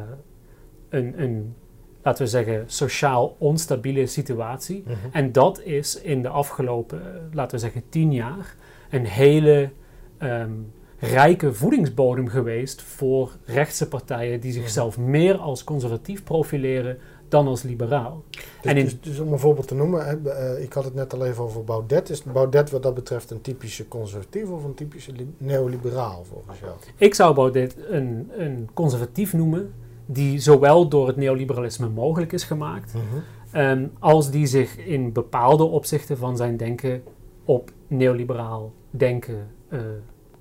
een, 0.89 1.23
een 1.23 1.55
laten 2.03 2.25
we 2.25 2.31
zeggen, 2.31 2.65
sociaal 2.67 3.37
onstabiele 3.39 4.07
situatie. 4.07 4.83
Mhm. 4.87 4.95
En 5.13 5.33
dat 5.33 5.61
is 5.61 6.01
in 6.01 6.23
de 6.23 6.29
afgelopen, 6.29 7.31
laten 7.33 7.57
we 7.57 7.63
zeggen, 7.63 7.83
tien 7.89 8.13
jaar 8.13 8.55
een 8.91 9.07
hele 9.07 9.71
ehm, 10.19 10.51
rijke 10.99 11.53
voedingsbodem 11.55 12.29
geweest 12.29 12.83
voor 12.83 13.37
rechtse 13.45 13.89
partijen 13.89 14.41
die 14.41 14.53
zichzelf 14.53 14.99
meer 14.99 15.37
als 15.37 15.65
conservatief 15.65 16.25
profileren 16.25 16.99
dan 17.29 17.47
als 17.47 17.63
liberaal. 17.63 18.23
Dus, 18.31 18.73
en 18.73 18.75
dus, 18.75 19.01
dus, 19.01 19.19
om 19.19 19.33
een 19.33 19.39
voorbeeld 19.39 19.69
te 19.69 19.75
noemen, 19.75 20.07
hè, 20.07 20.17
uh, 20.57 20.63
ik 20.63 20.73
had 20.73 20.85
het 20.85 20.95
net 20.95 21.15
al 21.15 21.27
even 21.27 21.45
over 21.45 21.65
Baudet. 21.65 22.11
Is 22.11 22.23
Baudet 22.23 22.71
wat 22.71 22.83
dat 22.83 22.95
betreft 22.95 23.31
een 23.31 23.41
typische 23.41 23.89
conservatief 23.89 24.49
of 24.49 24.65
een 24.65 24.75
typische 24.75 25.13
neoliberaal 25.39 26.25
volgens 26.25 26.59
jou? 26.59 26.73
Ik 26.97 27.15
zou 27.15 27.35
Baudet 27.35 27.77
een, 27.89 28.31
een 28.37 28.69
conservatief 28.75 29.33
noemen 29.33 29.73
die 30.07 30.39
zowel 30.39 30.89
door 30.89 31.07
het 31.07 31.17
neoliberalisme 31.17 31.89
mogelijk 31.89 32.33
is 32.33 32.45
gemaakt, 32.45 32.95
mhm. 32.95 33.05
ehm, 33.51 33.87
als 33.99 34.31
die 34.31 34.47
zich 34.47 34.77
in 34.77 35.13
bepaalde 35.13 35.65
opzichten 35.65 36.17
van 36.17 36.37
zijn 36.37 36.57
denken 36.57 37.03
op 37.45 37.71
neoliberaal 37.87 38.73
denken 38.91 39.47
uh, 39.69 39.81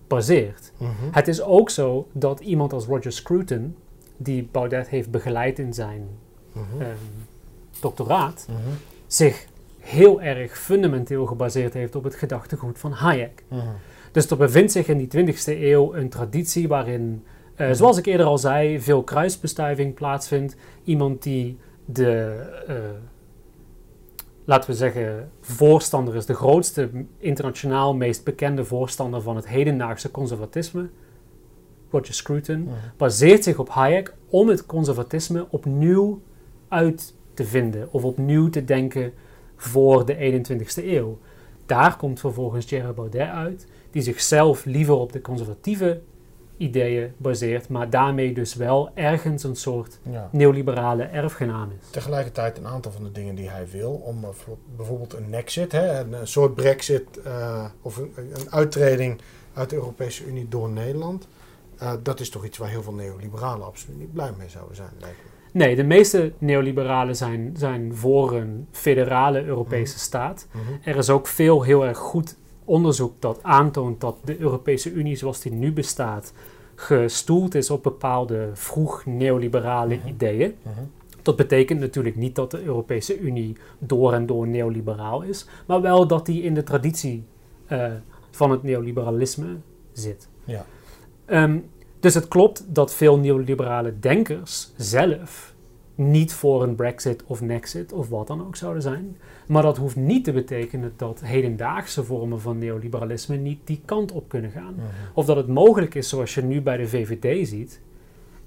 baseert. 0.08 0.72
Mhm. 0.78 0.91
Het 1.12 1.28
is 1.28 1.41
ook 1.41 1.70
zo 1.70 2.08
dat 2.12 2.39
iemand 2.39 2.74
als 2.74 2.86
Roger 2.86 3.12
Scruton, 3.12 3.76
die 4.18 4.49
Baudet 4.51 4.89
heeft 4.89 5.12
begeleid 5.12 5.60
in 5.60 5.74
zijn 5.74 6.08
mhm. 6.51 6.82
ehm, 6.82 6.91
doctoraat, 7.80 8.47
zich 9.08 9.45
heel 9.80 10.22
erg 10.22 10.58
fundamenteel 10.58 11.26
gebaseerd 11.26 11.74
heeft 11.74 11.95
op 11.95 12.03
het 12.03 12.16
gedachtegoed 12.16 12.80
van 12.80 12.91
Hayek. 12.91 13.43
Dus 14.12 14.30
er 14.30 14.38
bevindt 14.38 14.72
zich 14.72 14.88
in 14.88 15.08
die 15.08 15.36
20e 15.36 15.43
eeuw 15.45 15.95
een 15.95 16.10
traditie 16.10 16.68
waarin 16.68 17.24
uh, 17.58 17.72
zoals 17.72 17.97
ik 17.97 18.05
eerder 18.05 18.26
al 18.26 18.38
zei, 18.38 18.82
veel 18.82 19.03
kruisbestuiving 19.03 19.93
plaatsvindt. 19.93 20.55
Iemand 20.84 21.24
die 21.24 21.58
de, 21.86 22.41
uh, 22.70 22.76
laten 24.48 24.70
we 24.70 24.76
zeggen, 24.76 25.32
voorstander 25.41 26.16
is, 26.16 26.26
de 26.26 26.34
grootste 26.34 26.89
internationaal 27.18 27.95
meest 27.95 28.24
bekende 28.24 28.66
voorstander 28.66 29.22
van 29.22 29.36
het 29.36 29.48
hedendaagse 29.48 30.12
conservatisme, 30.12 30.89
Roger 31.89 32.14
Scruton, 32.14 32.70
baseert 32.98 33.43
zich 33.43 33.60
op 33.60 33.70
Hayek 33.70 34.14
om 34.30 34.48
het 34.48 34.66
conservatisme 34.66 35.48
opnieuw 35.50 36.22
uit 36.68 37.16
te 37.34 37.45
vinden 37.45 37.88
of 37.91 38.04
opnieuw 38.04 38.50
te 38.50 38.64
denken 38.64 39.14
voor 39.56 40.06
de 40.06 40.43
21ste 40.43 40.84
eeuw. 40.86 41.18
Daar 41.66 41.98
komt 41.98 42.20
vervolgens 42.20 42.66
Thierry 42.66 42.93
Baudet 42.93 43.30
uit, 43.30 43.68
die 43.91 44.02
zichzelf 44.02 44.66
liever 44.66 44.95
op 44.95 45.12
de 45.12 45.22
conservatieve 45.22 46.02
ideeën 46.58 47.14
baseert, 47.18 47.70
maar 47.70 47.89
daarmee 47.89 48.34
dus 48.34 48.55
wel 48.55 48.89
ergens 48.93 49.43
een 49.43 49.55
soort 49.55 49.99
neoliberale 50.32 51.03
erfgenaam 51.03 51.72
is. 51.82 51.89
Tegelijkertijd 51.89 52.58
een 52.58 52.68
aantal 52.68 52.91
van 52.91 53.03
de 53.03 53.12
dingen 53.12 53.36
die 53.36 53.49
hij 53.49 53.68
wil, 53.72 53.91
om 53.91 54.26
bijvoorbeeld 54.76 55.14
een 55.14 55.34
exit, 55.34 55.72
hè, 55.72 55.99
een, 55.99 56.28
soort 56.28 56.55
brexit 56.55 57.20
uh, 57.26 57.66
of 57.82 57.97
een, 57.97 58.12
een, 58.16 58.51
uittreding 58.51 59.22
uit 59.53 59.70
de 59.70 59.76
Europese 59.76 60.26
Unie 60.26 60.47
door 60.47 60.70
Nederland, 60.70 61.28
uh, 61.82 61.93
dat 62.03 62.20
is 62.20 62.30
toch 62.30 62.45
iets 62.45 62.58
waar 62.58 62.70
heel 62.70 62.84
veel 62.84 62.93
neoliberalen 62.93 63.66
absoluut 63.66 63.99
niet 63.99 64.14
blij 64.14 64.32
mee 64.38 64.49
zouden 64.49 64.76
zijn, 64.76 64.91
lijkt 64.99 65.18
me. 65.18 65.36
Nee, 65.51 65.76
de 65.76 65.84
meeste 65.84 66.34
neoliberalen 66.38 67.16
zijn, 67.16 67.53
zijn 67.58 67.95
voor 67.95 68.34
een 68.34 68.68
federale 68.72 69.43
Europese 69.43 69.99
staat. 69.99 70.47
Mhm. 70.51 70.89
Er 70.89 70.95
is 70.95 71.10
ook 71.10 71.28
veel 71.28 71.64
heel 71.64 71.86
erg 71.86 71.97
goed 71.97 72.36
onderzoek 72.68 73.13
dat 73.20 73.39
aantoont 73.41 74.01
dat 74.01 74.18
de 74.24 74.39
Europese 74.39 74.91
Unie 74.91 75.15
zoals 75.15 75.41
die 75.41 75.51
nu 75.51 75.72
bestaat 75.74 76.34
gestoeld 76.76 77.55
is 77.55 77.70
op 77.70 77.84
bepaalde 77.84 78.49
vroeg 78.53 79.05
neoliberale 79.05 79.95
Mhm. 79.95 80.07
ideeën. 80.07 80.55
Mhm. 80.61 80.84
Dat 81.22 81.36
betekent 81.36 81.80
natuurlijk 81.80 82.15
niet 82.15 82.36
dat 82.36 82.51
de 82.51 82.63
Europese 82.63 83.20
Unie 83.20 83.57
door 83.80 84.13
en 84.13 84.26
door 84.26 84.47
neoliberaal 84.47 85.22
is, 85.22 85.47
maar 85.65 85.82
wel 85.82 86.07
dat 86.07 86.26
die 86.26 86.41
in 86.43 86.53
de 86.53 86.63
traditie 86.63 87.24
eh, 87.68 87.91
van 88.32 88.51
het 88.51 88.63
neoliberalisme 88.63 89.47
zit. 89.91 90.28
Ja. 90.43 90.65
Ehm, 91.26 91.59
dus 91.99 92.13
het 92.13 92.28
klopt 92.28 92.63
dat 92.68 92.93
veel 92.93 93.18
neoliberale 93.18 93.99
denkers 93.99 94.72
zelf 94.78 95.53
niet 95.98 96.34
voor 96.34 96.64
een 96.64 96.76
Brexit 96.76 97.24
of 97.26 97.41
Nexit 97.41 97.93
of 97.93 98.10
wat 98.10 98.28
dan 98.28 98.45
ook 98.45 98.56
zouden 98.56 98.82
zijn. 98.82 99.18
Maar 99.48 99.62
dat 99.62 99.78
hoeft 99.78 99.95
niet 99.95 100.24
te 100.24 100.32
betekenen 100.32 100.93
dat 100.95 101.22
hedendaagse 101.24 102.04
vormen 102.04 102.41
van 102.41 102.58
neoliberalisme 102.58 103.36
niet 103.36 103.60
die 103.64 103.82
kant 103.86 104.12
op 104.12 104.30
kunnen 104.30 104.52
gaan. 104.52 104.74
Mhm. 104.74 104.86
Of 105.14 105.26
dat 105.26 105.36
het 105.36 105.48
mogelijk 105.48 105.95
is, 105.95 106.10
zoals 106.10 106.36
je 106.36 106.41
nu 106.41 106.62
bij 106.62 106.78
de 106.78 106.88
VVD 106.88 107.48
ziet, 107.48 107.82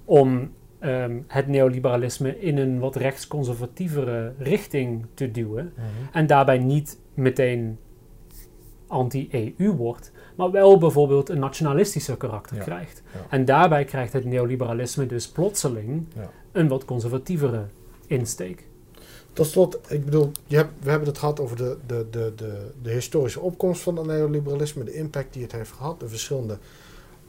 om 0.05 0.51
ehm, 0.79 1.19
het 1.27 1.47
neoliberalisme 1.47 2.39
in 2.39 2.57
een 2.57 2.79
wat 2.79 2.95
rechtsconservatievere 2.95 4.33
richting 4.37 5.05
te 5.13 5.31
duwen. 5.31 5.73
Mhm. 5.75 5.85
En 6.11 6.27
daarbij 6.27 6.57
niet 6.57 6.99
meteen 7.13 7.77
anti-EU 8.87 9.75
wordt, 9.75 10.11
maar 10.41 10.51
wel 10.51 10.77
bijvoorbeeld 10.77 11.29
een 11.29 11.39
nationalistischer 11.39 12.17
karakter 12.17 12.55
Ja, 12.55 12.63
krijgt. 12.63 13.01
ja. 13.13 13.19
En 13.29 13.45
daarbij 13.45 13.83
krijgt 13.85 14.13
het 14.13 14.25
neoliberalisme 14.25 15.05
dus 15.05 15.27
plotseling 15.27 16.05
Ja. 16.15 16.29
een 16.51 16.67
wat 16.67 16.85
conservatievere 16.85 17.65
insteek. 18.07 18.67
Tot 19.33 19.45
slot, 19.47 19.79
ik 19.87 20.05
bedoel, 20.05 20.31
je 20.45 20.55
hebt, 20.55 20.71
we 20.83 20.89
hebben 20.89 21.07
het 21.07 21.17
gehad 21.17 21.39
over 21.39 21.57
de, 21.57 21.77
de, 21.85 22.07
de, 22.11 22.33
de, 22.35 22.71
de 22.81 22.91
historische 22.91 23.39
opkomst 23.39 23.81
van 23.81 23.95
het 23.97 24.05
neoliberalisme, 24.05 24.83
de 24.83 24.93
impact 24.93 25.33
die 25.33 25.41
het 25.41 25.51
heeft 25.51 25.71
gehad, 25.71 25.99
de 25.99 26.07
verschillende 26.07 26.57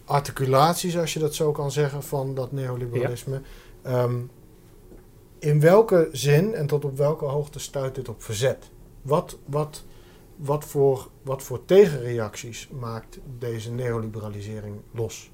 articulaties, 0.05 0.99
als 0.99 1.13
je 1.13 1.19
dat 1.19 1.35
zo 1.35 1.53
kan 1.53 1.71
zeggen, 1.71 2.03
van 2.03 2.35
dat 2.35 2.53
neoliberalisme. 2.53 3.41
Ehm, 3.83 4.15
in 5.39 5.61
welke 5.61 6.09
zin 6.13 6.55
en 6.55 6.67
tot 6.67 6.85
op 6.85 6.97
welke 6.97 7.25
hoogte 7.25 7.59
stuit 7.59 7.95
dit 7.95 8.09
op 8.09 8.23
verzet? 8.23 8.71
Wat, 9.03 9.39
wat, 9.45 9.85
wat, 10.45 10.65
voor, 10.65 11.09
wat 11.23 11.43
voor 11.43 11.65
tegenreacties 11.65 12.69
maakt 12.81 13.19
deze 13.39 13.73
neoliberalisering 13.73 14.75
los? 14.93 15.31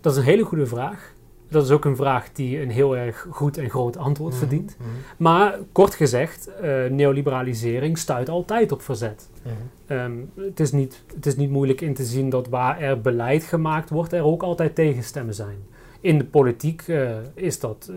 Dat 0.00 0.12
is 0.12 0.18
een 0.18 0.24
hele 0.24 0.44
goede 0.44 0.66
vraag. 0.66 1.12
Dat 1.48 1.64
is 1.64 1.70
ook 1.70 1.84
een 1.84 1.96
vraag 1.96 2.32
die 2.32 2.60
een 2.60 2.70
heel 2.70 2.96
erg 2.96 3.26
goed 3.30 3.58
en 3.58 3.70
groot 3.70 3.96
antwoord 3.96 4.30
Mhm, 4.32 4.40
verdient. 4.40 4.76
mhm, 4.78 4.88
Maar 5.16 5.58
kort 5.72 5.94
gezegd, 5.94 6.46
eh, 6.60 6.84
neoliberalisering 6.90 7.98
stuit 7.98 8.28
altijd 8.28 8.72
op 8.72 8.82
verzet. 8.82 9.28
mhm. 9.42 9.54
Ehm, 9.86 10.12
het, 10.36 10.60
is 10.60 10.72
niet, 10.72 11.02
het 11.14 11.26
is 11.26 11.36
niet 11.36 11.50
moeilijk 11.50 11.80
in 11.80 11.94
te 11.94 12.04
zien 12.04 12.28
dat 12.30 12.48
waar 12.48 12.80
er 12.80 13.00
beleid 13.00 13.44
gemaakt 13.44 13.90
wordt, 13.90 14.12
er 14.12 14.22
ook 14.24 14.42
altijd 14.42 14.74
tegenstemmen 14.74 15.34
zijn. 15.34 15.56
In 16.00 16.18
de 16.18 16.24
politiek 16.24 16.82
eh, 16.88 17.10
is 17.34 17.60
dat 17.60 17.86
eh, 17.90 17.96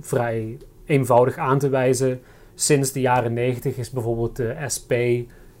vrij 0.00 0.58
eenvoudig 0.84 1.36
aan 1.36 1.58
te 1.58 1.68
wijzen. 1.68 2.20
Sinds 2.58 2.92
de 2.92 3.00
jaren 3.00 3.32
negentig 3.32 3.76
is 3.76 3.90
bijvoorbeeld 3.90 4.36
de 4.36 4.54
SP 4.74 4.92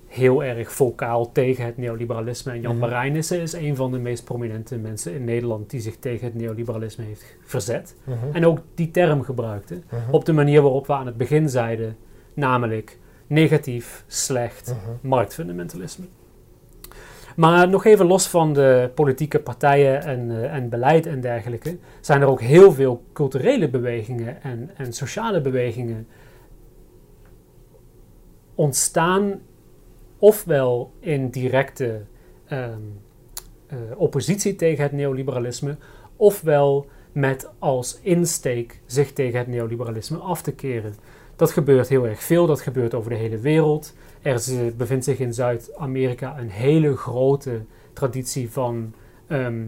heel 0.06 0.44
erg 0.44 0.72
vocaal 0.72 1.32
tegen 1.32 1.64
het 1.64 1.76
neoliberalisme. 1.76 2.52
En 2.52 2.60
Jan 2.60 2.76
Mhm. 2.76 2.80
Marijnissen 2.80 3.40
is 3.40 3.52
een 3.52 3.76
van 3.76 3.90
de 3.90 3.98
meest 3.98 4.24
prominente 4.24 4.76
mensen 4.76 5.14
in 5.14 5.24
Nederland 5.24 5.70
die 5.70 5.80
zich 5.80 5.96
tegen 5.96 6.26
het 6.26 6.34
neoliberalisme 6.34 7.04
heeft 7.04 7.36
verzet. 7.44 7.96
Mhm, 8.04 8.16
En 8.32 8.46
ook 8.46 8.58
die 8.74 8.90
term 8.90 9.22
gebruikte 9.22 9.74
mhm, 9.74 10.10
op 10.10 10.24
de 10.24 10.32
manier 10.32 10.62
waarop 10.62 10.86
we 10.86 10.92
aan 10.92 11.06
het 11.06 11.16
begin 11.16 11.48
zeiden, 11.48 11.96
namelijk 12.34 12.98
negatief, 13.26 14.04
slecht, 14.06 14.74
mhm. 14.74 15.08
marktfundamentalisme. 15.08 16.04
Maar 17.36 17.68
nog 17.68 17.84
even 17.84 18.06
los 18.06 18.28
van 18.28 18.52
de 18.52 18.90
politieke 18.94 19.38
partijen 19.38 20.02
en, 20.02 20.30
eh, 20.30 20.54
en 20.54 20.68
beleid 20.68 21.06
en 21.06 21.20
dergelijke, 21.20 21.76
zijn 22.00 22.20
er 22.20 22.28
ook 22.28 22.40
heel 22.40 22.72
veel 22.72 23.02
culturele 23.12 23.68
bewegingen 23.68 24.42
en, 24.42 24.70
en 24.76 24.92
sociale 24.92 25.40
bewegingen 25.40 26.06
ontstaan, 28.56 29.40
ofwel 30.18 30.92
in 31.00 31.28
directe 31.28 32.02
ehm, 32.46 32.80
eh, 33.66 33.78
oppositie 33.96 34.56
tegen 34.56 34.82
het 34.82 34.92
neoliberalisme, 34.92 35.76
ofwel 36.16 36.86
met 37.12 37.50
als 37.58 37.98
insteek 38.02 38.80
zich 38.86 39.12
tegen 39.12 39.38
het 39.38 39.48
neoliberalisme 39.48 40.18
af 40.18 40.42
te 40.42 40.54
keren. 40.54 40.94
Dat 41.36 41.50
gebeurt 41.50 41.88
heel 41.88 42.06
erg 42.06 42.22
veel, 42.22 42.46
dat 42.46 42.60
gebeurt 42.60 42.94
over 42.94 43.10
de 43.10 43.16
hele 43.16 43.38
wereld. 43.38 43.94
Er 44.22 44.34
is, 44.34 44.48
eh, 44.48 44.58
bevindt 44.76 45.04
zich 45.04 45.18
in 45.18 45.34
Zuid-Amerika 45.34 46.38
een 46.38 46.50
hele 46.50 46.96
grote 46.96 47.60
traditie 47.92 48.50
van 48.50 48.94
ehm, 49.26 49.64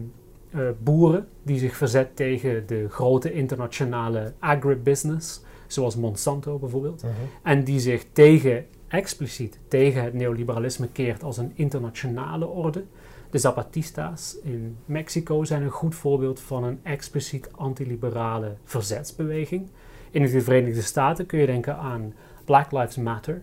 eh, 0.51 0.61
boeren 0.83 1.27
die 1.43 1.59
zich 1.59 1.75
verzet 1.75 2.15
tegen 2.15 2.67
de 2.67 2.89
grote 2.89 3.33
internationale 3.33 4.33
agribusiness, 4.39 5.43
zoals 5.67 5.95
Monsanto 5.95 6.57
bijvoorbeeld. 6.57 7.03
Mhm. 7.03 7.11
En 7.43 7.63
die 7.63 7.79
zich 7.79 8.05
tegen, 8.11 8.65
expliciet 8.89 9.59
tegen 9.67 10.03
het 10.03 10.13
neoliberalisme 10.13 10.87
keert 10.91 11.23
als 11.23 11.37
een 11.37 11.51
internationale 11.55 12.47
orde. 12.47 12.83
De 13.29 13.37
Zapatistas 13.37 14.37
in 14.43 14.77
Mexico 14.85 15.43
zijn 15.43 15.61
een 15.61 15.69
goed 15.69 15.95
voorbeeld 15.95 16.39
van 16.39 16.63
een 16.63 16.79
expliciet 16.83 17.49
antiliberale 17.55 18.55
verzetsbeweging. 18.63 19.67
In 20.11 20.21
de 20.21 20.41
Verenigde 20.41 20.81
Staten 20.81 21.25
kun 21.25 21.39
je 21.39 21.45
denken 21.45 21.77
aan 21.77 22.13
Black 22.45 22.71
Lives 22.71 22.95
Matter. 22.97 23.41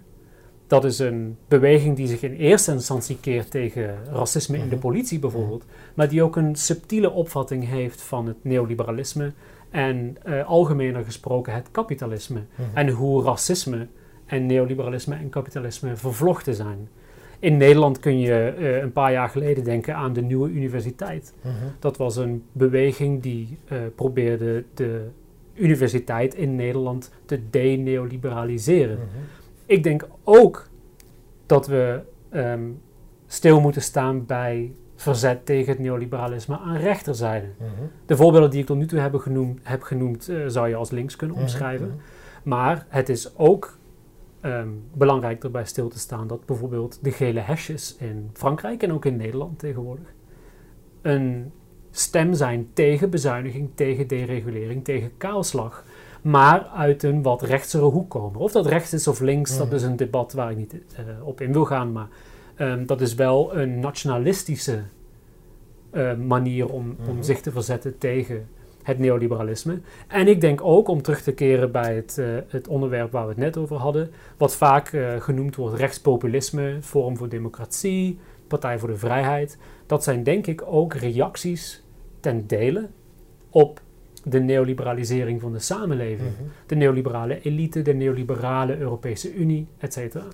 Dat 0.66 0.84
is 0.84 0.98
een 0.98 1.36
beweging 1.48 1.96
die 1.96 2.06
zich 2.06 2.22
in 2.22 2.32
eerste 2.32 2.72
instantie 2.72 3.18
keert 3.20 3.50
tegen 3.50 3.98
racisme 4.10 4.56
in 4.56 4.68
de 4.68 4.74
Mhm. 4.74 4.78
politie 4.84 5.18
bijvoorbeeld, 5.18 5.64
maar 5.94 6.08
die 6.08 6.22
ook 6.22 6.36
een 6.36 6.56
subtiele 6.56 7.10
opvatting 7.10 7.68
heeft 7.68 8.02
van 8.02 8.26
het 8.26 8.36
neoliberalisme 8.44 9.32
en 9.70 10.16
eh, 10.22 10.46
algemener 10.46 11.04
gesproken 11.04 11.54
het 11.54 11.70
kapitalisme. 11.70 12.40
Mhm. 12.54 12.76
En 12.76 12.88
hoe 12.88 13.22
racisme 13.22 13.86
en 14.26 14.46
neoliberalisme 14.46 15.14
en 15.14 15.28
kapitalisme 15.28 15.96
vervlochten 15.96 16.54
zijn. 16.54 16.88
In 17.38 17.56
Nederland 17.56 17.98
kun 17.98 18.18
je 18.18 18.32
eh, 18.32 18.80
een 18.80 18.92
paar 18.92 19.12
jaar 19.12 19.28
geleden 19.28 19.64
denken 19.64 19.94
aan 19.94 20.12
de 20.12 20.22
nieuwe 20.22 20.50
universiteit. 20.50 21.34
Mhm. 21.40 21.54
Dat 21.78 21.96
was 21.96 22.16
een 22.16 22.42
beweging 22.52 23.22
die 23.22 23.58
eh, 23.68 23.78
probeerde 23.94 24.64
de 24.74 25.06
universiteit 25.54 26.34
in 26.34 26.54
Nederland 26.54 27.12
te 27.24 27.40
deneoliberaliseren. 27.50 28.96
Mhm. 28.96 29.06
Ik 29.66 29.82
denk 29.82 30.08
ook 30.24 30.68
dat 31.46 31.66
we 31.66 32.00
ehm, 32.30 32.68
stil 33.26 33.60
moeten 33.60 33.82
staan 33.82 34.26
bij 34.26 34.72
verzet 34.96 35.46
tegen 35.46 35.72
het 35.72 35.78
neoliberalisme 35.78 36.58
aan 36.58 36.76
rechterzijde. 36.76 37.46
Mhm. 37.58 37.68
De 38.06 38.16
voorbeelden 38.16 38.50
die 38.50 38.60
ik 38.60 38.66
tot 38.66 38.76
nu 38.76 38.86
toe 38.86 38.98
heb 38.98 39.14
genoemd, 39.14 39.60
heb 39.62 39.82
genoemd 39.82 40.28
eh, 40.28 40.36
zou 40.46 40.68
je 40.68 40.74
als 40.74 40.90
links 40.90 41.16
kunnen 41.16 41.36
omschrijven. 41.36 42.00
Maar 42.42 42.86
het 42.88 43.08
is 43.08 43.36
ook 43.36 43.75
ehm, 44.46 44.68
belangrijk 44.94 45.44
erbij 45.44 45.64
stil 45.64 45.88
te 45.88 45.98
staan 45.98 46.26
dat 46.26 46.46
bijvoorbeeld 46.46 46.98
de 47.02 47.10
gele 47.10 47.40
hesjes 47.40 47.96
in 47.98 48.30
Frankrijk 48.32 48.82
en 48.82 48.92
ook 48.92 49.04
in 49.04 49.16
Nederland 49.16 49.58
tegenwoordig 49.58 50.14
een 51.02 51.52
stem 51.90 52.34
zijn 52.34 52.68
tegen 52.72 53.10
bezuiniging, 53.10 53.70
tegen 53.74 54.06
deregulering, 54.06 54.84
tegen 54.84 55.10
kaalslag. 55.16 55.84
Maar 56.22 56.66
uit 56.66 57.02
een 57.02 57.22
wat 57.22 57.42
rechtsere 57.42 57.84
hoek 57.84 58.10
komen. 58.10 58.40
Of 58.40 58.52
dat 58.52 58.66
rechts 58.66 58.92
is 58.92 59.08
of 59.08 59.20
links, 59.20 59.56
dat 59.58 59.66
Mhm. 59.66 59.74
is 59.74 59.82
een 59.82 59.96
debat 59.96 60.32
waar 60.32 60.50
ik 60.50 60.56
niet 60.56 60.74
eh, 60.96 61.04
op 61.26 61.40
in 61.40 61.52
wil 61.52 61.64
gaan. 61.64 61.92
Maar 61.92 62.08
ehm, 62.54 62.86
dat 62.86 63.00
is 63.00 63.14
wel 63.14 63.56
een 63.56 63.80
nationalistische 63.80 64.82
eh, 65.90 66.14
manier 66.16 66.68
om, 66.72 66.96
om 67.08 67.14
Mhm. 67.14 67.22
zich 67.22 67.40
te 67.40 67.50
verzetten 67.50 67.98
tegen 67.98 68.48
het 68.86 68.98
neoliberalisme. 68.98 69.80
En 70.08 70.28
ik 70.28 70.40
denk 70.40 70.60
ook, 70.62 70.88
om 70.88 71.02
terug 71.02 71.22
te 71.22 71.32
keren 71.32 71.72
bij 71.72 71.94
het, 71.94 72.18
eh, 72.18 72.26
het 72.48 72.68
onderwerp 72.68 73.12
waar 73.12 73.22
we 73.22 73.28
het 73.28 73.38
net 73.38 73.56
over 73.56 73.76
hadden, 73.76 74.10
wat 74.36 74.56
vaak 74.56 74.88
eh, 74.88 75.20
genoemd 75.20 75.56
wordt 75.56 75.76
rechtspopulisme, 75.76 76.78
Forum 76.80 77.16
voor 77.16 77.28
Democratie, 77.28 78.18
Partij 78.46 78.78
voor 78.78 78.88
de 78.88 78.96
Vrijheid. 78.96 79.58
Dat 79.86 80.04
zijn 80.04 80.22
denk 80.22 80.46
ik 80.46 80.62
ook 80.66 80.94
reacties 80.94 81.82
ten 82.20 82.46
dele 82.46 82.88
op 83.50 83.80
de 84.24 84.40
neoliberalisering 84.40 85.40
van 85.40 85.52
de 85.52 85.58
samenleving. 85.58 86.30
Mhm. 86.30 86.48
De 86.66 86.74
neoliberale 86.74 87.40
elite, 87.40 87.82
de 87.82 87.94
neoliberale 87.94 88.78
Europese 88.78 89.34
Unie, 89.34 89.66
etc. 89.78 89.96
Mhm. 89.96 90.24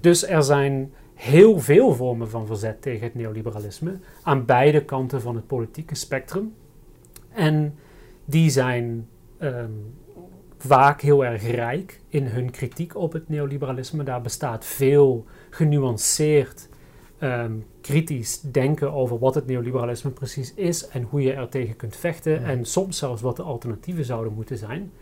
Dus 0.00 0.26
er 0.26 0.42
zijn 0.42 0.92
heel 1.14 1.58
veel 1.58 1.94
vormen 1.94 2.30
van 2.30 2.46
verzet 2.46 2.82
tegen 2.82 3.04
het 3.04 3.14
neoliberalisme 3.14 3.98
aan 4.22 4.44
beide 4.44 4.84
kanten 4.84 5.20
van 5.20 5.34
het 5.34 5.46
politieke 5.46 5.94
spectrum. 5.94 6.52
En 7.32 7.74
die 8.30 8.50
zijn 8.50 9.08
ehm, 9.38 9.70
vaak 10.58 11.00
heel 11.00 11.24
erg 11.24 11.50
rijk 11.50 12.00
in 12.08 12.26
hun 12.26 12.50
kritiek 12.50 12.96
op 12.96 13.12
het 13.12 13.28
neoliberalisme. 13.28 14.02
Daar 14.02 14.20
bestaat 14.20 14.64
veel 14.64 15.24
genuanceerd 15.50 16.68
ehm, 17.18 17.52
kritisch 17.80 18.40
denken 18.40 18.92
over 18.92 19.18
wat 19.18 19.34
het 19.34 19.46
neoliberalisme 19.46 20.10
precies 20.10 20.54
is 20.54 20.88
en 20.88 21.02
hoe 21.02 21.22
je 21.22 21.32
er 21.32 21.48
tegen 21.48 21.76
kunt 21.76 21.96
vechten. 21.96 22.32
Ja. 22.32 22.46
En 22.46 22.64
soms 22.64 22.98
zelfs 22.98 23.22
wat 23.22 23.36
de 23.36 23.42
alternatieven 23.42 24.04
zouden 24.04 24.32
moeten 24.32 24.58
zijn. 24.58 24.92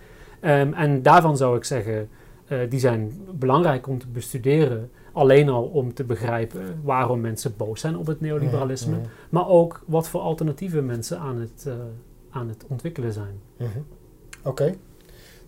Ehm, 0.40 0.72
en 0.72 1.02
daarvan 1.02 1.36
zou 1.36 1.56
ik 1.56 1.64
zeggen, 1.64 2.08
eh, 2.46 2.58
die 2.68 2.80
zijn 2.80 3.12
belangrijk 3.32 3.86
om 3.86 3.98
te 3.98 4.08
bestuderen. 4.08 4.90
Alleen 5.12 5.48
al 5.48 5.64
om 5.64 5.94
te 5.94 6.04
begrijpen 6.04 6.80
waarom 6.82 7.20
mensen 7.20 7.54
boos 7.56 7.80
zijn 7.80 7.96
op 7.96 8.06
het 8.06 8.20
neoliberalisme. 8.20 8.96
Maar 9.30 9.48
ook 9.48 9.82
wat 9.86 10.08
voor 10.08 10.20
alternatieven 10.20 10.86
mensen 10.86 11.18
aan 11.18 11.40
het, 11.40 11.64
eh, 11.66 11.74
aan 12.30 12.48
het 12.48 12.64
ontwikkelen 12.68 13.12
zijn. 13.12 13.40
mhm. 13.56 13.78
Oké, 14.42 14.74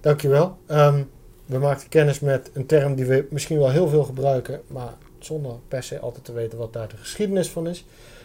dankjewel. 0.01 0.59
Ehm 0.67 1.03
we 1.51 1.59
maakten 1.59 1.89
kennis 1.89 2.21
met 2.21 2.51
een 2.53 2.67
term 2.67 2.95
die 2.95 3.05
we 3.05 3.27
misschien 3.31 3.59
wel 3.59 3.71
heel 3.71 3.89
veel 3.89 4.05
gebruiken, 4.05 4.61
maar 4.67 4.93
zonder 5.19 5.53
per 5.69 5.83
se 5.83 5.99
altijd 5.99 6.25
te 6.25 6.33
weten 6.33 6.59
wat 6.59 6.73
daar 6.73 6.89
de 6.89 6.97
geschiedenis 6.97 7.51
van 7.51 7.69
is 7.69 7.85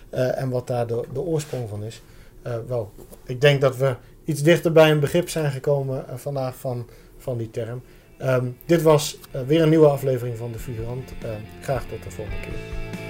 eh, 0.10 0.42
en 0.42 0.50
wat 0.50 0.68
daar 0.68 0.88
de, 0.88 1.20
oorsprong 1.22 1.70
van 1.70 1.84
is. 1.84 2.02
Eh, 2.42 2.56
wel, 2.68 2.92
ik 3.24 3.42
denk 3.42 3.62
dat 3.62 3.78
we 3.78 3.96
iets 4.24 4.44
dichter 4.44 4.72
bij 4.72 4.92
een 4.92 5.00
begrip 5.00 5.30
zijn 5.30 5.52
gekomen 5.52 6.08
eh, 6.08 6.16
vandaag 6.16 6.56
van, 6.56 6.88
van 7.18 7.38
die 7.38 7.52
term. 7.52 7.82
Ehm, 8.18 8.48
dit 8.66 8.82
was 8.82 9.20
weer 9.46 9.62
een 9.62 9.70
nieuwe 9.70 9.88
aflevering 9.88 10.38
van 10.38 10.52
De 10.52 10.60
Figurant. 10.60 11.12
Eh, 11.22 11.30
graag 11.62 11.86
tot 11.86 12.04
de 12.04 12.12
volgende 12.12 12.40
keer. 12.40 13.05